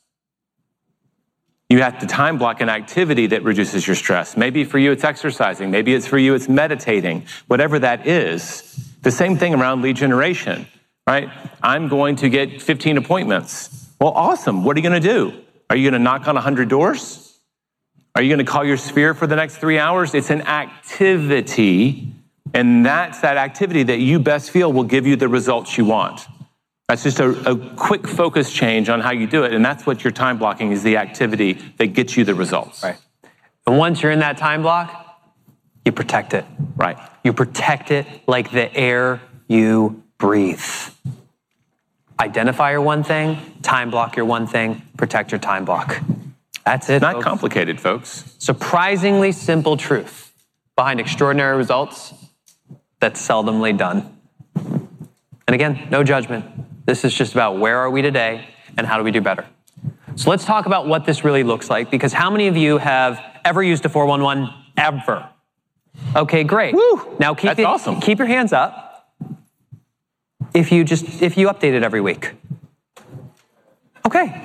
You 1.70 1.82
have 1.82 2.00
to 2.00 2.08
time 2.08 2.38
block 2.38 2.62
an 2.62 2.70
activity 2.70 3.28
that 3.28 3.44
reduces 3.44 3.86
your 3.86 3.96
stress. 3.96 4.38
Maybe 4.38 4.64
for 4.64 4.80
you 4.80 4.94
it's 4.94 5.04
exercising, 5.04 5.70
maybe 5.70 5.94
it's 5.94 6.08
for 6.08 6.18
you 6.18 6.34
it's 6.34 6.48
meditating, 6.48 7.26
whatever 7.48 7.78
that 7.80 8.08
is. 8.08 8.94
The 9.02 9.12
same 9.12 9.38
thing 9.38 9.54
around 9.54 9.82
lead 9.82 9.98
generation, 9.98 10.68
right? 11.06 11.30
I'm 11.62 11.90
going 11.90 12.16
to 12.18 12.30
get 12.30 12.62
15 12.62 12.98
appointments. 12.98 13.90
Well, 14.00 14.12
awesome. 14.12 14.64
What 14.64 14.78
are 14.78 14.80
you 14.80 14.90
going 14.90 15.02
to 15.02 15.08
do? 15.08 15.34
Are 15.70 15.76
you 15.76 15.90
going 15.90 16.00
to 16.00 16.04
knock 16.04 16.28
on 16.28 16.36
100 16.36 16.70
doors? 16.70 17.38
Are 18.16 18.22
you 18.22 18.30
going 18.30 18.44
to 18.44 18.50
call 18.50 18.64
your 18.64 18.78
sphere 18.78 19.14
for 19.14 19.28
the 19.28 19.36
next 19.36 19.58
three 19.58 19.78
hours? 19.78 20.16
It's 20.16 20.30
an 20.30 20.42
activity, 20.44 22.14
and 22.54 22.86
that's 22.86 23.20
that 23.22 23.38
activity 23.38 23.84
that 23.84 24.00
you 24.00 24.20
best 24.20 24.52
feel 24.52 24.72
will 24.72 24.86
give 24.86 25.06
you 25.06 25.18
the 25.18 25.28
results 25.28 25.78
you 25.78 25.86
want. 25.86 26.28
That's 26.88 27.04
just 27.04 27.20
a, 27.20 27.30
a, 27.50 27.76
quick 27.76 28.08
focus 28.08 28.52
change 28.54 28.88
on 28.88 29.02
how 29.02 29.12
you 29.12 29.28
do 29.28 29.44
it. 29.44 29.54
And 29.54 29.64
that's 29.64 29.86
what 29.86 30.06
your 30.06 30.12
time 30.12 30.38
blocking 30.38 30.72
is 30.72 30.84
the 30.84 30.96
activity 30.96 31.54
that 31.78 31.88
gets 31.88 32.16
you 32.16 32.24
the 32.24 32.34
results. 32.34 32.82
Right. 32.82 32.98
And 33.66 33.78
once 33.78 34.02
you're 34.02 34.14
in 34.14 34.20
that 34.20 34.38
time 34.38 34.62
block, 34.62 35.22
you 35.84 35.92
protect 35.92 36.34
it. 36.34 36.46
Right. 36.78 36.98
You 37.26 37.34
protect 37.34 37.92
it 37.92 38.08
like 38.26 38.52
the 38.52 38.74
air 38.74 39.22
you 39.50 40.02
breathe. 40.18 40.64
Identify 42.20 42.72
your 42.72 42.82
one 42.82 43.04
thing, 43.04 43.38
time 43.62 43.92
block 43.92 44.16
your 44.16 44.26
one 44.26 44.48
thing, 44.48 44.82
protect 44.96 45.34
your 45.34 45.40
time 45.40 45.66
block. 45.66 46.02
That's 46.66 46.90
it. 46.90 47.02
Not 47.02 47.16
folks. 47.16 47.26
complicated, 47.26 47.82
folks. 47.82 48.34
Surprisingly 48.40 49.34
simple 49.34 49.76
truth 49.76 50.34
behind 50.78 51.02
extraordinary 51.02 51.58
results 51.58 52.14
that's 53.02 53.26
seldomly 53.26 53.78
done. 53.78 54.18
And 54.56 55.54
again, 55.54 55.88
no 55.92 56.04
judgment. 56.04 56.46
This 56.88 57.04
is 57.04 57.14
just 57.14 57.34
about 57.34 57.58
where 57.60 57.78
are 57.80 57.90
we 57.92 58.02
today 58.02 58.48
and 58.78 58.88
how 58.88 58.98
do 58.98 59.04
we 59.04 59.12
do 59.12 59.20
better? 59.20 59.46
So 60.16 60.30
let's 60.30 60.46
talk 60.46 60.66
about 60.68 60.88
what 60.88 61.06
this 61.06 61.26
really 61.26 61.44
looks 61.44 61.70
like 61.70 61.92
because 61.92 62.14
how 62.14 62.30
many 62.32 62.48
of 62.48 62.56
you 62.56 62.78
have 62.78 63.20
ever 63.44 63.62
used 63.62 63.86
a 63.86 63.90
411 63.90 64.50
ever? 64.78 65.30
Okay, 66.16 66.46
great. 66.46 66.74
Woo! 66.74 67.18
Now 67.20 67.34
keep 67.34 67.50
That's 67.50 67.60
it- 67.60 67.66
awesome. 67.66 68.00
keep 68.00 68.18
your 68.20 68.28
hands 68.28 68.54
up. 68.54 69.12
If 70.54 70.72
you 70.72 70.86
just 70.86 71.22
if 71.22 71.38
you 71.38 71.50
update 71.50 71.74
it 71.74 71.84
every 71.84 72.00
week. 72.00 72.32
Okay. 74.06 74.42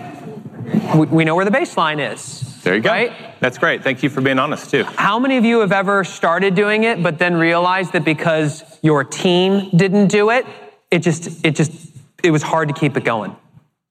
We, 0.97 1.07
we 1.07 1.25
know 1.25 1.37
where 1.37 1.45
the 1.45 1.51
baseline 1.53 2.13
is. 2.13 2.61
There 2.65 2.75
you 2.75 2.81
go. 2.81 2.91
Right? 2.91 3.13
That's 3.41 3.57
great. 3.57 3.85
Thank 3.85 4.03
you 4.03 4.11
for 4.11 4.21
being 4.21 4.41
honest 4.41 4.69
too. 4.69 4.83
How 4.83 5.21
many 5.21 5.37
of 5.37 5.45
you 5.45 5.61
have 5.61 5.71
ever 5.71 6.03
started 6.03 6.57
doing 6.57 6.83
it, 6.83 7.05
but 7.05 7.19
then 7.19 7.35
realized 7.37 7.93
that 7.93 8.05
because 8.05 8.65
your 8.83 9.05
team 9.05 9.71
didn't 9.77 10.09
do 10.09 10.31
it, 10.31 10.45
it 10.91 10.99
just, 11.01 11.45
it 11.47 11.55
just, 11.55 11.92
it 12.23 12.31
was 12.31 12.43
hard 12.43 12.69
to 12.69 12.75
keep 12.75 12.97
it 12.97 13.05
going, 13.05 13.37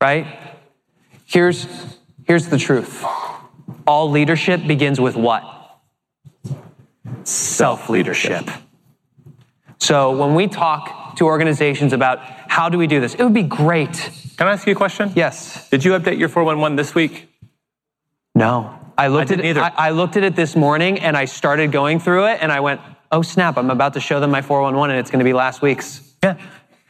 right? 0.02 0.26
Here's, 1.26 1.68
here's 2.26 2.48
the 2.48 2.58
truth. 2.58 3.04
All 3.88 4.10
leadership 4.10 4.66
begins 4.68 5.00
with 5.00 5.16
what? 5.16 5.44
Self 7.24 7.90
leadership. 7.90 8.50
So 9.80 10.16
when 10.16 10.36
we 10.36 10.48
talk 10.48 11.16
to 11.18 11.26
organizations 11.26 11.94
about 11.94 12.20
how 12.22 12.70
do 12.70 12.78
we 12.78 12.88
do 12.88 13.00
this, 13.00 13.16
it 13.16 13.24
would 13.24 13.34
be 13.34 13.44
great. 13.44 14.12
Can 14.38 14.48
I 14.48 14.54
ask 14.54 14.66
you 14.68 14.74
a 14.74 14.76
question? 14.76 15.12
Yes. 15.16 15.70
Did 15.70 15.84
you 15.84 15.92
update 15.94 16.20
your 16.20 16.30
411 16.30 16.76
this 16.76 16.94
week? 16.96 17.30
No. 18.36 18.78
I 18.98 19.08
looked 19.08 19.32
I 19.32 19.36
at 19.36 19.40
it. 19.40 19.46
either. 19.46 19.62
I, 19.62 19.72
I 19.76 19.90
looked 19.92 20.18
at 20.18 20.24
it 20.24 20.36
this 20.36 20.56
morning 20.56 21.00
and 21.00 21.18
I 21.18 21.26
started 21.26 21.72
going 21.72 22.00
through 22.00 22.26
it 22.28 22.40
and 22.42 22.52
I 22.52 22.60
went, 22.60 22.82
oh 23.12 23.22
snap, 23.22 23.58
I'm 23.58 23.70
about 23.70 23.94
to 23.94 24.00
show 24.00 24.20
them 24.20 24.32
my 24.32 24.42
411 24.42 24.92
and 24.96 25.00
it's 25.00 25.10
going 25.10 25.20
to 25.20 25.26
be 25.26 25.34
last 25.34 25.62
week's. 25.62 26.14
Yeah. 26.24 26.38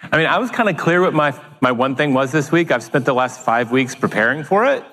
I 0.03 0.17
mean, 0.17 0.25
I 0.25 0.39
was 0.39 0.49
kind 0.49 0.69
of 0.69 0.77
clear 0.77 1.01
what 1.01 1.13
my, 1.13 1.39
my 1.61 1.71
one 1.71 1.95
thing 1.95 2.13
was 2.13 2.31
this 2.31 2.51
week. 2.51 2.71
I've 2.71 2.83
spent 2.83 3.05
the 3.05 3.13
last 3.13 3.41
five 3.41 3.71
weeks 3.71 3.95
preparing 3.95 4.43
for 4.43 4.65
it. 4.65 4.83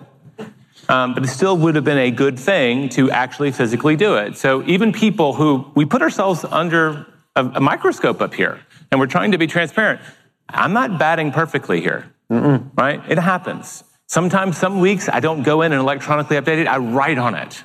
Um, 0.89 1.15
but 1.15 1.23
it 1.23 1.29
still 1.29 1.57
would 1.59 1.75
have 1.75 1.85
been 1.85 1.99
a 1.99 2.11
good 2.11 2.39
thing 2.39 2.89
to 2.91 3.11
actually 3.11 3.51
physically 3.53 3.95
do 3.97 4.17
it. 4.17 4.37
So 4.39 4.63
even 4.67 4.93
people 4.93 5.35
who 5.35 5.71
we 5.75 5.85
put 5.85 6.01
ourselves 6.01 6.45
under 6.45 7.07
a, 7.37 7.45
a 7.45 7.61
microscope 7.61 8.23
up 8.23 8.33
here 8.33 8.61
and 8.91 8.99
we're 8.99 9.07
trying 9.07 9.33
to 9.33 9.39
be 9.39 9.47
transparent. 9.47 10.01
I'm 10.49 10.73
not 10.73 10.99
batting 10.99 11.31
perfectly 11.31 11.81
here, 11.83 12.11
right? 12.31 13.03
It 13.09 13.19
happens. 13.19 13.85
Sometimes, 14.07 14.57
some 14.57 14.81
weeks, 14.81 15.09
I 15.11 15.21
don't 15.21 15.43
go 15.43 15.61
in 15.61 15.73
and 15.73 15.81
electronically 15.83 16.39
update 16.39 16.59
it. 16.59 16.67
I 16.67 16.79
write 16.79 17.19
on 17.19 17.35
it, 17.35 17.63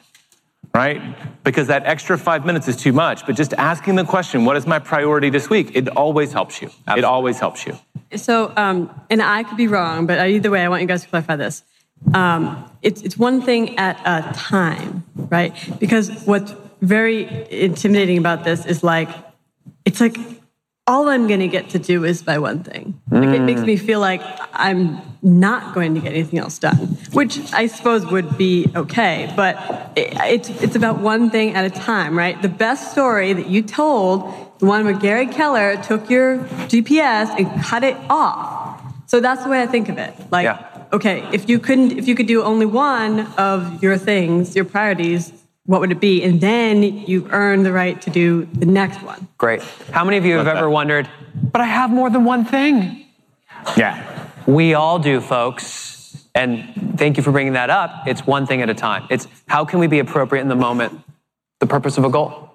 right? 0.74 1.02
Because 1.44 1.68
that 1.68 1.86
extra 1.86 2.18
five 2.18 2.46
minutes 2.46 2.68
is 2.68 2.76
too 2.76 2.94
much. 2.94 3.26
But 3.26 3.36
just 3.36 3.54
asking 3.54 3.96
the 3.96 4.04
question, 4.06 4.46
what 4.46 4.58
is 4.58 4.66
my 4.66 4.80
priority 4.80 5.30
this 5.30 5.50
week? 5.50 5.72
It 5.76 5.88
always 5.90 6.34
helps 6.34 6.62
you. 6.62 6.72
It 6.88 7.04
always 7.04 7.40
helps 7.40 7.66
you. 7.66 7.78
So, 8.16 8.54
um, 8.56 8.90
and 9.10 9.22
I 9.22 9.44
could 9.44 9.58
be 9.58 9.68
wrong, 9.68 10.06
but 10.06 10.20
either 10.20 10.50
way, 10.50 10.64
I 10.64 10.70
want 10.70 10.82
you 10.82 10.88
guys 10.88 11.04
to 11.04 11.10
clarify 11.10 11.36
this. 11.36 11.64
Um, 12.14 12.70
it's, 12.82 13.02
it's 13.02 13.18
one 13.18 13.42
thing 13.42 13.78
at 13.78 14.00
a 14.06 14.34
time, 14.34 15.04
right? 15.16 15.54
Because 15.80 16.24
what's 16.26 16.54
very 16.82 17.48
intimidating 17.50 18.18
about 18.18 18.44
this 18.44 18.66
is 18.66 18.84
like, 18.84 19.10
it's 19.86 20.02
like 20.02 20.18
all 20.86 21.08
I'm 21.08 21.28
going 21.28 21.40
to 21.40 21.48
get 21.48 21.70
to 21.70 21.80
do 21.80 22.04
is 22.04 22.22
by 22.22 22.40
one 22.40 22.64
thing. 22.64 23.00
Like, 23.10 23.30
it 23.30 23.42
makes 23.42 23.62
me 23.62 23.78
feel 23.78 24.02
like 24.02 24.22
I'm 24.52 25.00
not 25.22 25.74
going 25.74 25.96
to 25.96 26.02
get 26.02 26.12
anything 26.12 26.40
else 26.40 26.60
done, 26.60 26.76
which 27.14 27.40
I 27.54 27.68
suppose 27.68 28.06
would 28.08 28.38
be 28.38 28.68
okay. 28.76 29.32
But 29.36 29.56
it, 29.96 30.14
it's 30.20 30.50
it's 30.62 30.76
about 30.76 31.00
one 31.00 31.30
thing 31.30 31.56
at 31.56 31.64
a 31.64 31.70
time, 31.70 32.18
right? 32.18 32.42
The 32.42 32.50
best 32.50 32.92
story 32.92 33.32
that 33.32 33.48
you 33.48 33.62
told, 33.62 34.60
the 34.60 34.66
one 34.66 34.84
where 34.84 34.94
Gary 34.94 35.28
Keller 35.28 35.82
took 35.82 36.10
your 36.10 36.40
GPS 36.68 37.30
and 37.38 37.64
cut 37.64 37.84
it 37.86 37.96
off. 38.10 38.82
So 39.06 39.22
that's 39.22 39.44
the 39.44 39.50
way 39.50 39.62
I 39.62 39.68
think 39.68 39.88
of 39.88 39.98
it. 39.98 40.14
Like, 40.32 40.44
Yeah. 40.46 40.68
okay, 40.92 41.26
if 41.32 41.48
you 41.48 41.60
couldn't, 41.60 41.98
if 41.98 42.10
you 42.10 42.16
could 42.16 42.28
do 42.28 42.44
only 42.44 42.66
one 42.66 43.22
of 43.38 43.82
your 43.82 43.98
things, 43.98 44.54
your 44.54 44.66
priorities, 44.66 45.32
what 45.66 45.80
would 45.80 45.92
it 45.92 46.00
be? 46.00 46.24
And 46.24 46.42
then 46.42 46.84
you 46.84 47.28
earn 47.32 47.64
the 47.64 47.72
right 47.72 48.02
to 48.02 48.10
do 48.10 48.46
the 48.46 48.66
next 48.66 49.02
one. 49.02 49.28
Great. 49.38 49.62
How 49.92 50.04
many 50.04 50.18
of 50.18 50.26
you 50.26 50.38
have 50.38 50.46
Love 50.46 50.58
ever 50.58 50.70
wondered, 50.70 51.10
but 51.52 51.62
I 51.62 51.66
have 51.66 51.90
more 51.90 52.10
than 52.10 52.26
one 52.26 52.44
thing? 52.46 53.06
Yeah. 53.78 54.30
We 54.46 54.74
all 54.74 55.00
do, 55.00 55.22
folks. 55.22 56.28
And 56.36 56.98
thank 56.98 57.18
you 57.18 57.24
for 57.24 57.32
bringing 57.32 57.54
that 57.54 57.70
up. 57.70 58.08
It's 58.08 58.26
one 58.26 58.46
thing 58.46 58.62
at 58.62 58.70
a 58.70 58.74
time. 58.74 59.08
It's 59.10 59.28
how 59.48 59.64
can 59.66 59.80
we 59.80 59.88
be 59.88 60.00
appropriate 60.00 60.42
in 60.42 60.50
the 60.50 60.56
moment? 60.56 61.00
The 61.60 61.68
purpose 61.68 61.98
of 61.98 62.04
a 62.04 62.10
goal. 62.10 62.50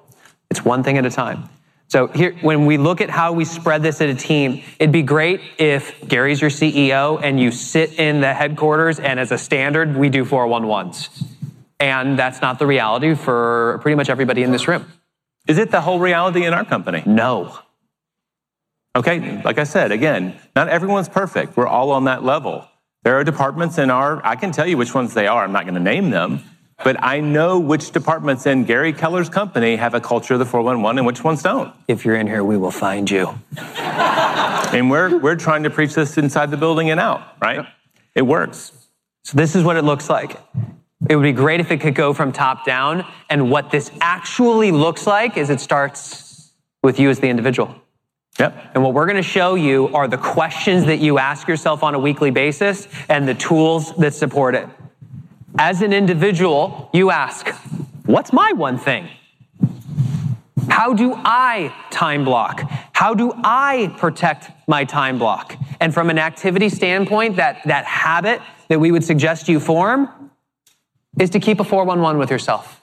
It's 0.51 0.65
one 0.65 0.83
thing 0.83 0.99
at 0.99 1.07
a 1.07 1.11
time. 1.11 1.49
So 1.87 2.09
here, 2.09 2.35
when 2.43 2.67
we 2.67 2.77
look 2.77 3.01
at 3.01 3.09
how 3.09 3.33
we 3.33 3.47
spread 3.47 3.83
this 3.83 4.03
at 4.03 4.11
a 4.11 4.15
team, 4.15 4.63
it'd 4.79 4.93
be 4.93 5.03
great 5.03 5.41
if 5.57 6.07
Gary's 6.07 6.43
your 6.43 6.51
CEO 6.51 7.19
and 7.23 7.41
you 7.41 7.51
sit 7.51 7.99
in 7.99 8.21
the 8.21 8.35
headquarters 8.35 8.99
and 9.01 9.19
as 9.19 9.33
a 9.33 9.39
standard, 9.39 9.97
we 9.97 10.11
do 10.11 10.27
411s. 10.27 11.38
And 11.81 12.19
that's 12.19 12.41
not 12.41 12.59
the 12.59 12.67
reality 12.67 13.15
for 13.15 13.79
pretty 13.83 13.95
much 13.95 14.09
everybody 14.11 14.43
in 14.43 14.51
this 14.51 14.67
room. 14.67 14.91
Is 15.47 15.59
it 15.59 15.71
the 15.71 15.81
whole 15.81 16.01
reality 16.01 16.45
in 16.45 16.53
our 16.53 16.65
company? 16.65 17.03
No. 17.07 17.59
Okay, 18.97 19.41
like 19.43 19.59
I 19.59 19.65
said, 19.65 19.93
again, 19.93 20.39
not 20.57 20.69
everyone's 20.69 21.09
perfect. 21.09 21.57
We're 21.57 21.69
all 21.69 21.93
on 21.93 22.05
that 22.05 22.25
level. 22.25 22.69
There 23.05 23.17
are 23.17 23.23
departments 23.23 23.79
in 23.79 23.91
our, 23.91 24.25
I 24.27 24.35
can 24.35 24.51
tell 24.51 24.67
you 24.67 24.77
which 24.77 24.95
ones 24.95 25.15
they 25.15 25.27
are. 25.29 25.45
I'm 25.45 25.53
not 25.53 25.65
going 25.65 25.75
to 25.75 25.81
name 25.81 26.11
them, 26.11 26.43
but 26.83 27.03
I 27.03 27.21
know 27.21 27.61
which 27.61 27.93
departments 27.93 28.45
in 28.45 28.65
Gary 28.65 28.93
Keller's 28.93 29.29
company 29.29 29.77
have 29.77 29.95
a 29.95 30.01
culture 30.01 30.35
of 30.35 30.41
the 30.41 30.47
411 30.47 30.99
and 30.99 31.07
which 31.07 31.23
ones 31.23 31.43
don't. 31.43 31.73
If 31.87 32.05
you're 32.05 32.17
in 32.17 32.27
here, 32.27 32.43
we 32.43 32.57
will 32.57 32.73
find 32.73 33.09
you. 33.09 33.39
And 33.77 34.91
we're, 34.91 35.17
we're 35.17 35.37
trying 35.37 35.63
to 35.63 35.71
preach 35.71 35.95
this 35.95 36.19
inside 36.19 36.51
the 36.51 36.57
building 36.57 36.91
and 36.91 36.99
out, 36.99 37.23
right? 37.41 37.67
It 38.15 38.23
works. 38.23 38.73
So 39.23 39.37
this 39.37 39.55
is 39.55 39.63
what 39.63 39.77
it 39.77 39.83
looks 39.85 40.11
like. 40.11 40.37
It 41.09 41.15
would 41.15 41.23
be 41.23 41.33
great 41.33 41.61
if 41.61 41.71
it 41.71 41.81
could 41.81 41.95
go 41.95 42.13
from 42.13 42.33
top 42.33 42.65
down. 42.65 43.07
And 43.31 43.51
what 43.51 43.71
this 43.71 43.91
actually 44.01 44.73
looks 44.73 45.07
like 45.07 45.37
is 45.37 45.49
it 45.49 45.61
starts 45.61 46.53
with 46.83 46.99
you 46.99 47.09
as 47.09 47.21
the 47.21 47.29
individual. 47.29 47.75
Yep. 48.39 48.73
And 48.75 48.83
what 48.83 48.95
we're 48.95 49.07
going 49.07 49.17
to 49.17 49.23
show 49.23 49.55
you 49.55 49.89
are 49.89 50.09
the 50.09 50.19
questions 50.19 50.87
that 50.87 50.99
you 50.99 51.19
ask 51.19 51.49
yourself 51.49 51.83
on 51.83 51.95
a 51.95 51.99
weekly 51.99 52.31
basis 52.31 52.89
and 53.09 53.29
the 53.29 53.35
tools 53.35 53.95
that 53.97 54.15
support 54.15 54.55
it. 54.55 54.69
As 55.59 55.83
an 55.83 55.93
individual, 55.93 56.89
you 56.93 57.11
ask, 57.11 57.49
what's 58.07 58.33
my 58.33 58.53
one 58.53 58.79
thing? 58.79 59.09
How 60.69 60.93
do 60.93 61.15
I 61.17 61.75
time 61.91 62.25
block? 62.25 62.63
How 62.93 63.15
do 63.15 63.33
I 63.37 63.95
protect 63.99 64.51
my 64.69 64.85
time 64.85 65.19
block? 65.19 65.57
And 65.81 65.93
from 65.95 66.11
an 66.11 66.19
activity 66.19 66.69
standpoint, 66.69 67.37
that, 67.37 67.63
that 67.67 67.85
habit 67.85 68.41
that 68.69 68.79
we 68.79 68.93
would 68.93 69.03
suggest 69.03 69.49
you 69.49 69.59
form 69.59 70.09
is 71.21 71.31
to 71.31 71.41
keep 71.41 71.61
a 71.61 71.65
411 71.65 72.19
with 72.19 72.31
yourself 72.31 72.81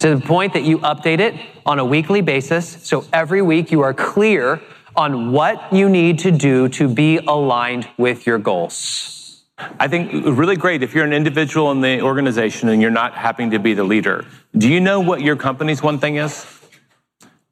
to 0.00 0.14
the 0.14 0.20
point 0.20 0.54
that 0.54 0.64
you 0.64 0.78
update 0.78 1.20
it 1.20 1.34
on 1.66 1.78
a 1.78 1.84
weekly 1.84 2.22
basis. 2.22 2.66
So 2.82 3.04
every 3.12 3.42
week 3.42 3.70
you 3.70 3.82
are 3.82 3.94
clear 3.94 4.60
on 4.96 5.30
what 5.32 5.72
you 5.72 5.88
need 5.88 6.18
to 6.20 6.30
do 6.30 6.68
to 6.70 6.88
be 6.88 7.18
aligned 7.18 7.88
with 7.96 8.26
your 8.26 8.38
goals. 8.38 9.44
I 9.78 9.88
think 9.88 10.10
really 10.24 10.56
great 10.56 10.82
if 10.82 10.94
you're 10.94 11.04
an 11.04 11.12
individual 11.12 11.70
in 11.70 11.82
the 11.82 12.00
organization 12.00 12.70
and 12.70 12.80
you're 12.80 12.90
not 12.90 13.14
having 13.14 13.50
to 13.50 13.58
be 13.58 13.74
the 13.74 13.84
leader. 13.84 14.24
Do 14.56 14.68
you 14.68 14.80
know 14.80 15.00
what 15.00 15.20
your 15.20 15.36
company's 15.36 15.82
one 15.82 15.98
thing 15.98 16.16
is? 16.16 16.46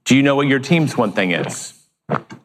Do 0.05 0.17
you 0.17 0.23
know 0.23 0.35
what 0.35 0.47
your 0.47 0.59
team's 0.59 0.97
one 0.97 1.13
thing 1.13 1.33
is? 1.33 1.75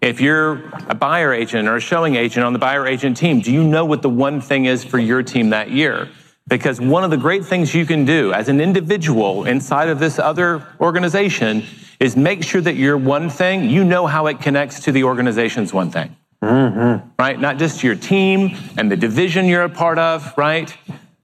If 0.01 0.19
you're 0.19 0.69
a 0.89 0.95
buyer 0.95 1.33
agent 1.33 1.69
or 1.69 1.77
a 1.77 1.79
showing 1.79 2.15
agent 2.15 2.45
on 2.45 2.51
the 2.51 2.59
buyer 2.59 2.85
agent 2.85 3.15
team, 3.15 3.39
do 3.39 3.53
you 3.53 3.63
know 3.63 3.85
what 3.85 4.01
the 4.01 4.09
one 4.09 4.41
thing 4.41 4.65
is 4.65 4.83
for 4.83 4.99
your 4.99 5.23
team 5.23 5.51
that 5.51 5.71
year? 5.71 6.09
Because 6.47 6.81
one 6.81 7.03
of 7.03 7.11
the 7.11 7.17
great 7.17 7.45
things 7.45 7.73
you 7.73 7.85
can 7.85 8.05
do 8.05 8.33
as 8.33 8.49
an 8.49 8.59
individual 8.59 9.45
inside 9.45 9.89
of 9.89 9.99
this 9.99 10.19
other 10.19 10.67
organization 10.79 11.63
is 11.99 12.17
make 12.17 12.43
sure 12.43 12.61
that 12.61 12.75
your 12.75 12.97
one 12.97 13.29
thing, 13.29 13.69
you 13.69 13.83
know 13.83 14.07
how 14.07 14.27
it 14.27 14.41
connects 14.41 14.81
to 14.81 14.91
the 14.91 15.03
organization's 15.05 15.73
one 15.73 15.89
thing 15.89 16.15
mm-hmm. 16.43 17.09
right? 17.17 17.39
Not 17.39 17.57
just 17.57 17.83
your 17.83 17.95
team 17.95 18.55
and 18.77 18.91
the 18.91 18.97
division 18.97 19.45
you're 19.45 19.63
a 19.63 19.69
part 19.69 19.97
of, 19.97 20.33
right? 20.37 20.75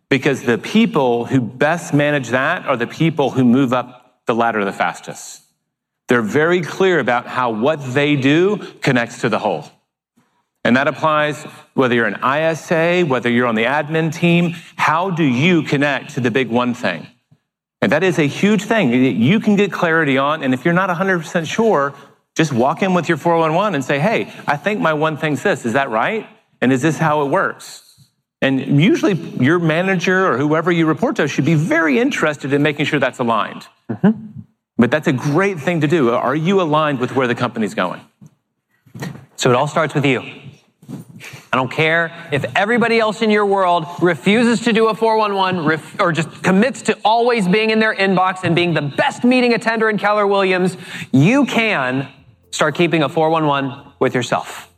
Because 0.09 0.43
the 0.43 0.57
people 0.57 1.25
who 1.25 1.41
best 1.41 1.93
manage 1.93 2.29
that 2.29 2.65
are 2.65 2.77
the 2.77 2.87
people 2.87 3.31
who 3.31 3.43
move 3.43 3.73
up 3.73 4.23
the 4.25 4.35
ladder 4.35 4.63
the 4.63 4.73
fastest. 4.73 5.43
They're 6.07 6.21
very 6.21 6.61
clear 6.61 6.99
about 6.99 7.27
how 7.27 7.51
what 7.51 7.93
they 7.93 8.15
do 8.15 8.57
connects 8.81 9.21
to 9.21 9.29
the 9.29 9.39
whole. 9.39 9.65
And 10.69 10.77
that 10.77 10.87
applies 10.87 11.45
whether 11.73 11.95
you're 11.95 12.05
an 12.05 12.19
ISA, 12.23 13.01
whether 13.07 13.27
you're 13.27 13.47
on 13.47 13.55
the 13.55 13.63
admin 13.63 14.13
team. 14.13 14.53
How 14.75 15.09
do 15.09 15.23
you 15.23 15.63
connect 15.63 16.11
to 16.11 16.19
the 16.19 16.29
big 16.29 16.47
one 16.47 16.75
thing? 16.75 17.07
And 17.81 17.91
that 17.91 18.03
is 18.03 18.19
a 18.19 18.27
huge 18.27 18.61
thing 18.65 18.91
that 18.91 18.97
you 18.97 19.39
can 19.39 19.55
get 19.55 19.71
clarity 19.71 20.19
on. 20.19 20.43
And 20.43 20.53
if 20.53 20.65
you're 20.65 20.75
not 20.75 20.91
100% 20.91 21.47
sure, 21.47 21.95
just 22.35 22.53
walk 22.53 22.83
in 22.83 22.93
with 22.93 23.09
your 23.09 23.17
411 23.17 23.73
and 23.73 23.83
say, 23.83 23.97
hey, 23.97 24.31
I 24.45 24.57
think 24.57 24.79
my 24.79 24.93
one 24.93 25.17
thing's 25.17 25.41
this. 25.41 25.65
Is 25.65 25.73
that 25.73 25.89
right? 25.89 26.29
And 26.61 26.71
is 26.71 26.83
this 26.83 26.99
how 26.99 27.23
it 27.23 27.29
works? 27.31 28.07
And 28.39 28.79
usually 28.79 29.15
your 29.15 29.57
manager 29.57 30.31
or 30.31 30.37
whoever 30.37 30.71
you 30.71 30.85
report 30.85 31.15
to 31.15 31.27
should 31.27 31.45
be 31.45 31.55
very 31.55 31.97
interested 31.97 32.53
in 32.53 32.61
making 32.61 32.85
sure 32.85 32.99
that's 32.99 33.17
aligned. 33.17 33.65
Mm-hmm. 33.89 34.11
But 34.77 34.91
that's 34.91 35.07
a 35.07 35.13
great 35.13 35.59
thing 35.59 35.81
to 35.81 35.87
do. 35.87 36.11
Are 36.11 36.35
you 36.35 36.61
aligned 36.61 36.99
with 36.99 37.15
where 37.15 37.25
the 37.25 37.33
company's 37.33 37.73
going? 37.73 38.01
So 39.35 39.49
it 39.49 39.55
all 39.55 39.65
starts 39.65 39.95
with 39.95 40.05
you. 40.05 40.21
I 41.51 41.57
don't 41.57 41.71
care 41.71 42.29
if 42.31 42.45
everybody 42.55 42.99
else 42.99 43.21
in 43.21 43.29
your 43.29 43.45
world 43.45 43.85
refuses 44.01 44.61
to 44.61 44.73
do 44.73 44.87
a 44.87 44.95
411 44.95 45.65
ref- 45.65 45.99
or 45.99 46.11
just 46.11 46.43
commits 46.43 46.83
to 46.83 46.97
always 47.03 47.47
being 47.47 47.71
in 47.71 47.79
their 47.79 47.95
inbox 47.95 48.43
and 48.43 48.55
being 48.55 48.73
the 48.73 48.81
best 48.81 49.23
meeting 49.23 49.53
attender 49.53 49.89
in 49.89 49.97
Keller 49.97 50.27
Williams. 50.27 50.77
You 51.11 51.45
can 51.45 52.07
start 52.51 52.75
keeping 52.75 53.03
a 53.03 53.09
411 53.09 53.93
with 53.99 54.13
yourself. 54.13 54.71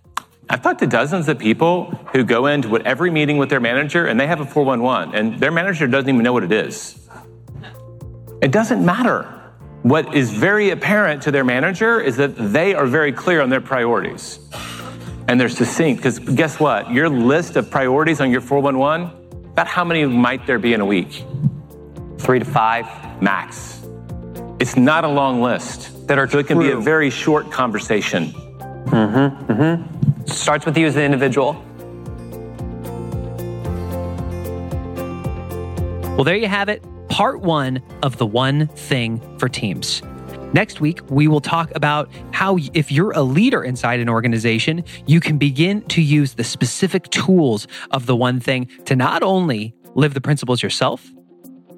I've 0.49 0.61
talked 0.61 0.79
to 0.79 0.87
dozens 0.87 1.27
of 1.29 1.39
people 1.39 1.85
who 2.13 2.23
go 2.23 2.47
into 2.47 2.77
every 2.77 3.11
meeting 3.11 3.37
with 3.37 3.49
their 3.49 3.61
manager 3.61 4.07
and 4.07 4.19
they 4.19 4.27
have 4.27 4.41
a 4.41 4.45
411 4.45 5.15
and 5.15 5.39
their 5.39 5.51
manager 5.51 5.87
doesn't 5.87 6.09
even 6.09 6.23
know 6.23 6.33
what 6.33 6.43
it 6.43 6.51
is. 6.51 6.99
It 8.41 8.51
doesn't 8.51 8.83
matter. 8.83 9.23
What 9.83 10.15
is 10.15 10.31
very 10.31 10.69
apparent 10.69 11.23
to 11.23 11.31
their 11.31 11.43
manager 11.43 11.99
is 11.99 12.17
that 12.17 12.35
they 12.35 12.73
are 12.73 12.85
very 12.85 13.11
clear 13.11 13.41
on 13.41 13.49
their 13.49 13.61
priorities 13.61 14.39
and 15.27 15.39
they're 15.39 15.49
succinct. 15.49 15.99
Because 15.99 16.19
guess 16.19 16.59
what? 16.59 16.91
Your 16.91 17.09
list 17.09 17.55
of 17.55 17.69
priorities 17.69 18.21
on 18.21 18.31
your 18.31 18.41
411, 18.41 19.11
about 19.51 19.67
how 19.67 19.83
many 19.83 20.05
might 20.05 20.45
there 20.45 20.59
be 20.59 20.73
in 20.73 20.81
a 20.81 20.85
week? 20.85 21.25
Three 22.17 22.39
to 22.39 22.45
five. 22.45 22.85
Max. 23.21 23.83
It's 24.59 24.75
not 24.75 25.03
a 25.03 25.07
long 25.07 25.41
list. 25.41 26.07
That 26.07 26.17
are 26.17 26.29
so 26.29 26.39
it 26.39 26.47
can 26.47 26.59
be 26.59 26.71
a 26.71 26.77
very 26.77 27.09
short 27.09 27.51
conversation. 27.51 28.27
Mm-hmm. 28.27 29.51
Mm-hmm. 29.51 30.25
Starts 30.25 30.65
with 30.65 30.77
you 30.77 30.85
as 30.87 30.95
an 30.95 31.03
individual. 31.03 31.53
Well, 36.15 36.23
there 36.23 36.35
you 36.35 36.47
have 36.47 36.69
it. 36.69 36.83
Part 37.09 37.41
one 37.41 37.81
of 38.03 38.17
the 38.17 38.25
one 38.25 38.67
thing 38.67 39.37
for 39.39 39.49
teams. 39.49 40.01
Next 40.53 40.81
week, 40.81 40.99
we 41.09 41.27
will 41.29 41.39
talk 41.39 41.71
about 41.75 42.09
how, 42.31 42.57
if 42.73 42.91
you're 42.91 43.11
a 43.11 43.21
leader 43.21 43.63
inside 43.63 44.01
an 44.01 44.09
organization, 44.09 44.83
you 45.07 45.21
can 45.21 45.37
begin 45.37 45.81
to 45.83 46.01
use 46.01 46.33
the 46.33 46.43
specific 46.43 47.09
tools 47.09 47.67
of 47.91 48.05
the 48.05 48.15
one 48.15 48.39
thing 48.39 48.67
to 48.85 48.95
not 48.95 49.23
only 49.23 49.73
live 49.95 50.13
the 50.13 50.21
principles 50.21 50.61
yourself, 50.61 51.09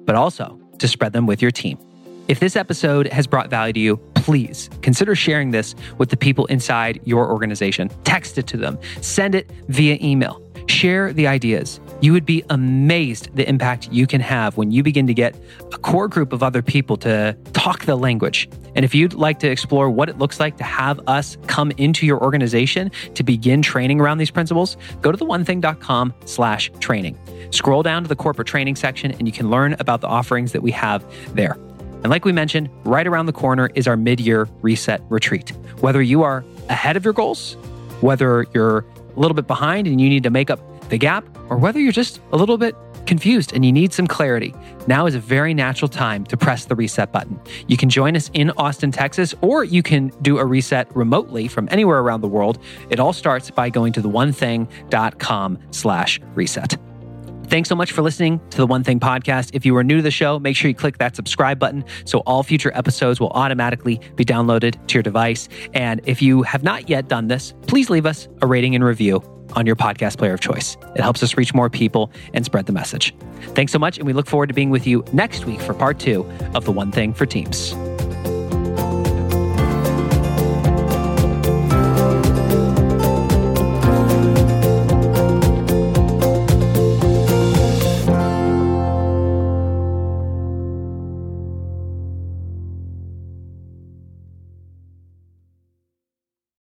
but 0.04 0.16
also 0.16 0.58
to 0.78 0.88
spread 0.88 1.12
them 1.12 1.26
with 1.26 1.40
your 1.40 1.52
team. 1.52 1.78
If 2.26 2.40
this 2.40 2.56
episode 2.56 3.06
has 3.08 3.26
brought 3.26 3.48
value 3.48 3.72
to 3.74 3.80
you, 3.80 3.96
please 4.14 4.70
consider 4.82 5.14
sharing 5.14 5.50
this 5.50 5.74
with 5.98 6.08
the 6.08 6.16
people 6.16 6.46
inside 6.46 7.00
your 7.04 7.30
organization. 7.30 7.90
Text 8.02 8.38
it 8.38 8.46
to 8.48 8.56
them, 8.56 8.78
send 9.02 9.34
it 9.34 9.50
via 9.68 9.98
email, 10.00 10.40
share 10.68 11.12
the 11.12 11.26
ideas. 11.26 11.80
You 12.00 12.12
would 12.12 12.26
be 12.26 12.44
amazed 12.50 13.34
the 13.34 13.48
impact 13.48 13.88
you 13.90 14.06
can 14.06 14.20
have 14.20 14.56
when 14.56 14.70
you 14.70 14.82
begin 14.82 15.06
to 15.06 15.14
get 15.14 15.34
a 15.72 15.78
core 15.78 16.08
group 16.08 16.32
of 16.32 16.42
other 16.42 16.62
people 16.62 16.96
to 16.98 17.36
talk 17.52 17.84
the 17.84 17.96
language. 17.96 18.48
And 18.74 18.84
if 18.84 18.94
you'd 18.94 19.14
like 19.14 19.38
to 19.40 19.48
explore 19.48 19.88
what 19.88 20.08
it 20.08 20.18
looks 20.18 20.40
like 20.40 20.56
to 20.56 20.64
have 20.64 21.00
us 21.06 21.36
come 21.46 21.70
into 21.72 22.06
your 22.06 22.20
organization 22.20 22.90
to 23.14 23.22
begin 23.22 23.62
training 23.62 24.00
around 24.00 24.18
these 24.18 24.30
principles, 24.30 24.76
go 25.00 25.12
to 25.12 25.18
theonething.com 25.18 26.14
slash 26.24 26.70
training. 26.80 27.18
Scroll 27.50 27.82
down 27.82 28.02
to 28.02 28.08
the 28.08 28.16
corporate 28.16 28.48
training 28.48 28.76
section 28.76 29.12
and 29.12 29.28
you 29.28 29.32
can 29.32 29.50
learn 29.50 29.74
about 29.78 30.00
the 30.00 30.08
offerings 30.08 30.52
that 30.52 30.62
we 30.62 30.72
have 30.72 31.04
there. 31.34 31.56
And 32.04 32.10
like 32.10 32.24
we 32.26 32.32
mentioned, 32.32 32.68
right 32.84 33.06
around 33.06 33.26
the 33.26 33.32
corner 33.32 33.70
is 33.74 33.88
our 33.88 33.96
mid 33.96 34.20
year 34.20 34.48
reset 34.60 35.00
retreat. 35.08 35.50
Whether 35.80 36.02
you 36.02 36.22
are 36.22 36.44
ahead 36.68 36.96
of 36.96 37.04
your 37.04 37.14
goals, 37.14 37.54
whether 38.00 38.44
you're 38.52 38.84
a 39.16 39.20
little 39.20 39.34
bit 39.34 39.46
behind 39.46 39.86
and 39.86 40.00
you 40.00 40.08
need 40.08 40.22
to 40.22 40.30
make 40.30 40.50
up 40.50 40.60
the 40.90 40.98
gap, 40.98 41.24
or 41.48 41.56
whether 41.56 41.80
you're 41.80 41.92
just 41.92 42.20
a 42.32 42.36
little 42.36 42.58
bit 42.58 42.74
confused 43.06 43.52
and 43.54 43.64
you 43.64 43.72
need 43.72 43.92
some 43.92 44.06
clarity, 44.06 44.54
now 44.86 45.06
is 45.06 45.14
a 45.14 45.20
very 45.20 45.54
natural 45.54 45.88
time 45.88 46.24
to 46.24 46.36
press 46.36 46.64
the 46.66 46.74
reset 46.74 47.12
button. 47.12 47.40
You 47.66 47.76
can 47.76 47.88
join 47.88 48.16
us 48.16 48.30
in 48.34 48.50
Austin, 48.52 48.90
Texas, 48.90 49.34
or 49.40 49.64
you 49.64 49.82
can 49.82 50.08
do 50.22 50.38
a 50.38 50.44
reset 50.44 50.94
remotely 50.96 51.48
from 51.48 51.68
anywhere 51.70 52.00
around 52.00 52.20
the 52.20 52.28
world. 52.28 52.58
It 52.90 53.00
all 53.00 53.12
starts 53.12 53.50
by 53.50 53.70
going 53.70 53.92
to 53.94 54.02
theonething.com 54.02 55.58
slash 55.70 56.20
reset. 56.34 56.76
Thanks 57.48 57.68
so 57.68 57.76
much 57.76 57.92
for 57.92 58.02
listening 58.02 58.40
to 58.50 58.56
the 58.56 58.66
One 58.66 58.82
Thing 58.82 58.98
podcast. 58.98 59.50
If 59.52 59.64
you 59.64 59.76
are 59.76 59.84
new 59.84 59.96
to 59.96 60.02
the 60.02 60.10
show, 60.10 60.38
make 60.38 60.56
sure 60.56 60.68
you 60.68 60.74
click 60.74 60.98
that 60.98 61.14
subscribe 61.14 61.58
button 61.58 61.84
so 62.04 62.20
all 62.20 62.42
future 62.42 62.72
episodes 62.74 63.20
will 63.20 63.30
automatically 63.30 64.00
be 64.16 64.24
downloaded 64.24 64.84
to 64.88 64.94
your 64.94 65.02
device. 65.02 65.48
And 65.72 66.00
if 66.04 66.20
you 66.20 66.42
have 66.42 66.62
not 66.62 66.88
yet 66.88 67.06
done 67.06 67.28
this, 67.28 67.54
please 67.66 67.90
leave 67.90 68.06
us 68.06 68.28
a 68.42 68.46
rating 68.46 68.74
and 68.74 68.82
review 68.82 69.22
on 69.52 69.66
your 69.66 69.76
podcast 69.76 70.18
player 70.18 70.34
of 70.34 70.40
choice. 70.40 70.76
It 70.96 71.02
helps 71.02 71.22
us 71.22 71.36
reach 71.36 71.54
more 71.54 71.70
people 71.70 72.10
and 72.32 72.44
spread 72.44 72.66
the 72.66 72.72
message. 72.72 73.14
Thanks 73.54 73.72
so 73.72 73.78
much, 73.78 73.98
and 73.98 74.06
we 74.06 74.14
look 74.14 74.26
forward 74.26 74.48
to 74.48 74.54
being 74.54 74.70
with 74.70 74.86
you 74.86 75.04
next 75.12 75.44
week 75.44 75.60
for 75.60 75.74
part 75.74 76.00
two 76.00 76.28
of 76.54 76.64
the 76.64 76.72
One 76.72 76.90
Thing 76.90 77.12
for 77.12 77.26
Teams. 77.26 77.74